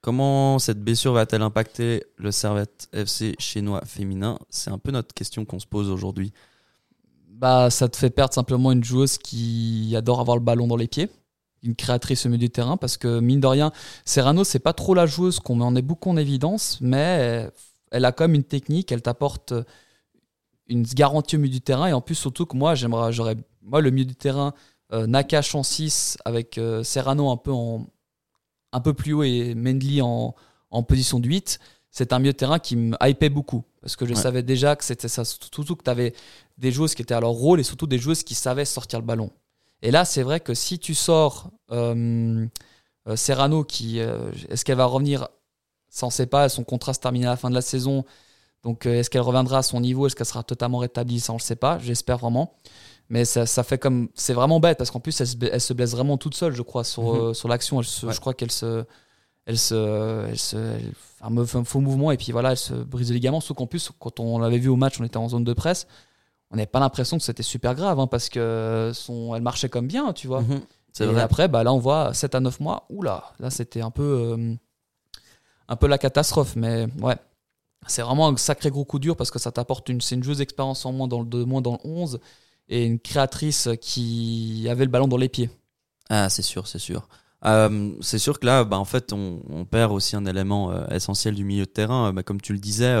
Comment 0.00 0.58
cette 0.58 0.82
blessure 0.82 1.12
va-t-elle 1.12 1.42
impacter 1.42 2.04
le 2.16 2.32
Servette 2.32 2.88
FC 2.92 3.34
chinois 3.38 3.82
féminin? 3.84 4.38
C'est 4.48 4.70
un 4.70 4.78
peu 4.78 4.92
notre 4.92 5.12
question 5.12 5.44
qu'on 5.44 5.58
se 5.58 5.66
pose 5.66 5.90
aujourd'hui. 5.90 6.32
bah, 7.28 7.70
ça 7.70 7.88
te 7.88 7.96
fait 7.96 8.10
perdre 8.10 8.34
simplement 8.34 8.72
une 8.72 8.84
joueuse 8.84 9.18
qui 9.18 9.94
adore 9.96 10.20
avoir 10.20 10.36
le 10.36 10.42
ballon 10.42 10.66
dans 10.66 10.76
les 10.76 10.88
pieds, 10.88 11.08
une 11.62 11.74
créatrice 11.74 12.26
au 12.26 12.28
milieu 12.28 12.38
du 12.38 12.50
terrain, 12.50 12.76
parce 12.76 12.96
que 12.96 13.20
mine 13.20 13.40
de 13.40 13.46
rien, 13.46 13.72
Serrano, 14.04 14.44
c'est 14.44 14.58
pas 14.58 14.72
trop 14.72 14.94
la 14.94 15.06
joueuse 15.06 15.40
qu'on 15.40 15.56
met 15.56 15.64
en 15.64 15.76
est 15.76 15.82
beaucoup 15.82 16.10
en 16.10 16.16
évidence, 16.16 16.78
mais 16.80 17.50
elle 17.90 18.04
a 18.04 18.12
quand 18.12 18.24
même 18.24 18.34
une 18.34 18.44
technique, 18.44 18.92
elle 18.92 19.02
t'apporte 19.02 19.52
une 20.68 20.84
garantie 20.84 21.36
au 21.36 21.38
milieu 21.38 21.52
du 21.52 21.60
terrain, 21.60 21.86
et 21.86 21.92
en 21.92 22.00
plus, 22.00 22.14
surtout 22.14 22.46
que 22.46 22.56
moi, 22.56 22.74
j'aimerais, 22.74 23.12
j'aurais, 23.12 23.36
moi, 23.60 23.80
le 23.80 23.90
milieu 23.90 24.06
du 24.06 24.14
terrain, 24.14 24.54
euh, 24.92 25.06
Nakash 25.06 25.54
en 25.54 25.62
6 25.62 26.18
avec 26.24 26.58
euh, 26.58 26.82
Serrano 26.82 27.30
un 27.30 27.36
peu, 27.36 27.52
en, 27.52 27.86
un 28.72 28.80
peu 28.80 28.94
plus 28.94 29.12
haut 29.12 29.22
et 29.22 29.54
Mendley 29.54 30.00
en, 30.00 30.34
en 30.70 30.82
position 30.82 31.20
de 31.20 31.28
8, 31.28 31.58
c'est 31.90 32.12
un 32.12 32.18
milieu 32.18 32.32
de 32.32 32.36
terrain 32.36 32.58
qui 32.58 32.76
me 32.76 32.96
hypait 33.02 33.28
beaucoup. 33.28 33.64
Parce 33.80 33.96
que 33.96 34.06
je 34.06 34.14
savais 34.14 34.42
déjà 34.42 34.76
que 34.76 34.84
c'était 34.84 35.08
ça. 35.08 35.24
Surtout 35.24 35.74
que 35.74 35.82
tu 35.82 35.90
avais 35.90 36.12
des 36.58 36.70
joueuses 36.70 36.94
qui 36.94 37.02
étaient 37.02 37.14
à 37.14 37.20
leur 37.20 37.30
rôle 37.30 37.60
et 37.60 37.62
surtout 37.62 37.86
des 37.86 37.98
joueuses 37.98 38.22
qui 38.22 38.34
savaient 38.34 38.66
sortir 38.66 39.00
le 39.00 39.06
ballon. 39.06 39.30
Et 39.82 39.90
là, 39.90 40.04
c'est 40.04 40.22
vrai 40.22 40.40
que 40.40 40.54
si 40.54 40.78
tu 40.78 40.94
sors 40.94 41.50
euh, 41.70 42.46
euh, 43.08 43.16
Serrano, 43.16 43.64
qui 43.64 43.98
est-ce 43.98 44.64
qu'elle 44.64 44.76
va 44.76 44.84
revenir? 44.84 45.28
Ça, 45.88 46.06
on 46.06 46.08
ne 46.08 46.12
sait 46.12 46.26
pas. 46.26 46.48
Son 46.48 46.64
contrat 46.64 46.94
se 46.94 47.00
termine 47.00 47.24
à 47.24 47.30
la 47.30 47.36
fin 47.36 47.50
de 47.50 47.54
la 47.54 47.62
saison. 47.62 48.04
Donc, 48.62 48.86
est-ce 48.86 49.10
qu'elle 49.10 49.22
reviendra 49.22 49.58
à 49.58 49.62
son 49.62 49.80
niveau? 49.80 50.06
Est-ce 50.06 50.14
qu'elle 50.14 50.26
sera 50.26 50.42
totalement 50.42 50.78
rétablie? 50.78 51.18
Ça, 51.18 51.32
on 51.32 51.36
ne 51.36 51.40
le 51.40 51.44
sait 51.44 51.56
pas. 51.56 51.78
J'espère 51.78 52.18
vraiment. 52.18 52.54
Mais 53.08 53.24
ça, 53.24 53.46
ça, 53.46 53.64
fait 53.64 53.78
comme. 53.78 54.08
C'est 54.14 54.34
vraiment 54.34 54.60
bête 54.60 54.78
parce 54.78 54.90
qu'en 54.90 55.00
plus, 55.00 55.20
elle 55.20 55.26
se, 55.26 55.36
elle 55.50 55.60
se, 55.60 55.72
blesse 55.72 55.92
vraiment 55.92 56.16
toute 56.16 56.34
seule, 56.34 56.54
je 56.54 56.62
crois, 56.62 56.84
sur, 56.84 57.14
mhm. 57.14 57.34
sur 57.34 57.48
l'action. 57.48 57.82
Je 57.82 58.20
crois 58.20 58.34
qu'elle 58.34 58.52
se 58.52 58.84
elle 59.46 59.58
se, 59.58 60.26
elle 60.28 60.38
se 60.38 60.56
elle 60.56 61.46
fait 61.46 61.58
un 61.58 61.64
faux 61.64 61.80
mouvement 61.80 62.12
et 62.12 62.16
puis 62.16 62.32
voilà, 62.32 62.52
elle 62.52 62.56
se 62.56 62.74
brise 62.74 63.08
le 63.08 63.14
ligament. 63.14 63.40
Sauf 63.40 63.56
qu'en 63.56 63.66
plus, 63.66 63.90
quand 63.98 64.20
on 64.20 64.38
l'avait 64.38 64.58
vu 64.58 64.68
au 64.68 64.76
match, 64.76 65.00
on 65.00 65.04
était 65.04 65.16
en 65.16 65.28
zone 65.28 65.44
de 65.44 65.52
presse, 65.52 65.86
on 66.50 66.56
n'avait 66.56 66.66
pas 66.66 66.80
l'impression 66.80 67.16
que 67.16 67.22
c'était 67.22 67.42
super 67.42 67.74
grave 67.74 67.98
hein, 68.00 68.06
parce 68.06 68.28
que 68.28 68.90
son, 68.94 69.34
elle 69.34 69.42
marchait 69.42 69.68
comme 69.68 69.86
bien, 69.86 70.12
tu 70.12 70.26
vois. 70.26 70.42
Mhm. 70.42 70.60
et 71.00 71.04
vrai. 71.04 71.22
après, 71.22 71.48
bah, 71.48 71.62
là, 71.62 71.72
on 71.72 71.78
voit 71.78 72.12
7 72.12 72.34
à 72.34 72.40
9 72.40 72.60
mois. 72.60 72.86
Oula, 72.90 73.32
là, 73.38 73.50
c'était 73.50 73.80
un 73.80 73.90
peu, 73.90 74.02
euh, 74.36 74.54
un 75.68 75.76
peu 75.76 75.86
la 75.86 75.98
catastrophe. 75.98 76.56
Mais 76.56 76.88
ouais, 77.00 77.16
c'est 77.86 78.02
vraiment 78.02 78.28
un 78.28 78.36
sacré 78.36 78.70
gros 78.70 78.84
coup 78.84 78.98
dur 78.98 79.16
parce 79.16 79.30
que 79.30 79.38
ça 79.38 79.52
t'apporte 79.52 79.88
une, 79.88 80.00
c'est 80.00 80.16
une 80.16 80.24
joueuse 80.24 80.38
d'expérience 80.38 80.84
en 80.84 80.92
moins 80.92 81.08
dans, 81.08 81.20
le, 81.20 81.26
de 81.26 81.44
moins 81.44 81.62
dans 81.62 81.72
le 81.72 81.88
11 81.88 82.20
et 82.68 82.84
une 82.84 82.98
créatrice 82.98 83.68
qui 83.80 84.66
avait 84.68 84.84
le 84.84 84.90
ballon 84.90 85.08
dans 85.08 85.16
les 85.16 85.28
pieds. 85.28 85.50
Ah, 86.08 86.28
c'est 86.28 86.42
sûr, 86.42 86.66
c'est 86.66 86.78
sûr. 86.80 87.08
Euh, 87.44 87.92
c'est 88.00 88.18
sûr 88.18 88.40
que 88.40 88.46
là, 88.46 88.64
bah, 88.64 88.78
en 88.78 88.84
fait, 88.84 89.12
on, 89.12 89.64
perd 89.70 89.92
aussi 89.92 90.16
un 90.16 90.26
élément 90.26 90.72
euh, 90.72 90.84
essentiel 90.88 91.36
du 91.36 91.44
milieu 91.44 91.64
de 91.64 91.70
terrain. 91.70 92.12
Bah, 92.12 92.24
comme 92.24 92.40
tu 92.40 92.52
le 92.52 92.58
disais, 92.58 92.96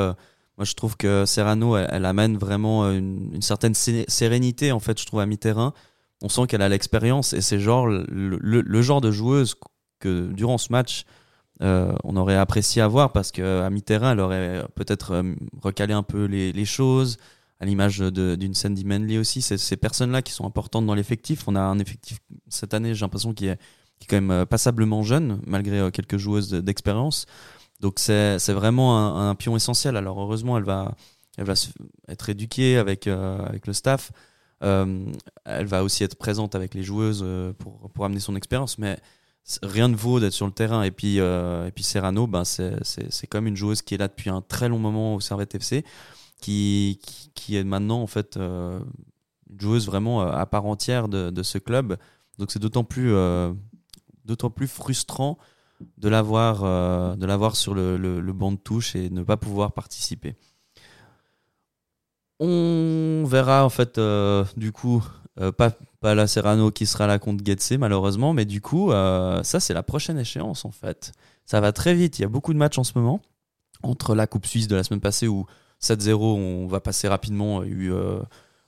moi 0.60 0.66
je 0.66 0.74
trouve 0.74 0.98
que 0.98 1.24
Serrano, 1.24 1.74
elle, 1.74 2.04
amène 2.04 2.36
vraiment 2.36 2.90
une, 2.90 3.40
certaine 3.40 3.72
sérénité, 3.74 4.72
en 4.72 4.78
fait, 4.78 5.00
je 5.00 5.06
trouve, 5.06 5.20
à 5.20 5.24
mi-terrain. 5.24 5.72
On 6.20 6.28
sent 6.28 6.48
qu'elle 6.48 6.60
a 6.60 6.68
l'expérience 6.68 7.32
et 7.32 7.40
c'est 7.40 7.58
genre 7.58 7.86
le, 7.86 8.82
genre 8.82 9.00
de 9.00 9.10
joueuse 9.10 9.54
que 10.00 10.26
durant 10.26 10.58
ce 10.58 10.70
match, 10.70 11.04
on 11.60 12.14
aurait 12.14 12.36
apprécié 12.36 12.82
avoir 12.82 13.12
parce 13.12 13.32
qu'à 13.32 13.70
mi-terrain, 13.70 14.12
elle 14.12 14.20
aurait 14.20 14.66
peut-être 14.74 15.24
recalé 15.62 15.94
un 15.94 16.02
peu 16.02 16.26
les, 16.26 16.64
choses, 16.66 17.16
à 17.58 17.64
l'image 17.64 18.00
d'une 18.00 18.52
Sandy 18.52 18.84
Manley 18.84 19.16
aussi. 19.16 19.40
Ces 19.40 19.76
personnes-là 19.78 20.20
qui 20.20 20.32
sont 20.34 20.44
importantes 20.44 20.84
dans 20.84 20.94
l'effectif. 20.94 21.44
On 21.46 21.56
a 21.56 21.62
un 21.62 21.78
effectif 21.78 22.18
cette 22.50 22.74
année, 22.74 22.94
j'ai 22.94 23.00
l'impression 23.00 23.32
qu'il 23.32 23.48
est 23.48 23.58
qui 24.00 24.06
est 24.06 24.08
quand 24.08 24.16
même 24.16 24.30
euh, 24.30 24.46
passablement 24.46 25.02
jeune, 25.02 25.40
malgré 25.46 25.78
euh, 25.78 25.90
quelques 25.90 26.16
joueuses 26.16 26.50
d'expérience. 26.50 27.26
Donc 27.80 27.98
c'est 27.98 28.36
vraiment 28.52 29.18
un, 29.18 29.34
pion 29.34 29.56
essentiel. 29.56 29.96
Alors 29.96 30.20
heureusement, 30.20 30.58
elle 30.58 30.64
va, 30.64 30.94
elle 31.38 31.46
va 31.46 31.54
être 32.08 32.28
éduquée 32.28 32.76
avec, 32.76 33.06
euh, 33.06 33.44
avec 33.46 33.66
le 33.66 33.72
staff. 33.72 34.12
elle 34.60 35.66
va 35.66 35.82
aussi 35.82 36.04
être 36.04 36.16
présente 36.16 36.54
avec 36.54 36.74
les 36.74 36.82
joueuses 36.82 37.24
pour, 37.58 37.90
pour 37.90 38.04
amener 38.04 38.20
son 38.20 38.36
expérience. 38.36 38.78
Mais 38.78 38.98
rien 39.62 39.88
ne 39.88 39.96
vaut 39.96 40.20
d'être 40.20 40.34
sur 40.34 40.46
le 40.46 40.52
terrain. 40.52 40.82
Et 40.82 40.90
puis, 40.90 41.16
et 41.16 41.72
puis 41.74 41.82
Serrano, 41.84 42.26
ben 42.26 42.44
c'est 42.44 43.34
même 43.34 43.46
une 43.46 43.56
joueuse 43.56 43.80
qui 43.80 43.94
est 43.94 43.98
là 43.98 44.08
depuis 44.08 44.28
un 44.28 44.42
très 44.42 44.68
long 44.68 44.78
moment 44.78 45.14
au 45.14 45.20
Servette 45.20 45.54
FC, 45.54 45.84
qui, 46.42 47.00
qui, 47.34 47.56
est 47.56 47.64
maintenant 47.64 48.02
en 48.02 48.06
fait 48.06 48.36
une 48.36 48.84
joueuse 49.58 49.86
vraiment 49.86 50.20
à 50.20 50.44
part 50.44 50.66
entière 50.66 51.08
de, 51.08 51.30
de 51.30 51.42
ce 51.42 51.56
club. 51.56 51.96
Donc 52.38 52.50
c'est 52.50 52.58
d'autant 52.58 52.84
plus 52.84 53.14
d'autant 54.26 54.50
plus 54.50 54.68
frustrant 54.68 55.38
de 55.98 56.08
l'avoir 56.08 56.64
euh, 56.64 57.16
de 57.16 57.26
l'avoir 57.26 57.56
sur 57.56 57.74
le, 57.74 57.96
le, 57.96 58.32
banc 58.32 58.52
de 58.52 58.56
touche 58.56 58.96
et 58.96 59.10
ne 59.10 59.22
pas 59.22 59.36
pouvoir 59.36 59.72
participer. 59.72 60.36
On 62.38 63.24
verra 63.26 63.64
en 63.64 63.68
fait 63.68 63.98
euh, 63.98 64.44
du 64.56 64.72
coup 64.72 65.04
euh, 65.40 65.52
pas, 65.52 65.72
pas 66.00 66.14
la 66.14 66.26
Serrano 66.26 66.70
qui 66.70 66.86
sera 66.86 67.06
là 67.06 67.18
contre 67.18 67.44
Getse 67.44 67.72
malheureusement, 67.72 68.32
mais 68.32 68.44
du 68.44 68.60
coup 68.60 68.90
ça 68.90 69.60
c'est 69.60 69.74
la 69.74 69.82
prochaine 69.82 70.18
échéance 70.18 70.64
en 70.64 70.70
fait. 70.70 71.12
Ça 71.44 71.60
va 71.60 71.72
très 71.72 71.94
vite, 71.94 72.18
il 72.18 72.22
y 72.22 72.24
a 72.24 72.28
beaucoup 72.28 72.52
de 72.52 72.58
matchs 72.58 72.78
en 72.78 72.84
ce 72.84 72.92
moment 72.94 73.20
entre 73.82 74.14
la 74.14 74.26
Coupe 74.26 74.46
Suisse 74.46 74.68
de 74.68 74.76
la 74.76 74.84
semaine 74.84 75.00
passée 75.00 75.26
où 75.26 75.46
7-0 75.82 76.14
on 76.14 76.66
va 76.66 76.80
passer 76.80 77.08
rapidement, 77.08 77.62
il 77.62 77.68
y 77.68 77.72
a 77.72 77.76
eu 77.76 77.92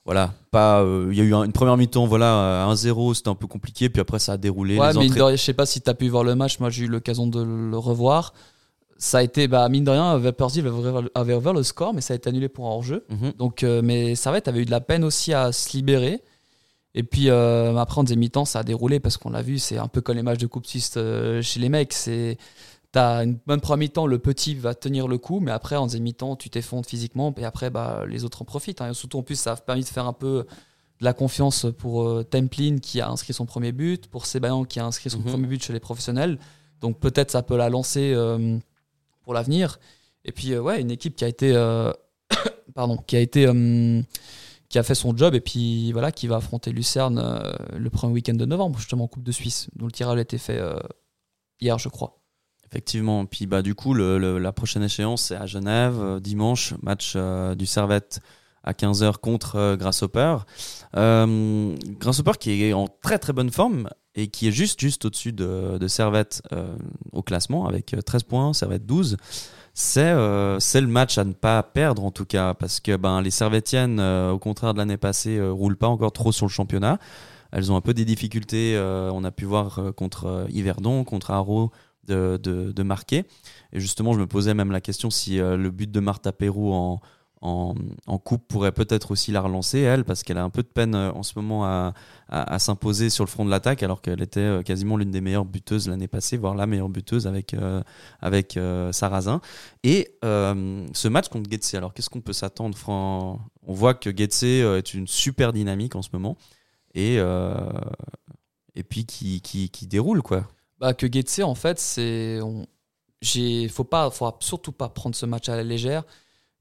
voilà, 0.04 0.34
pas. 0.50 0.82
Euh, 0.82 1.08
il 1.12 1.18
y 1.18 1.20
a 1.20 1.24
eu 1.24 1.32
une 1.32 1.52
première 1.52 1.76
mi-temps, 1.76 2.06
voilà, 2.06 2.66
1-0, 2.68 3.14
c'était 3.14 3.28
un 3.28 3.34
peu 3.34 3.46
compliqué, 3.46 3.88
puis 3.88 4.00
après 4.00 4.18
ça 4.18 4.32
a 4.32 4.36
déroulé. 4.36 4.78
Ouais, 4.78 4.92
mais 4.94 5.08
je 5.08 5.36
sais 5.36 5.54
pas 5.54 5.66
si 5.66 5.80
tu 5.80 5.88
as 5.88 5.94
pu 5.94 6.08
voir 6.08 6.24
le 6.24 6.34
match, 6.34 6.58
moi 6.58 6.70
j'ai 6.70 6.84
eu 6.84 6.88
l'occasion 6.88 7.26
de 7.26 7.42
le 7.42 7.78
revoir. 7.78 8.32
Ça 8.98 9.18
a 9.18 9.22
été, 9.22 9.48
bah, 9.48 9.68
mine 9.68 9.82
de 9.84 9.90
rien, 9.90 10.16
Vapers 10.16 10.50
avait 11.14 11.34
ouvert 11.34 11.52
le 11.52 11.62
score, 11.64 11.92
mais 11.92 12.00
ça 12.00 12.14
a 12.14 12.16
été 12.16 12.28
annulé 12.28 12.48
pour 12.48 12.66
un 12.66 12.70
hors-jeu. 12.70 13.04
Mhm. 13.10 13.32
Donc, 13.36 13.64
euh, 13.64 13.80
mais 13.82 14.14
ça 14.14 14.30
va, 14.30 14.40
tu 14.40 14.48
avais 14.48 14.60
eu 14.60 14.64
de 14.64 14.70
la 14.70 14.80
peine 14.80 15.02
aussi 15.02 15.32
à 15.32 15.50
se 15.50 15.76
libérer. 15.76 16.20
Et 16.94 17.02
puis 17.02 17.28
euh, 17.28 17.76
après, 17.76 17.98
en 17.98 18.04
deuxième 18.04 18.20
mi-temps, 18.20 18.44
ça 18.44 18.60
a 18.60 18.62
déroulé 18.62 19.00
parce 19.00 19.16
qu'on 19.16 19.30
l'a 19.30 19.42
vu, 19.42 19.58
c'est 19.58 19.78
un 19.78 19.88
peu 19.88 20.00
comme 20.00 20.16
les 20.16 20.22
matchs 20.22 20.38
de 20.38 20.46
Coupe 20.46 20.66
Suisse 20.66 20.96
chez 21.40 21.58
les 21.58 21.68
mecs. 21.68 21.92
C'est 21.92 22.36
T'as 22.92 23.24
une 23.24 23.38
bonne 23.46 23.62
première 23.62 23.88
mi-temps, 23.88 24.06
le 24.06 24.18
petit 24.18 24.54
va 24.54 24.74
tenir 24.74 25.08
le 25.08 25.16
coup, 25.16 25.40
mais 25.40 25.50
après, 25.50 25.76
en 25.76 25.86
deuxième 25.86 26.02
mi-temps, 26.02 26.36
tu 26.36 26.50
t'effondres 26.50 26.86
physiquement, 26.86 27.34
et 27.38 27.44
après, 27.44 27.70
bah, 27.70 28.04
les 28.06 28.24
autres 28.24 28.42
en 28.42 28.44
profitent. 28.44 28.82
Hein. 28.82 28.92
surtout, 28.92 29.18
en 29.18 29.22
plus, 29.22 29.36
ça 29.36 29.52
a 29.52 29.56
permis 29.56 29.82
de 29.82 29.88
faire 29.88 30.06
un 30.06 30.12
peu 30.12 30.44
de 31.02 31.04
la 31.04 31.14
confiance 31.14 31.66
pour 31.78 32.02
euh, 32.02 32.22
Templin 32.22 32.78
qui 32.78 33.00
a 33.00 33.08
inscrit 33.08 33.32
son 33.32 33.44
premier 33.44 33.72
but, 33.72 34.06
pour 34.06 34.24
Sébayan 34.24 34.64
qui 34.64 34.78
a 34.78 34.86
inscrit 34.86 35.10
son 35.10 35.18
mhm. 35.18 35.24
premier 35.24 35.46
but 35.48 35.62
chez 35.62 35.72
les 35.72 35.80
professionnels. 35.80 36.38
Donc 36.80 37.00
peut-être 37.00 37.32
ça 37.32 37.42
peut 37.42 37.56
la 37.56 37.68
lancer 37.68 38.12
euh, 38.14 38.58
pour 39.22 39.34
l'avenir. 39.34 39.80
Et 40.24 40.30
puis, 40.30 40.52
euh, 40.52 40.60
ouais, 40.60 40.80
une 40.80 40.92
équipe 40.92 41.16
qui 41.16 41.24
a 41.24 41.28
été. 41.28 41.52
pardon, 42.74 42.98
qui 42.98 43.16
a 43.16 43.20
été. 43.20 43.46
qui 44.68 44.78
a 44.78 44.82
fait 44.82 44.94
son 44.94 45.16
job 45.16 45.34
et 45.34 45.40
puis 45.40 45.92
voilà, 45.92 46.12
qui 46.12 46.28
va 46.28 46.36
affronter 46.36 46.70
Lucerne 46.70 47.52
le 47.76 47.90
premier 47.90 48.14
week-end 48.14 48.34
de 48.34 48.44
novembre, 48.44 48.78
justement 48.78 49.04
en 49.04 49.08
Coupe 49.08 49.24
de 49.24 49.32
Suisse, 49.32 49.68
dont 49.74 49.86
le 49.86 49.92
tirage 49.92 50.18
a 50.18 50.22
été 50.22 50.38
fait 50.38 50.60
hier, 51.60 51.78
je 51.78 51.88
crois. 51.88 52.21
Effectivement. 52.72 53.26
Puis 53.26 53.46
bah 53.46 53.60
du 53.60 53.74
coup, 53.74 53.92
le, 53.92 54.38
la 54.38 54.52
prochaine 54.52 54.82
échéance 54.82 55.24
c'est 55.24 55.36
à 55.36 55.44
Genève 55.44 56.00
euh, 56.00 56.20
dimanche, 56.20 56.72
match 56.82 57.12
euh, 57.16 57.54
du 57.54 57.66
Servette 57.66 58.20
à 58.64 58.72
15h 58.72 59.18
contre 59.18 59.56
euh, 59.56 59.76
Grasshopper. 59.76 60.38
Euh, 60.96 61.76
Grasshopper 62.00 62.32
qui 62.40 62.64
est 62.64 62.72
en 62.72 62.88
très 63.02 63.18
très 63.18 63.34
bonne 63.34 63.50
forme 63.50 63.90
et 64.14 64.28
qui 64.28 64.48
est 64.48 64.52
juste 64.52 64.80
juste 64.80 65.04
au-dessus 65.04 65.34
de, 65.34 65.76
de 65.78 65.86
Servette 65.86 66.42
au 67.12 67.22
classement 67.22 67.66
avec 67.66 67.94
13 68.04 68.22
points, 68.22 68.54
Servette 68.54 68.86
12. 68.86 69.18
C'est 69.74 70.14
le 70.14 70.86
match 70.86 71.18
à 71.18 71.24
ne 71.24 71.32
pas 71.34 71.62
perdre 71.62 72.04
en 72.04 72.10
tout 72.10 72.26
cas 72.26 72.54
parce 72.54 72.80
que 72.80 72.96
ben 72.96 73.20
les 73.20 73.30
Servettiennes 73.30 74.00
au 74.00 74.38
contraire 74.38 74.74
de 74.74 74.78
l'année 74.78 74.98
passée 74.98 75.42
roulent 75.42 75.78
pas 75.78 75.88
encore 75.88 76.12
trop 76.12 76.30
sur 76.30 76.44
le 76.44 76.50
championnat. 76.50 76.98
Elles 77.52 77.72
ont 77.72 77.76
un 77.76 77.80
peu 77.80 77.94
des 77.94 78.04
difficultés. 78.04 78.78
on 78.78 79.24
a 79.24 79.30
pu 79.30 79.46
voir 79.46 79.80
contre 79.96 80.46
Yverdon, 80.50 81.04
contre 81.04 81.30
Haro 81.30 81.70
de, 82.06 82.82
marquer. 82.82 83.24
Et 83.72 83.80
justement, 83.80 84.12
je 84.12 84.20
me 84.20 84.26
posais 84.26 84.54
même 84.54 84.72
la 84.72 84.80
question 84.80 85.10
si 85.10 85.40
euh, 85.40 85.56
le 85.56 85.70
but 85.70 85.90
de 85.90 86.00
Martha 86.00 86.32
Pérou 86.32 86.72
en, 86.72 87.00
coupe 88.24 88.46
pourrait 88.46 88.72
peut-être 88.72 89.10
aussi 89.10 89.32
la 89.32 89.40
relancer, 89.40 89.80
elle, 89.80 90.04
parce 90.04 90.22
qu'elle 90.22 90.38
a 90.38 90.44
un 90.44 90.50
peu 90.50 90.62
de 90.62 90.68
peine 90.68 90.94
euh, 90.94 91.10
en 91.12 91.22
ce 91.22 91.32
moment 91.36 91.64
à, 91.64 91.92
s'imposer 92.58 93.10
sur 93.10 93.24
le 93.24 93.28
front 93.28 93.44
de 93.44 93.50
l'attaque, 93.50 93.82
alors 93.82 94.00
qu'elle 94.00 94.22
était 94.22 94.40
euh, 94.40 94.62
quasiment 94.62 94.96
l'une 94.96 95.10
des 95.10 95.20
meilleures 95.20 95.44
buteuses 95.44 95.88
l'année 95.88 96.08
passée, 96.08 96.36
voire 96.36 96.54
la 96.54 96.66
meilleure 96.66 96.88
buteuse 96.88 97.26
avec, 97.26 97.54
avec 98.20 98.58
Sarrazin. 98.92 99.40
Et 99.82 100.16
ce 100.22 101.08
match 101.08 101.28
contre 101.28 101.50
Getse, 101.50 101.74
alors 101.74 101.94
qu'est-ce 101.94 102.10
qu'on 102.10 102.20
peut 102.20 102.32
s'attendre 102.32 102.76
On 102.88 103.38
voit 103.66 103.94
que 103.94 104.10
Getse 104.16 104.44
est 104.44 104.94
une 104.94 105.06
super 105.06 105.52
dynamique 105.52 105.96
en 105.96 106.02
ce 106.02 106.10
moment, 106.12 106.36
et, 106.94 107.16
et 108.74 108.82
puis 108.84 109.04
qui, 109.04 109.40
qui, 109.40 109.68
qui 109.68 109.86
déroule, 109.86 110.22
quoi 110.22 110.46
bah, 110.82 110.94
que 110.94 111.06
Getse, 111.10 111.40
en 111.44 111.54
fait, 111.54 111.78
c'est. 111.78 112.40
Il 113.36 113.68
faut 113.68 113.84
pas, 113.84 114.10
faut 114.10 114.28
surtout 114.40 114.72
pas 114.72 114.88
prendre 114.88 115.14
ce 115.14 115.26
match 115.26 115.48
à 115.48 115.54
la 115.54 115.62
légère, 115.62 116.02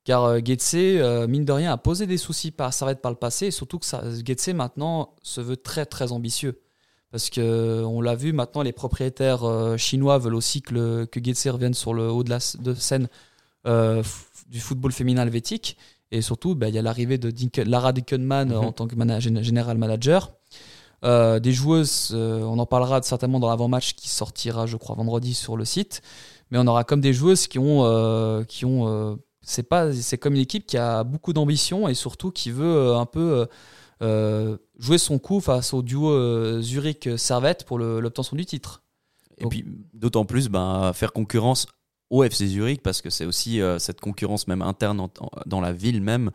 car 0.04 0.24
euh, 0.26 0.40
Getse, 0.46 0.76
euh, 0.76 1.28
mine 1.28 1.44
de 1.44 1.52
rien, 1.52 1.74
a 1.74 1.78
posé 1.78 2.06
des 2.06 2.18
soucis 2.18 2.52
par 2.52 2.72
Servette 2.72 3.02
par 3.02 3.12
le 3.12 3.18
passé, 3.18 3.48
et 3.48 3.52
surtout 3.52 3.80
que 3.80 3.86
ça, 3.88 4.04
Getse 4.24 4.50
maintenant 4.50 5.16
se 5.24 5.42
veut 5.42 5.58
très 5.58 5.88
très 5.88 6.12
ambitieux. 6.12 6.62
Parce 7.10 7.32
que 7.32 7.84
on 7.84 8.00
l'a 8.00 8.14
vu 8.14 8.32
maintenant, 8.32 8.62
les 8.62 8.72
propriétaires 8.72 9.44
euh, 9.44 9.76
chinois 9.76 10.20
veulent 10.20 10.36
aussi 10.36 10.62
que, 10.62 10.76
le, 10.76 11.06
que 11.08 11.20
Getse 11.22 11.48
revienne 11.48 11.74
sur 11.74 11.96
le 11.96 12.08
haut 12.10 12.24
de 12.24 12.30
la 12.30 12.38
de 12.60 12.76
scène 12.76 13.10
du 13.66 14.60
football 14.60 14.92
féminin 14.92 15.24
helvétique. 15.24 15.78
Et 16.12 16.22
surtout, 16.22 16.54
bah, 16.54 16.70
il 16.70 16.76
y 16.76 16.78
a 16.78 16.82
l'arrivée 16.84 17.18
de 17.18 17.34
Lara 17.64 17.92
Dickenman 17.92 18.50
Mhm. 18.50 18.56
en 18.56 18.72
tant 18.72 18.88
que 18.88 18.96
général 19.20 19.78
manager. 19.80 20.32
Euh, 21.04 21.40
des 21.40 21.52
joueuses, 21.52 22.12
euh, 22.14 22.42
on 22.42 22.60
en 22.60 22.66
parlera 22.68 23.02
certainement 23.02 23.40
dans 23.40 23.50
l'avant-match 23.50 23.96
qui 23.96 24.08
sortira, 24.08 24.68
je 24.68 24.78
crois, 24.78 24.96
vendredi 24.96 25.34
sur 25.34 25.58
le 25.58 25.66
site. 25.66 26.02
Mais 26.52 26.58
on 26.60 26.68
aura 26.68 26.84
comme 26.84 27.02
des 27.02 27.14
joueuses 27.14 27.48
qui 27.48 27.58
ont, 27.58 27.86
euh, 27.86 28.44
qui 28.44 28.66
ont, 28.66 29.18
c'est 29.42 29.64
pas, 29.64 29.94
c'est 29.94 30.18
comme 30.18 30.36
une 30.36 30.42
équipe 30.42 30.68
qui 30.68 30.78
a 30.78 31.04
beaucoup 31.04 31.34
d'ambition 31.34 31.88
et 31.88 31.94
surtout 31.94 32.30
qui 32.30 32.52
veut 32.52 32.94
un 32.94 33.06
peu 33.06 33.48
jouer 34.02 34.98
son 34.98 35.18
coup 35.18 35.40
face 35.40 35.74
au 35.74 35.82
duo 35.82 36.12
euh, 36.12 36.62
Zurich-Servette 36.62 37.66
pour 37.66 37.80
l'obtention 37.80 38.36
du 38.36 38.46
titre. 38.46 38.84
Et 39.38 39.46
puis 39.46 39.66
d'autant 39.94 40.26
plus 40.26 40.50
ben, 40.50 40.92
faire 40.94 41.14
concurrence 41.14 41.66
au 42.10 42.24
FC 42.24 42.48
Zurich 42.48 42.84
parce 42.84 43.02
que 43.02 43.10
c'est 43.10 43.26
aussi 43.26 43.60
cette 43.80 44.02
concurrence 44.02 44.48
même 44.48 44.62
interne 44.62 45.08
dans 45.46 45.62
la 45.62 45.74
ville 45.74 46.02
même 46.02 46.32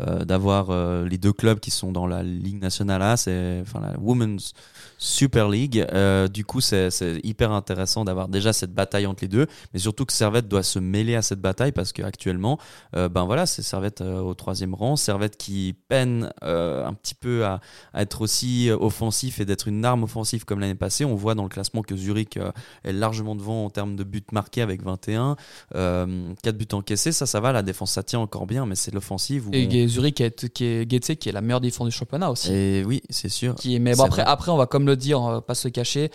euh, 0.00 0.24
d'avoir 0.24 0.70
euh, 0.70 1.06
les 1.08 1.18
deux 1.18 1.32
clubs 1.32 1.58
qui 1.60 1.70
sont 1.70 1.92
dans 1.92 2.06
la 2.06 2.22
Ligue 2.22 2.60
nationale 2.62 3.02
A, 3.02 3.16
c'est 3.16 3.58
enfin 3.62 3.80
la 3.80 3.98
Women's 3.98 4.52
Super 4.98 5.48
League. 5.48 5.84
Euh, 5.92 6.28
du 6.28 6.44
coup, 6.44 6.60
c'est 6.60 6.88
hyper 7.22 7.52
intéressant 7.52 8.04
d'avoir 8.04 8.28
déjà 8.28 8.52
cette 8.52 8.72
bataille 8.72 9.06
entre 9.06 9.22
les 9.24 9.28
deux, 9.28 9.46
mais 9.72 9.78
surtout 9.78 10.04
que 10.04 10.12
Servette 10.12 10.48
doit 10.48 10.62
se 10.62 10.78
mêler 10.78 11.14
à 11.14 11.22
cette 11.22 11.40
bataille 11.40 11.72
parce 11.72 11.92
qu'actuellement, 11.92 12.58
ben 12.92 13.24
voilà, 13.24 13.46
c'est 13.46 13.62
Servette 13.62 14.00
au 14.00 14.34
troisième 14.34 14.74
rang, 14.74 14.96
Servette 14.96 15.36
qui 15.36 15.74
peine 15.88 16.30
un 16.42 16.92
petit 16.94 17.14
peu 17.14 17.44
à, 17.44 17.60
à 17.92 18.02
être 18.02 18.20
aussi 18.22 18.70
offensif 18.70 19.40
et 19.40 19.44
d'être 19.44 19.68
une 19.68 19.84
arme 19.84 20.04
offensive 20.04 20.44
comme 20.44 20.60
l'année 20.60 20.74
passée. 20.74 21.04
On 21.04 21.14
voit 21.14 21.34
dans 21.34 21.42
le 21.44 21.48
classement 21.48 21.82
que 21.82 21.96
Zurich 21.96 22.38
est 22.84 22.92
largement 22.92 23.34
devant 23.36 23.64
en 23.64 23.70
termes 23.70 23.96
de 23.96 24.04
buts 24.04 24.24
marqués 24.32 24.62
avec 24.62 24.82
21, 24.82 25.36
euh, 25.74 26.32
4 26.42 26.56
buts 26.56 26.66
encaissés. 26.72 27.12
Ça, 27.12 27.26
ça 27.26 27.40
va, 27.40 27.52
la 27.52 27.62
défense, 27.62 27.92
ça 27.92 28.02
tient 28.02 28.20
encore 28.20 28.46
bien, 28.46 28.66
mais 28.66 28.74
c'est 28.74 28.92
l'offensive. 28.92 29.48
où 29.48 29.54
Et 29.54 29.66
on- 29.66 29.68
Zurich 29.88 30.16
qui 30.16 30.22
est, 30.22 30.48
qui 30.52 30.64
est 30.64 31.16
qui 31.18 31.28
est 31.28 31.32
la 31.32 31.40
meilleure 31.40 31.60
défense 31.60 31.86
du 31.88 31.92
championnat 31.94 32.30
aussi. 32.30 32.52
Et 32.52 32.84
oui, 32.84 33.02
c'est 33.10 33.28
sûr. 33.28 33.54
Qui 33.54 33.78
mais 33.80 33.94
bon, 33.94 34.04
après, 34.04 34.22
vrai. 34.22 34.30
après, 34.30 34.50
on 34.50 34.56
va 34.56 34.66
comme 34.66 34.86
le 34.86 34.96
dire, 34.96 35.20
on 35.20 35.30
va 35.30 35.40
pas 35.40 35.54
se 35.54 35.68
cacher. 35.68 36.10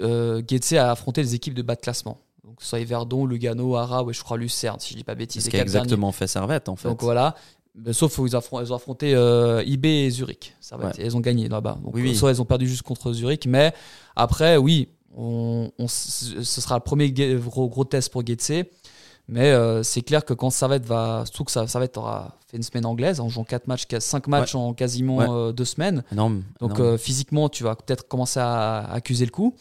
Euh, 0.00 0.42
a 0.78 0.90
affronté 0.90 1.22
les 1.22 1.34
équipes 1.34 1.54
de 1.54 1.62
bas 1.62 1.74
de 1.74 1.80
classement. 1.80 2.18
Donc, 2.44 2.56
soit 2.60 2.82
Verdon, 2.84 3.24
Lugano, 3.26 3.76
Ara, 3.76 4.02
ou 4.02 4.12
je 4.12 4.22
crois 4.22 4.36
Lucerne, 4.36 4.78
si 4.80 4.92
je 4.92 4.98
dis 4.98 5.04
pas 5.04 5.14
bêtises. 5.14 5.44
ce 5.44 5.50
qu'a 5.50 5.58
quatre 5.58 5.66
derniers. 5.68 5.84
exactement 5.84 6.12
fait 6.12 6.26
Servette, 6.26 6.68
en 6.68 6.76
fait. 6.76 6.88
Donc 6.88 7.02
voilà. 7.02 7.34
Sauf 7.92 8.14
qu'ils 8.16 8.36
ont 8.36 8.74
affronté 8.74 9.14
euh, 9.14 9.62
IB 9.64 9.86
et 9.86 10.10
Zurich. 10.10 10.54
Ça 10.60 10.76
va 10.76 10.86
Ouais. 10.88 10.92
Elles 10.98 11.16
ont 11.16 11.20
gagné 11.20 11.48
là-bas. 11.48 11.78
Donc, 11.82 11.94
Oui, 11.94 12.02
oui. 12.02 12.14
Soit 12.16 12.30
elles 12.30 12.42
ont 12.42 12.46
perdu 12.46 12.68
juste 12.68 12.82
contre 12.82 13.12
Zurich. 13.12 13.46
Mais 13.46 13.72
après, 14.14 14.56
oui, 14.58 14.88
on, 15.16 15.70
on- 15.78 15.88
ce 15.88 16.42
sera 16.42 16.74
le 16.76 16.82
premier 16.82 17.10
gros, 17.10 17.68
gros 17.68 17.84
test 17.84 18.10
pour 18.12 18.22
Goetze. 18.24 18.64
Mais 19.28 19.52
euh, 19.52 19.82
c'est 19.82 20.02
clair 20.02 20.24
que 20.24 20.34
quand 20.34 20.50
Servette 20.50 20.84
va. 20.84 21.22
Surtout 21.26 21.44
que 21.44 21.50
ça- 21.52 21.66
Servette 21.66 21.96
aura 21.96 22.36
fait 22.48 22.56
une 22.56 22.62
semaine 22.62 22.84
anglaise, 22.86 23.20
en 23.20 23.28
jouant 23.28 23.44
4 23.44 23.66
matchs, 23.68 23.86
5 23.98 24.26
matchs 24.26 24.54
en 24.54 24.74
quasiment 24.74 25.16
Ouais. 25.18 25.26
euh, 25.30 25.52
deux 25.52 25.64
semaines. 25.64 26.02
Énorme. 26.12 26.42
Donc 26.60 26.72
énorme. 26.76 26.94
euh, 26.94 26.98
physiquement, 26.98 27.48
tu 27.48 27.62
vas 27.64 27.76
peut-être 27.76 28.08
commencer 28.08 28.40
à 28.40 28.80
accuser 28.92 29.24
le 29.24 29.30
coup. 29.30 29.54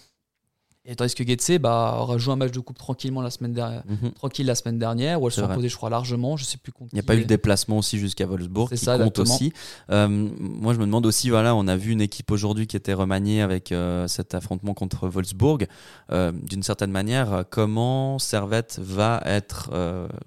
Et 0.84 0.96
tandis 0.96 1.14
que 1.14 1.22
Goetze 1.24 1.60
bah, 1.60 1.98
aura 2.00 2.18
joué 2.18 2.34
un 2.34 2.38
match 2.38 2.52
de 2.52 2.60
coupe 2.60 2.78
tranquillement 2.80 3.22
la 3.22 3.30
semaine 3.30 3.54
dernière, 3.54 3.84
Mhm. 3.88 4.14
tranquille 4.14 4.48
la 4.48 4.56
semaine 4.56 4.80
dernière, 4.80 5.22
où 5.22 5.30
sont 5.30 5.42
vrai. 5.44 5.52
imposées, 5.52 5.70
je 5.70 5.76
crois, 5.76 5.92
largement. 5.92 6.38
Je 6.38 6.44
sais 6.44 6.58
plus 6.58 6.74
Il 6.80 6.96
n'y 6.96 7.00
a 7.00 7.04
pas 7.04 7.14
eu 7.14 7.20
le 7.20 7.26
déplacement 7.26 7.78
aussi 7.78 8.00
jusqu'à 8.00 8.26
Wolfsburg 8.26 8.70
qui 8.70 8.78
ça, 8.78 8.98
compte 8.98 9.20
exactement. 9.20 9.36
aussi. 9.36 9.54
Euh, 9.92 10.08
moi, 10.08 10.74
je 10.74 10.80
me 10.80 10.86
demande 10.86 11.06
aussi, 11.06 11.30
voilà, 11.30 11.54
on 11.56 11.68
a 11.68 11.76
vu 11.78 11.92
une 11.92 12.02
équipe 12.02 12.32
aujourd'hui 12.32 12.66
qui 12.66 12.76
était 12.78 12.94
remaniée 12.94 13.42
avec 13.44 13.72
euh, 13.72 14.08
cet 14.08 14.34
affrontement 14.34 14.74
contre 14.74 15.08
Wolfsburg. 15.08 15.68
Euh, 16.12 16.32
D'une 16.32 16.64
certaine 16.64 16.92
manière, 16.92 17.46
comment 17.52 18.18
Servette 18.18 18.80
va 18.82 19.22
être 19.26 19.70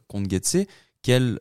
contre 0.07 0.31
Getse 0.31 0.59
Quel 1.03 1.41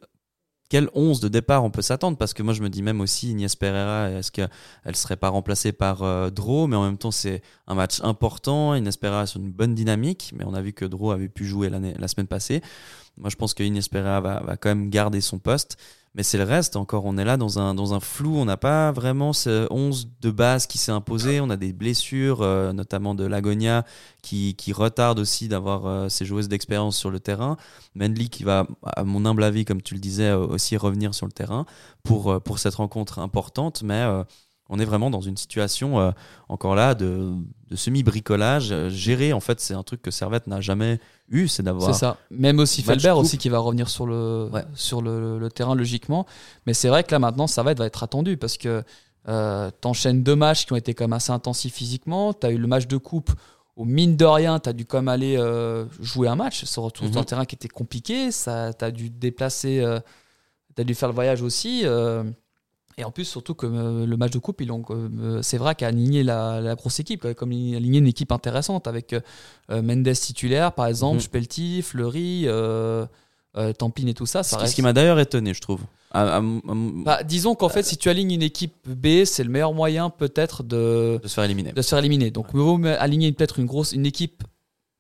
quel 0.74 0.90
11 0.96 1.20
de 1.20 1.28
départ 1.28 1.64
on 1.64 1.70
peut 1.70 1.84
s'attendre 1.84 2.18
Parce 2.18 2.34
que 2.34 2.42
moi, 2.42 2.52
je 2.56 2.64
me 2.64 2.68
dis 2.68 2.82
même 2.82 3.00
aussi, 3.00 3.30
Inès 3.30 3.56
Pereira, 3.56 4.10
est-ce 4.10 4.32
qu'elle 4.32 4.50
ne 4.88 4.94
serait 4.94 5.18
pas 5.18 5.30
remplacée 5.30 5.72
par 5.72 6.02
euh, 6.02 6.32
Dro? 6.32 6.66
Mais 6.66 6.76
en 6.76 6.84
même 6.84 6.98
temps, 6.98 7.12
c'est 7.12 7.44
un 7.68 7.76
match 7.76 8.02
important. 8.02 8.74
Inès 8.74 8.98
Pereira 8.98 9.28
sur 9.28 9.40
une 9.40 9.52
bonne 9.52 9.76
dynamique, 9.76 10.34
mais 10.36 10.44
on 10.48 10.56
a 10.56 10.62
vu 10.64 10.74
que 10.74 10.84
Dro 10.84 11.12
avait 11.12 11.30
pu 11.30 11.46
jouer 11.46 11.70
la 11.70 12.08
semaine 12.08 12.26
passée. 12.26 12.64
Moi, 13.18 13.30
je 13.30 13.36
pense 13.36 13.54
que 13.54 13.62
Inès 13.62 13.88
Pereira 13.88 14.20
va, 14.20 14.40
va 14.40 14.58
quand 14.58 14.70
même 14.70 14.90
garder 14.90 15.22
son 15.22 15.38
poste. 15.38 15.78
Mais 16.15 16.21
c'est 16.21 16.38
le 16.38 16.43
reste, 16.43 16.76
encore, 16.76 17.06
on 17.06 17.17
est 17.17 17.26
là 17.26 17.38
dans 17.38 17.58
un, 17.58 17.73
dans 17.73 17.95
un 17.95 17.99
flou. 17.99 18.38
On 18.38 18.45
n'a 18.45 18.58
pas 18.58 18.91
vraiment 18.91 19.34
ce 19.34 19.67
11 19.71 20.10
de 20.21 20.30
base 20.30 20.67
qui 20.67 20.78
s'est 20.78 20.91
imposé. 20.91 21.41
On 21.41 21.49
a 21.49 21.58
des 21.58 21.73
blessures, 21.73 22.43
euh, 22.43 22.71
notamment 22.71 23.15
de 23.15 23.26
Lagonia, 23.26 23.84
qui, 24.21 24.54
qui 24.56 24.73
retardent 24.73 25.17
aussi 25.17 25.47
d'avoir 25.47 25.88
euh, 25.88 26.10
ses 26.10 26.26
joueuses 26.26 26.47
d'expérience 26.49 26.97
sur 26.97 27.10
le 27.10 27.19
terrain. 27.19 27.58
Mendley 27.95 28.28
qui 28.28 28.43
va, 28.43 28.67
à 28.84 29.04
mon 29.04 29.26
humble 29.26 29.43
avis, 29.43 29.65
comme 29.65 29.82
tu 29.82 29.95
le 29.95 29.99
disais, 29.99 30.30
euh, 30.30 30.45
aussi 30.45 30.78
revenir 30.78 31.15
sur 31.15 31.26
le 31.26 31.32
terrain 31.32 31.65
pour, 32.04 32.32
euh, 32.32 32.39
pour 32.39 32.60
cette 32.60 32.76
rencontre 32.76 33.17
importante. 33.17 33.82
Mais 33.82 34.04
on 34.74 34.80
est 34.80 34.86
vraiment 34.86 35.10
dans 35.12 35.22
une 35.22 35.38
situation, 35.38 36.00
euh, 36.00 36.12
encore 36.50 36.74
là, 36.76 36.96
de, 36.96 37.32
de 37.70 37.76
semi-bricolage. 37.76 38.72
Euh, 38.72 38.90
Gérer, 38.90 39.32
en 39.32 39.40
fait, 39.40 39.60
c'est 39.60 39.76
un 39.76 39.84
truc 39.84 40.02
que 40.02 40.10
Servette 40.12 40.48
n'a 40.48 40.62
jamais 40.62 41.00
eu, 41.30 41.48
c'est 41.48 41.58
C'est 41.58 41.64
d'avoir. 41.64 41.94
ça. 41.96 42.18
Même 42.32 42.58
aussi 42.60 42.82
Felbert 42.82 43.18
aussi 43.18 43.38
qui 43.38 43.50
va 43.50 43.60
revenir 43.60 43.88
sur 43.90 44.06
le, 44.08 44.50
Ouais. 44.52 44.64
sur 44.74 45.02
le, 45.02 45.38
le 45.38 45.50
terrain 45.50 45.76
logiquement. 45.76 46.26
Mais 46.66 46.74
c'est 46.74 46.90
vrai 46.90 47.04
que 47.04 47.12
là 47.12 47.20
maintenant, 47.20 47.46
ça 47.48 47.62
va 47.64 47.72
être, 47.72 48.04
attendu 48.04 48.36
parce 48.38 48.58
que 48.58 48.84
euh, 49.30 49.70
t'enchaînes 49.80 50.24
deux 50.24 50.36
matchs 50.36 50.66
qui 50.66 50.74
ont 50.74 50.76
été 50.76 50.94
quand 50.94 51.04
même 51.06 51.14
assez 51.14 51.32
intensifs 51.32 51.74
physiquement. 51.74 52.34
T'as 52.34 52.50
eu 52.52 52.58
le 52.58 52.68
match 52.68 52.88
de 52.88 52.98
coupe 52.98 53.32
où 53.76 53.86
mine 53.86 54.18
de 54.18 54.26
rien, 54.26 54.60
t'as 54.60 54.74
dû 54.74 54.86
quand 54.86 54.98
même 54.98 55.08
aller 55.08 55.36
euh, 55.38 55.86
jouer 56.02 56.28
un 56.28 56.36
match 56.36 56.66
sur, 56.66 56.92
sur 56.96 57.06
Mhm. 57.06 57.18
un 57.18 57.24
terrain 57.24 57.46
qui 57.46 57.56
était 57.56 57.68
compliqué. 57.70 58.32
Ça, 58.32 58.74
t'as 58.74 58.92
dû 58.92 59.10
déplacer, 59.10 59.80
euh, 59.80 60.00
t'as 60.76 60.84
dû 60.84 60.94
faire 60.96 61.10
le 61.10 61.16
voyage 61.16 61.42
aussi. 61.42 61.82
euh, 61.86 62.24
et 62.98 63.04
en 63.04 63.12
plus, 63.12 63.26
surtout 63.26 63.54
que 63.56 63.66
euh, 63.66 64.06
le 64.06 64.18
match 64.18 64.32
de 64.32 64.40
coupe, 64.40 64.62
ils 64.62 64.72
ont, 64.72 64.84
euh, 64.92 65.42
c'est 65.42 65.58
vrai 65.58 65.76
qu'a 65.76 65.88
aligné 65.88 66.24
la, 66.24 66.62
la 66.62 66.76
grosse 66.76 67.00
équipe, 67.00 67.34
comme 67.34 67.52
il- 67.52 67.76
aligné 67.76 68.00
une 68.00 68.08
équipe 68.08 68.32
intéressante 68.32 68.88
avec 68.88 69.14
euh, 69.14 69.82
Mendes 69.82 70.12
titulaire, 70.14 70.74
par 70.74 70.88
exemple, 70.88 71.16
Mhm. 71.16 71.22
Spelti, 71.22 71.82
Fleury, 71.82 72.44
euh, 72.46 73.06
euh, 73.58 73.74
Tampine 73.74 74.08
et 74.10 74.14
tout 74.14 74.26
ça. 74.26 74.44
ça 74.44 74.50
Ce 74.52 74.56
qui- 74.56 74.62
reste- 74.62 74.72
ce 74.72 74.76
qui 74.76 74.82
m'a 74.82 74.94
d'ailleurs 74.94 75.20
étonné, 75.20 75.54
je 75.54 75.62
trouve. 75.62 75.82
À- 76.12 76.36
à- 76.36 76.38
à- 76.38 76.42
Bah, 76.44 77.24
disons 77.24 77.56
qu'en 77.56 77.70
fait, 77.70 77.82
si 77.84 77.98
tu 77.98 78.08
alignes 78.10 78.32
une 78.34 78.44
équipe 78.44 78.76
B, 78.88 79.26
c'est 79.26 79.44
le 79.44 79.50
meilleur 79.50 79.74
moyen 79.74 80.12
peut-être 80.12 80.62
de, 80.62 81.20
de 81.22 81.28
se 81.28 81.34
faire 81.34 81.44
éliminer. 81.44 81.72
de 81.72 81.82
se 81.82 81.90
faire 81.90 81.98
éliminer. 82.00 82.30
Donc, 82.30 82.54
mieux 82.54 83.00
aligner 83.02 83.32
peut-être 83.32 83.58
une 83.60 83.66
grosse 83.66 83.94
une 83.94 84.06
équipe 84.06 84.44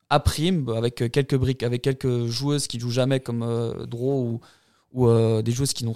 à 0.09 0.19
prime 0.19 0.67
avec 0.69 1.01
euh, 1.03 1.09
quelques 1.09 1.35
briques, 1.37 1.61
avec 1.63 1.81
quelques 1.83 2.25
joueuses 2.25 2.65
qui 2.67 2.79
jouent 2.79 2.89
jamais 2.91 3.19
comme 3.19 3.43
euh, 3.43 3.85
Dro 3.85 4.21
ou, 4.23 4.39
ou 4.93 5.07
euh, 5.07 5.41
des 5.41 5.51
joueuses 5.51 5.73
qui 5.73 5.83
n'ont 5.85 5.93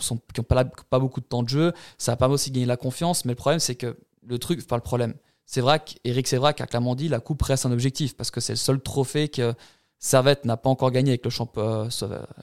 pas, 0.48 0.56
la- 0.56 0.66
pas 0.66 1.00
beaucoup 1.00 1.22
de 1.22 1.26
temps 1.26 1.44
de 1.44 1.50
jeu. 1.50 1.72
Ça 1.98 2.16
pas 2.18 2.28
aussi 2.28 2.52
gagner 2.52 2.66
la 2.66 2.78
confiance, 2.78 3.24
mais 3.26 3.32
le 3.32 3.36
problème 3.38 3.60
c'est 3.60 3.76
que 3.76 3.96
le 4.28 4.38
truc, 4.40 4.66
pas 4.68 4.76
le 4.76 4.82
problème. 4.82 5.14
C'est 5.46 5.62
vrai 5.62 5.80
qu'Eric 5.80 6.28
Sévrac 6.28 6.60
a 6.60 6.66
clairement 6.68 6.94
dit 6.96 7.08
la 7.08 7.22
coupe 7.22 7.42
reste 7.42 7.66
un 7.66 7.72
objectif 7.72 8.18
parce 8.18 8.32
que 8.32 8.42
c'est 8.42 8.54
le 8.54 8.58
seul 8.58 8.82
trophée 8.82 9.30
que 9.30 9.54
Servette 10.00 10.46
n'a 10.46 10.58
pas 10.58 10.70
encore 10.70 10.92
gagné 10.92 11.12
avec 11.12 11.24
le 11.26 11.32
championnat, 11.32 11.88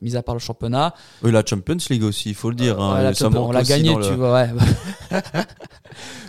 mis 0.01 0.17
à 0.17 0.23
part 0.25 0.35
le 0.35 0.41
championnat. 0.41 0.93
Oui, 1.23 1.31
la 1.31 1.45
Champions 1.47 1.77
League 1.89 2.03
aussi, 2.03 2.31
il 2.31 2.35
faut 2.35 2.49
le 2.51 2.57
dire. 2.57 2.81
Euh, 2.81 2.83
hein, 2.85 2.95
ouais, 2.97 3.03
la 3.05 3.15
ça 3.15 3.27
Champions- 3.27 3.41
manque 3.43 3.49
on 3.51 3.53
l'a 3.53 3.63
gagné, 3.63 3.95
le- 3.95 4.03
tu 4.09 4.15
vois. 4.15 4.33
Ouais. 4.33 4.51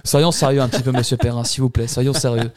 soyons 0.04 0.32
sérieux 0.32 0.62
un 0.62 0.70
petit 0.70 0.84
peu, 0.84 0.92
Monsieur 0.92 1.18
Perrin, 1.18 1.44
s'il 1.44 1.62
vous 1.62 1.70
plaît. 1.72 1.88
Soyons 1.88 2.14
sérieux. 2.14 2.52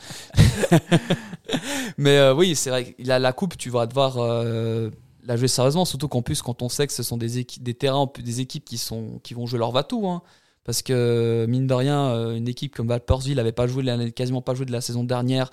Mais 1.96 2.18
euh, 2.18 2.34
oui, 2.34 2.54
c'est 2.54 2.70
vrai. 2.70 2.94
Il 2.98 3.10
a 3.10 3.18
la 3.18 3.32
coupe, 3.32 3.56
tu 3.56 3.70
vas 3.70 3.86
devoir 3.86 4.16
euh, 4.18 4.90
la 5.28 5.36
jouer 5.36 5.46
sérieusement, 5.48 5.84
surtout 5.84 6.08
qu'en 6.08 6.22
plus, 6.22 6.42
quand 6.42 6.62
on 6.62 6.68
sait 6.68 6.86
que 6.86 6.92
ce 6.92 7.02
sont 7.04 7.16
des 7.16 7.44
des 7.60 7.74
terrains, 7.74 8.10
des 8.18 8.40
équipes 8.40 8.64
qui 8.64 8.78
sont, 8.78 9.20
qui 9.22 9.34
vont 9.34 9.46
jouer 9.46 9.58
leur 9.60 9.70
va-tout. 9.70 10.06
hein. 10.08 10.22
Parce 10.64 10.82
que 10.82 11.46
mine 11.48 11.66
de 11.66 11.74
rien, 11.74 12.08
euh, 12.10 12.34
une 12.36 12.48
équipe 12.48 12.74
comme 12.74 12.88
Valpersville 12.88 13.36
n'avait 13.36 13.52
pas 13.52 13.66
joué, 13.66 13.84
quasiment 14.12 14.42
pas 14.42 14.54
joué 14.54 14.66
de 14.66 14.72
la 14.72 14.80
saison 14.80 15.04
dernière 15.04 15.50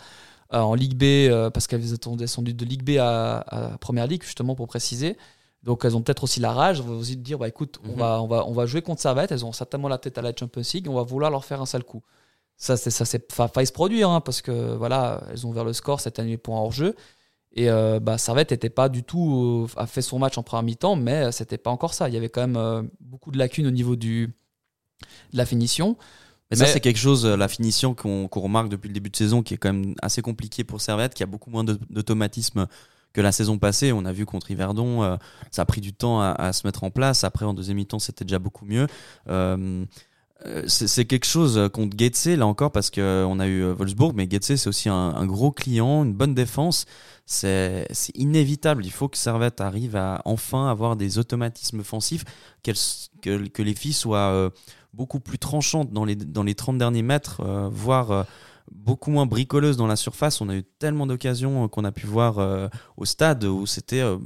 euh, 0.53 0.59
en 0.59 0.73
Ligue 0.75 0.95
B, 0.97 1.03
euh, 1.03 1.49
parce 1.49 1.67
qu'elles 1.67 1.93
étaient 1.93 2.09
descendues 2.15 2.53
de 2.53 2.65
Ligue 2.65 2.83
B 2.83 2.97
à, 2.99 3.37
à 3.73 3.77
Première 3.77 4.07
Ligue, 4.07 4.23
justement 4.23 4.55
pour 4.55 4.67
préciser. 4.67 5.17
Donc 5.63 5.83
elles 5.85 5.95
ont 5.95 6.01
peut-être 6.01 6.23
aussi 6.23 6.39
la 6.39 6.51
rage, 6.53 6.79
on 6.81 6.83
va 6.83 6.93
aussi 6.95 7.17
dire 7.17 7.39
bah 7.39 7.47
écoute, 7.47 7.79
on 7.85 7.93
Mhm. 7.93 7.97
va 7.97 8.21
on 8.21 8.27
va 8.27 8.45
on 8.45 8.51
va 8.53 8.65
jouer 8.67 8.81
contre 8.83 9.01
Servette, 9.01 9.31
elles 9.31 9.43
ont 9.45 9.51
certainement 9.51 9.87
la 9.87 9.97
tête 9.97 10.17
à 10.17 10.21
la 10.21 10.31
Champions 10.37 10.61
League, 10.73 10.87
on 10.89 10.93
va 10.93 11.01
vouloir 11.03 11.31
leur 11.31 11.43
faire 11.43 11.59
un 11.61 11.65
sale 11.65 11.83
coup. 11.83 12.03
Ça 12.57 12.77
c'est 12.77 12.91
ça 12.91 13.03
c'est 13.05 13.31
fa- 13.31 13.47
failli 13.47 13.65
se 13.67 13.71
produire 13.73 14.09
hein, 14.09 14.21
parce 14.21 14.41
que 14.43 14.75
voilà, 14.75 15.23
elles 15.31 15.45
ont 15.45 15.49
ouvert 15.49 15.63
le 15.65 15.73
score 15.73 15.99
cette 16.01 16.19
année 16.19 16.37
pour 16.37 16.55
un 16.55 16.59
hors-jeu 16.59 16.95
et 17.55 17.69
euh, 17.69 17.99
bah 17.99 18.17
Servette 18.17 18.51
n'était 18.51 18.69
pas 18.69 18.89
du 18.89 19.03
tout 19.03 19.67
euh, 19.67 19.79
a 19.79 19.87
fait 19.87 20.01
son 20.01 20.19
match 20.19 20.37
en 20.37 20.43
première 20.43 20.63
mi-temps 20.63 20.95
mais 20.95 21.25
euh, 21.25 21.31
c'était 21.31 21.57
pas 21.57 21.71
encore 21.71 21.93
ça, 21.93 22.09
il 22.09 22.13
y 22.13 22.17
avait 22.17 22.29
quand 22.29 22.47
même 22.47 22.89
beaucoup 22.99 23.31
de 23.31 23.37
lacunes 23.37 23.67
au 23.67 23.71
niveau 23.71 23.95
du 23.95 24.33
de 25.33 25.37
la 25.37 25.45
finition. 25.45 25.97
Mais, 26.51 26.57
ça, 26.57 26.65
Mais- 26.65 26.69
c'est 26.71 26.79
quelque 26.79 26.99
chose, 26.99 27.25
la 27.25 27.47
finition 27.47 27.95
qu'on 27.95 28.27
qu'on 28.27 28.39
remarque 28.41 28.69
depuis 28.69 28.87
le 28.87 28.93
début 28.93 29.09
de 29.09 29.15
saison, 29.15 29.41
qui 29.41 29.55
est 29.55 29.57
quand 29.57 29.73
même 29.73 29.95
assez 30.01 30.21
compliqué 30.21 30.63
pour 30.63 30.79
Servette, 30.79 31.13
qui 31.13 31.23
a 31.23 31.25
beaucoup 31.25 31.49
moins 31.49 31.63
d'automatisme 31.63 32.67
que 33.13 33.21
la 33.21 33.31
saison 33.31 33.57
passée. 33.57 33.91
On 33.91 34.05
a 34.05 34.11
vu 34.11 34.25
contre 34.25 34.51
Yverdon, 34.51 35.01
euh, 35.03 35.17
ça 35.51 35.63
a 35.63 35.65
pris 35.65 35.81
du 35.81 35.93
temps 35.93 36.21
à, 36.21 36.31
à 36.31 36.53
se 36.53 36.67
mettre 36.67 36.83
en 36.83 36.91
place. 36.91 37.23
Après, 37.23 37.45
en 37.45 37.53
deuxième 37.53 37.77
mi-temps, 37.77 37.99
c'était 37.99 38.25
déjà 38.25 38.39
beaucoup 38.39 38.65
mieux. 38.65 38.87
Euh, 39.27 39.85
c'est 40.67 40.87
c'est 40.87 41.05
quelque 41.05 41.25
chose 41.25 41.57
euh, 41.57 41.69
contre 41.69 41.97
Getse, 41.97 42.27
là 42.27 42.47
encore, 42.47 42.71
parce 42.71 42.89
qu'on 42.89 43.39
a 43.39 43.47
eu 43.47 43.63
euh, 43.63 43.73
Wolfsburg, 43.73 44.13
mais 44.15 44.27
Getse, 44.29 44.55
c'est 44.55 44.67
aussi 44.67 44.89
un, 44.89 45.25
gros 45.25 45.51
client, 45.51 46.03
une 46.03 46.13
bonne 46.13 46.33
défense. 46.33 46.85
C'est 47.25 47.87
inévitable. 48.13 48.85
Il 48.85 48.91
faut 48.91 49.07
que 49.07 49.17
Servette 49.17 49.59
arrive 49.61 49.95
à 49.95 50.21
enfin 50.25 50.69
avoir 50.69 50.95
des 50.95 51.17
automatismes 51.17 51.79
offensifs, 51.79 52.23
que, 52.63 53.61
les 53.61 53.75
filles 53.75 53.93
soient 53.93 54.31
euh, 54.31 54.49
beaucoup 54.93 55.19
plus 55.19 55.39
tranchantes 55.39 55.91
dans 55.91 56.05
les, 56.05 56.15
dans 56.15 56.43
les 56.43 56.55
30 56.55 56.77
derniers 56.77 57.01
mètres, 57.01 57.41
euh, 57.41 57.67
voire 57.69 58.11
euh, 58.11 58.23
beaucoup 58.71 59.11
moins 59.11 59.25
bricoleuses 59.25 59.77
dans 59.77 59.87
la 59.87 59.95
surface. 59.95 60.41
On 60.41 60.49
a 60.49 60.55
eu 60.55 60.63
tellement 60.63 61.07
d'occasions 61.07 61.65
euh, 61.65 61.67
qu'on 61.67 61.83
a 61.83 61.91
pu 61.91 62.05
voir 62.05 62.39
euh, 62.39 62.67
au 62.97 63.05
stade 63.05 63.43
où 63.43 63.65
c'était 63.65 64.01
euh, 64.01 64.17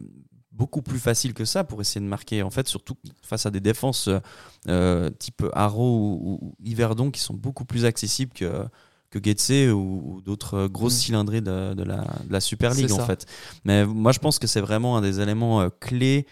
beaucoup 0.59 0.81
plus 0.81 0.99
facile 0.99 1.33
que 1.33 1.45
ça 1.45 1.63
pour 1.63 1.79
essayer 1.81 2.01
de 2.01 2.09
marquer. 2.09 2.43
En 2.43 2.49
fait, 2.51 2.67
surtout 2.67 2.95
face 3.23 3.45
à 3.45 3.51
des 3.51 3.61
défenses 3.61 4.09
euh, 4.09 4.19
euh, 4.67 5.09
type 5.17 5.43
Haro 5.53 5.89
ou, 6.05 6.39
ou 6.41 6.55
Yverdon 6.63 7.11
qui 7.11 7.21
sont 7.21 7.33
beaucoup 7.45 7.65
plus 7.65 7.85
accessibles 7.85 8.33
que 8.33 8.65
que 9.11 9.17
Getse 9.23 9.71
ou, 9.73 10.01
ou 10.05 10.21
d'autres 10.21 10.53
euh, 10.55 10.67
grosses 10.67 10.97
Mm. 10.97 11.05
cylindrées 11.05 11.41
de, 11.41 11.73
de 11.73 11.83
la, 11.83 12.01
de 12.27 12.31
la 12.31 12.41
Super 12.41 12.73
League 12.75 12.91
en 12.91 13.05
fait. 13.07 13.25
Mais 13.63 13.85
moi 13.85 14.11
je 14.11 14.19
pense 14.19 14.37
que 14.37 14.45
c'est 14.47 14.61
vraiment 14.61 14.97
un 14.97 15.01
des 15.01 15.19
éléments 15.19 15.61
euh, 15.61 15.69
clés. 15.79 16.27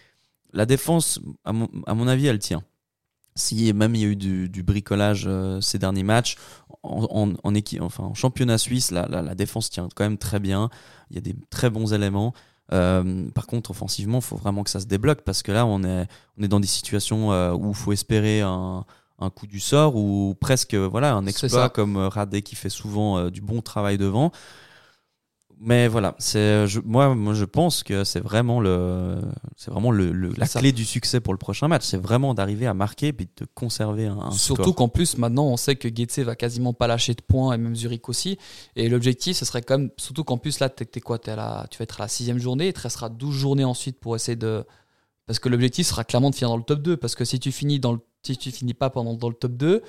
La 0.54 0.66
défense, 0.66 1.20
à 1.44 1.54
mon, 1.54 1.68
à 1.88 1.94
mon 1.96 2.08
avis, 2.08 2.28
elle 2.28 2.40
tient. 2.40 2.64
Si 3.36 3.72
même 3.74 3.96
il 3.96 4.02
y 4.02 4.06
a 4.06 4.08
eu 4.08 4.16
du, 4.16 4.50
du 4.50 4.62
bricolage 4.64 5.26
euh, 5.28 5.62
ces 5.62 5.80
derniers 5.80 6.04
matchs, 6.04 6.38
en, 6.84 7.08
en, 7.12 7.34
en, 7.44 7.56
équipe, 7.56 7.82
enfin, 7.82 8.04
en 8.04 8.14
championnat 8.14 8.58
suisse, 8.58 8.92
la, 8.92 9.08
la, 9.08 9.22
la 9.22 9.36
défense 9.36 9.70
tient 9.70 9.88
quand 9.96 10.04
même 10.04 10.18
très 10.18 10.40
bien. 10.40 10.70
Il 11.10 11.16
y 11.16 11.20
a 11.20 11.22
des 11.22 11.36
très 11.50 11.70
bons 11.70 11.94
éléments. 11.94 12.34
Euh, 12.74 13.30
par 13.32 13.48
contre, 13.48 13.72
offensivement, 13.72 14.20
il 14.20 14.24
faut 14.24 14.36
vraiment 14.36 14.64
que 14.64 14.70
ça 14.70 14.80
se 14.80 14.86
débloque 14.86 15.22
parce 15.22 15.42
que 15.42 15.52
là, 15.52 15.66
on 15.66 15.84
est, 15.84 16.08
on 16.38 16.44
est 16.44 16.48
dans 16.48 16.60
des 16.60 16.68
situations 16.68 17.32
euh, 17.32 17.54
où 17.54 17.70
il 17.70 17.76
faut 17.76 17.94
espérer 17.94 18.42
un, 18.42 18.86
un 19.20 19.30
coup 19.30 19.48
du 19.48 19.60
sort 19.60 19.96
ou 19.96 20.36
presque 20.40 20.76
voilà 20.76 21.14
un 21.14 21.26
exploit 21.26 21.70
comme 21.70 21.98
Radé 21.98 22.42
qui 22.42 22.56
fait 22.56 22.70
souvent 22.70 23.18
euh, 23.18 23.30
du 23.30 23.42
bon 23.42 23.62
travail 23.62 23.98
devant. 23.98 24.32
Mais 25.60 25.88
voilà, 25.88 26.14
c'est 26.20 26.68
je, 26.68 26.80
moi, 26.86 27.16
moi 27.16 27.34
je 27.34 27.44
pense 27.44 27.82
que 27.82 28.04
c'est 28.04 28.20
vraiment 28.20 28.60
le 28.60 29.20
c'est 29.56 29.72
vraiment 29.72 29.90
le, 29.90 30.12
le- 30.12 30.30
la 30.38 30.46
Ça. 30.46 30.60
clé 30.60 30.72
du 30.72 30.86
succès 30.86 31.20
pour 31.20 31.34
le 31.34 31.40
prochain 31.40 31.68
match, 31.68 31.84
c'est 31.84 31.98
vraiment 31.98 32.36
d'arriver 32.36 32.68
à 32.68 32.76
marquer 32.76 33.12
puis 33.12 33.28
de 33.38 33.48
conserver 33.56 34.06
un, 34.06 34.18
un 34.20 34.32
Surtout 34.32 34.72
qu'en 34.74 34.88
plus, 34.88 35.18
maintenant, 35.18 35.46
on 35.48 35.58
sait 35.58 35.76
que 35.76 35.88
Getse 35.90 36.20
va 36.20 36.36
quasiment 36.36 36.74
pas 36.74 36.86
lâcher 36.86 37.16
de 37.16 37.22
points 37.24 37.54
et 37.54 37.58
même 37.58 37.76
Zurich 37.76 38.08
aussi. 38.08 38.38
Et 38.76 38.88
l'objectif, 38.88 39.36
ce 39.36 39.46
serait 39.46 39.64
quand 39.64 39.80
même, 39.80 39.90
surtout 39.98 40.24
qu'en 40.24 40.38
plus, 40.38 40.60
là, 40.60 40.70
t'es, 40.70 40.86
t'es 40.86 41.02
quoi 41.02 41.18
t'es 41.18 41.32
à 41.32 41.36
la, 41.36 41.66
Tu 41.72 41.80
vas 41.80 41.84
être 41.84 42.02
à 42.02 42.04
la 42.04 42.08
sixième 42.08 42.38
journée, 42.38 42.68
il 42.68 42.74
te 42.74 42.82
restera 42.82 43.10
12 43.10 43.34
journées 43.36 43.66
ensuite 43.66 44.00
pour 44.00 44.16
essayer 44.16 44.36
de. 44.36 44.64
Parce 45.26 45.40
que 45.40 45.50
l'objectif 45.50 45.88
sera 45.88 46.04
clairement 46.04 46.30
de 46.30 46.36
finir 46.36 46.50
dans 46.50 46.58
le 46.58 46.64
top 46.64 46.82
2. 46.84 46.98
Parce 46.98 47.16
que 47.16 47.26
si 47.26 47.40
tu 47.40 47.52
finis, 47.52 47.80
dans 47.80 47.94
le, 47.94 48.00
si 48.22 48.38
tu 48.38 48.52
finis 48.52 48.76
pas 48.76 48.90
pendant, 48.92 49.16
dans 49.16 49.28
le 49.30 49.36
top 49.36 49.54
2, 49.54 49.82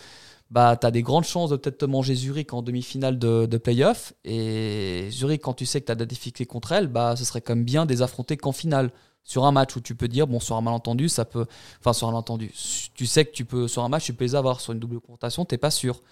bah, 0.50 0.76
tu 0.80 0.86
as 0.86 0.90
des 0.90 1.02
grandes 1.02 1.24
chances 1.24 1.50
de 1.50 1.56
peut-être 1.56 1.78
te 1.78 1.84
manger 1.84 2.14
Zurich 2.14 2.52
en 2.54 2.62
demi-finale 2.62 3.18
de, 3.18 3.46
de 3.46 3.58
playoff. 3.58 4.14
Et 4.24 5.08
Zurich, 5.10 5.42
quand 5.42 5.54
tu 5.54 5.66
sais 5.66 5.80
que 5.80 5.86
tu 5.86 5.92
as 5.92 5.94
des 5.94 6.06
difficultés 6.06 6.46
contre 6.46 6.72
elle, 6.72 6.88
bah, 6.88 7.16
ce 7.16 7.24
serait 7.24 7.40
quand 7.42 7.54
même 7.54 7.64
bien 7.64 7.86
de 7.86 7.92
les 7.92 8.02
affronter 8.02 8.36
qu'en 8.36 8.52
finale. 8.52 8.90
Sur 9.24 9.44
un 9.44 9.52
match 9.52 9.76
où 9.76 9.80
tu 9.82 9.94
peux 9.94 10.08
dire, 10.08 10.26
bon, 10.26 10.40
sur 10.40 10.56
un 10.56 10.62
malentendu, 10.62 11.08
ça 11.10 11.26
peut. 11.26 11.44
Enfin, 11.80 11.92
sur 11.92 12.08
un 12.08 12.12
malentendu. 12.12 12.50
Tu 12.94 13.06
sais 13.06 13.26
que 13.26 13.32
tu 13.32 13.44
peux, 13.44 13.68
sur 13.68 13.84
un 13.84 13.88
match, 13.90 14.04
tu 14.06 14.14
peux 14.14 14.24
les 14.24 14.34
avoir. 14.34 14.60
Sur 14.60 14.72
une 14.72 14.78
double 14.80 15.00
confrontation, 15.00 15.44
t'es 15.44 15.58
pas 15.58 15.70
sûr. 15.70 16.02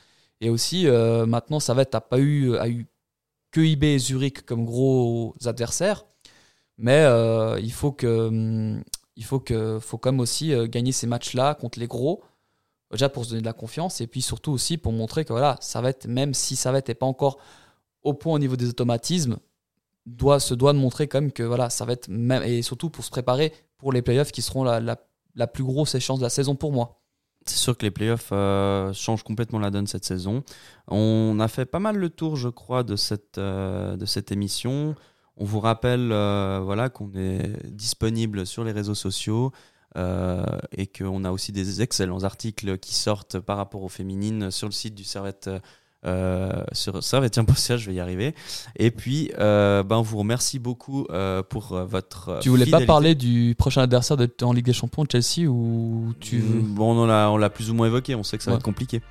Et 0.42 0.50
aussi, 0.50 0.86
euh, 0.86 1.24
maintenant, 1.26 1.60
ça 1.60 1.72
va 1.74 1.82
être, 1.82 1.90
t'as 1.92 2.00
pas 2.00 2.18
eu, 2.18 2.56
a 2.58 2.68
eu 2.68 2.86
que 3.52 3.60
IB 3.62 3.84
et 3.84 3.98
Zurich 3.98 4.42
comme 4.46 4.64
gros 4.66 5.34
adversaires. 5.46 6.04
Mais 6.78 7.00
euh, 7.04 7.58
il 7.60 7.72
faut 7.72 7.92
que. 7.92 8.28
hum, 8.28 8.82
Il 9.16 9.24
faut, 9.24 9.40
que, 9.40 9.78
faut 9.80 9.98
quand 9.98 10.12
même 10.12 10.20
aussi 10.20 10.52
euh, 10.52 10.66
gagner 10.68 10.92
ces 10.92 11.06
matchs-là 11.06 11.54
contre 11.54 11.78
les 11.80 11.86
gros 11.86 12.22
déjà 12.92 13.08
pour 13.08 13.24
se 13.24 13.30
donner 13.30 13.42
de 13.42 13.46
la 13.46 13.52
confiance 13.52 14.00
et 14.00 14.06
puis 14.06 14.22
surtout 14.22 14.52
aussi 14.52 14.78
pour 14.78 14.92
montrer 14.92 15.24
que 15.24 15.32
voilà, 15.32 15.58
être 15.84 16.06
même 16.06 16.34
si 16.34 16.56
ça 16.56 16.72
va 16.72 16.78
être 16.78 16.94
pas 16.94 17.06
encore 17.06 17.38
au 18.02 18.14
point 18.14 18.34
au 18.34 18.38
niveau 18.38 18.56
des 18.56 18.68
automatismes, 18.68 19.38
doit 20.06 20.38
se 20.38 20.54
doit 20.54 20.72
de 20.72 20.78
montrer 20.78 21.08
quand 21.08 21.20
même 21.20 21.32
que 21.32 21.42
voilà, 21.42 21.68
ça 21.68 21.84
va 21.84 21.92
être 21.92 22.08
même 22.08 22.42
et 22.44 22.62
surtout 22.62 22.90
pour 22.90 23.04
se 23.04 23.10
préparer 23.10 23.52
pour 23.78 23.92
les 23.92 24.02
playoffs 24.02 24.32
qui 24.32 24.42
seront 24.42 24.64
la, 24.64 24.80
la, 24.80 25.46
plus 25.46 25.64
grosse 25.64 25.94
échéance 25.94 26.20
de 26.20 26.24
la 26.24 26.30
saison 26.30 26.54
pour 26.54 26.72
moi. 26.72 27.00
C'est 27.44 27.58
sûr 27.58 27.76
que 27.76 27.84
les 27.84 27.90
playoffs 27.90 28.30
euh, 28.32 28.92
changent 28.92 29.22
complètement 29.22 29.58
la 29.58 29.70
donne 29.70 29.86
cette 29.86 30.04
saison. 30.04 30.42
On 30.88 31.38
a 31.40 31.48
fait 31.48 31.66
pas 31.66 31.78
mal 31.78 31.96
le 31.96 32.10
tour, 32.10 32.36
je 32.36 32.48
crois, 32.48 32.82
de 32.82 32.96
cette, 32.96 33.38
euh, 33.38 33.96
de 33.96 34.06
cette 34.06 34.32
émission. 34.32 34.94
On 35.36 35.44
vous 35.44 35.60
rappelle 35.60 36.10
euh, 36.10 36.60
voilà, 36.64 36.88
qu'on 36.88 37.12
est 37.14 37.66
disponible 37.70 38.46
sur 38.46 38.64
les 38.64 38.72
réseaux 38.72 38.94
sociaux 38.94 39.52
et 39.96 40.86
qu'on 40.86 41.24
a 41.24 41.30
aussi 41.30 41.52
des 41.52 41.82
excellents 41.82 42.24
articles 42.24 42.78
qui 42.78 42.94
sortent 42.94 43.38
par 43.38 43.56
rapport 43.56 43.82
aux 43.82 43.88
féminines 43.88 44.50
sur 44.50 44.66
le 44.68 44.72
site 44.72 44.94
du 44.94 45.04
Servette. 45.04 45.50
Euh, 46.04 46.52
sur 46.70 47.02
servetien.ca, 47.02 47.76
je 47.76 47.86
vais 47.86 47.94
y 47.94 48.00
arriver. 48.00 48.34
Et 48.76 48.92
puis, 48.92 49.32
euh, 49.40 49.82
ben, 49.82 49.96
on 49.96 50.02
vous 50.02 50.18
remercie 50.18 50.60
beaucoup 50.60 51.04
euh, 51.10 51.42
pour 51.42 51.72
euh, 51.72 51.84
votre. 51.84 52.38
Tu 52.42 52.48
voulais 52.48 52.64
fidélité. 52.64 52.86
pas 52.86 52.92
parler 52.92 53.14
du 53.16 53.56
prochain 53.58 53.82
adversaire 53.82 54.16
de, 54.16 54.30
en 54.42 54.52
Ligue 54.52 54.66
des 54.66 54.72
Champions, 54.72 55.04
Chelsea, 55.10 55.48
ou 55.48 56.14
tu 56.20 56.38
Mm, 56.38 56.74
Bon, 56.74 56.96
on 56.96 57.06
l'a, 57.06 57.30
on 57.32 57.36
l'a 57.36 57.50
plus 57.50 57.70
ou 57.70 57.74
moins 57.74 57.88
évoqué. 57.88 58.14
On 58.14 58.22
sait 58.22 58.36
que 58.38 58.44
ça 58.44 58.52
va 58.52 58.58
être 58.58 58.62
compliqué. 58.62 59.02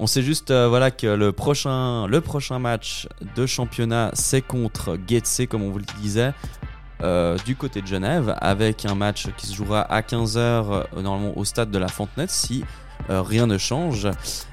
On 0.00 0.06
sait 0.06 0.22
juste, 0.22 0.50
euh, 0.50 0.68
voilà, 0.68 0.90
que 0.90 1.06
le 1.06 1.32
prochain, 1.32 2.06
le 2.06 2.20
prochain 2.20 2.58
match 2.58 3.08
de 3.36 3.46
championnat, 3.46 4.10
c'est 4.14 4.42
contre 4.42 4.96
Getse, 5.08 5.42
comme 5.48 5.62
on 5.62 5.70
vous 5.70 5.78
le 5.78 5.84
disait, 6.00 6.32
euh, 7.02 7.36
du 7.44 7.54
côté 7.56 7.80
de 7.82 7.86
Genève, 7.86 8.34
avec 8.40 8.84
un 8.84 8.94
match 8.94 9.26
qui 9.36 9.46
se 9.46 9.54
jouera 9.54 9.80
à 9.82 10.00
15h 10.00 11.00
normalement 11.00 11.32
au 11.36 11.44
stade 11.44 11.70
de 11.70 11.78
la 11.78 11.88
Fontenette, 11.88 12.30
si 12.30 12.64
euh, 13.10 13.22
rien 13.22 13.46
ne 13.46 13.56
change. 13.58 14.08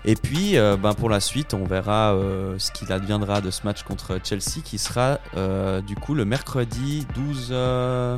Et 0.05 0.15
puis, 0.15 0.57
euh, 0.57 0.77
ben, 0.77 0.93
pour 0.93 1.09
la 1.09 1.19
suite, 1.19 1.53
on 1.53 1.65
verra 1.65 2.13
euh, 2.13 2.55
ce 2.59 2.71
qu'il 2.71 2.91
adviendra 2.93 3.41
de 3.41 3.49
ce 3.51 3.61
match 3.63 3.83
contre 3.83 4.19
Chelsea, 4.23 4.61
qui 4.63 4.77
sera 4.77 5.17
euh, 5.35 5.81
du 5.81 5.95
coup 5.95 6.13
le 6.13 6.25
mercredi 6.25 7.07
12. 7.15 7.47
euh, 7.51 8.17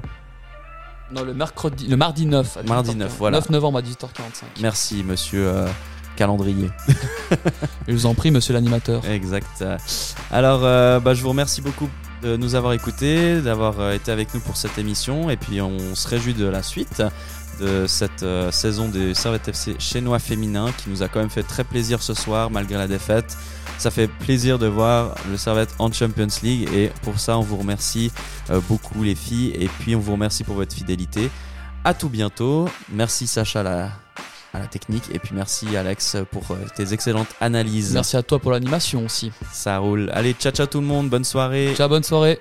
Non, 1.13 1.23
le 1.23 1.34
mercredi, 1.34 1.88
le 1.88 1.95
mardi 1.95 2.25
9. 2.25 2.57
à 2.57 2.63
Mardi 2.63 2.91
18h45. 2.91 2.97
9, 2.97 3.15
voilà. 3.17 3.38
9 3.38 3.49
novembre 3.51 3.78
à 3.80 3.82
18h45. 3.82 4.43
Merci, 4.61 5.03
monsieur 5.05 5.47
euh, 5.47 5.67
calendrier. 6.17 6.69
Je 7.88 7.93
vous 7.93 8.05
en 8.05 8.13
prie, 8.13 8.30
monsieur 8.32 8.53
l'animateur. 8.53 9.05
Exact. 9.05 9.63
Alors, 10.30 10.59
euh, 10.63 10.99
bah, 10.99 11.13
je 11.13 11.21
vous 11.23 11.30
remercie 11.30 11.61
beaucoup 11.61 11.88
de 12.22 12.38
nous 12.38 12.55
avoir 12.55 12.74
écoutés, 12.74 13.41
d'avoir 13.41 13.80
euh, 13.80 13.93
été 13.93 14.11
avec 14.11 14.34
nous 14.34 14.39
pour 14.39 14.57
cette 14.57 14.78
émission. 14.78 15.30
Et 15.30 15.38
puis, 15.38 15.61
on 15.61 15.95
se 15.95 16.07
réjouit 16.07 16.34
de 16.34 16.45
la 16.45 16.63
suite 16.63 17.01
de 17.59 17.86
cette 17.88 18.24
euh, 18.24 18.51
saison 18.51 18.88
des 18.88 19.13
Servette 19.13 19.47
FC 19.47 19.76
chinois 19.80 20.20
féminin 20.20 20.72
qui 20.78 20.89
nous 20.89 21.03
a 21.03 21.07
quand 21.07 21.20
même 21.20 21.30
fait 21.30 21.43
très 21.43 21.63
plaisir 21.63 22.01
ce 22.01 22.13
soir 22.13 22.49
malgré 22.51 22.78
la 22.78 22.88
défaite. 22.88 23.38
Ça 23.78 23.91
fait 23.91 24.07
plaisir 24.07 24.59
de 24.59 24.68
voir 24.68 25.15
le 25.30 25.38
Servette 25.38 25.74
en 25.80 25.91
Champions 25.91 26.28
League 26.43 26.70
et 26.74 26.91
pour 27.03 27.20
ça 27.20 27.38
on 27.38 27.41
vous 27.41 27.57
remercie 27.57 28.11
euh, 28.49 28.59
beaucoup 28.68 29.03
les 29.03 29.15
filles 29.15 29.53
et 29.55 29.70
puis 29.80 29.95
on 29.95 29.99
vous 29.99 30.13
remercie 30.13 30.43
pour 30.43 30.55
votre 30.55 30.76
fidélité. 30.76 31.30
À 31.84 31.93
tout 31.93 32.09
bientôt. 32.09 32.68
Merci 32.91 33.28
Sacha 33.28 33.63
la, 33.63 33.91
à 34.54 34.60
la 34.60 34.68
technique 34.68 35.04
et 35.14 35.20
puis 35.20 35.32
merci 35.34 35.76
Alex 35.76 36.18
pour 36.32 36.52
euh, 36.52 36.56
tes 36.76 36.93
excellentes 36.93 37.34
analyses. 37.41 37.93
Merci 37.93 38.18
à 38.18 38.24
toi 38.24 38.39
pour 38.39 38.52
l'animation 38.52 39.06
aussi. 39.06 39.32
Ça 39.52 39.78
roule. 39.78 40.10
Allez, 40.14 40.34
ciao 40.34 40.52
ciao 40.52 40.68
tout 40.68 40.82
le 40.82 40.88
monde, 40.88 41.10
bonne 41.10 41.24
soirée. 41.24 41.74
Ciao, 41.76 41.89
bonne 41.89 42.04
soirée. 42.04 42.39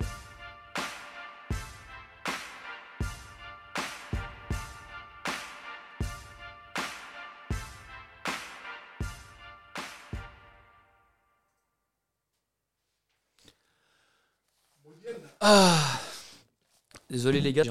Ah. 15.40 15.78
Désolé 17.08 17.40
les 17.40 17.52
gars. 17.52 17.62